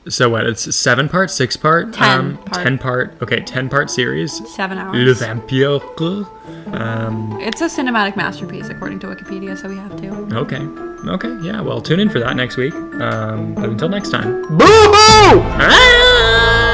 So 0.07 0.29
what? 0.29 0.45
It's 0.47 0.75
seven 0.77 1.09
part, 1.09 1.31
six 1.31 1.57
part, 1.57 1.95
Ten 1.95 2.37
part. 2.39 2.63
ten 2.65 2.79
part. 2.79 3.23
Okay, 3.23 3.41
ten 3.41 3.69
part 3.71 3.91
series. 3.91 4.33
Seven 4.55 4.77
Le 4.77 4.85
hours. 4.85 5.19
Vampire. 5.21 5.81
Um, 6.75 7.39
It's 7.41 7.63
a 7.63 7.67
cinematic 7.67 8.15
masterpiece, 8.17 8.69
according 8.69 8.99
to 9.01 9.07
Wikipedia, 9.07 9.57
so 9.57 9.69
we 9.69 9.77
have 9.77 9.97
to. 10.03 10.09
okay, 10.45 10.61
okay, 11.11 11.33
yeah. 11.47 11.61
Well, 11.63 11.81
tune 11.81 12.01
in 12.01 12.11
for 12.11 12.19
that 12.21 12.37
next 12.37 12.57
week. 12.59 12.75
Um, 12.75 13.55
but 13.55 13.65
until 13.71 13.89
next 13.89 14.11
time. 14.11 14.43
Boo 14.43 14.59
boo! 14.59 15.41
Ah! 15.61 16.71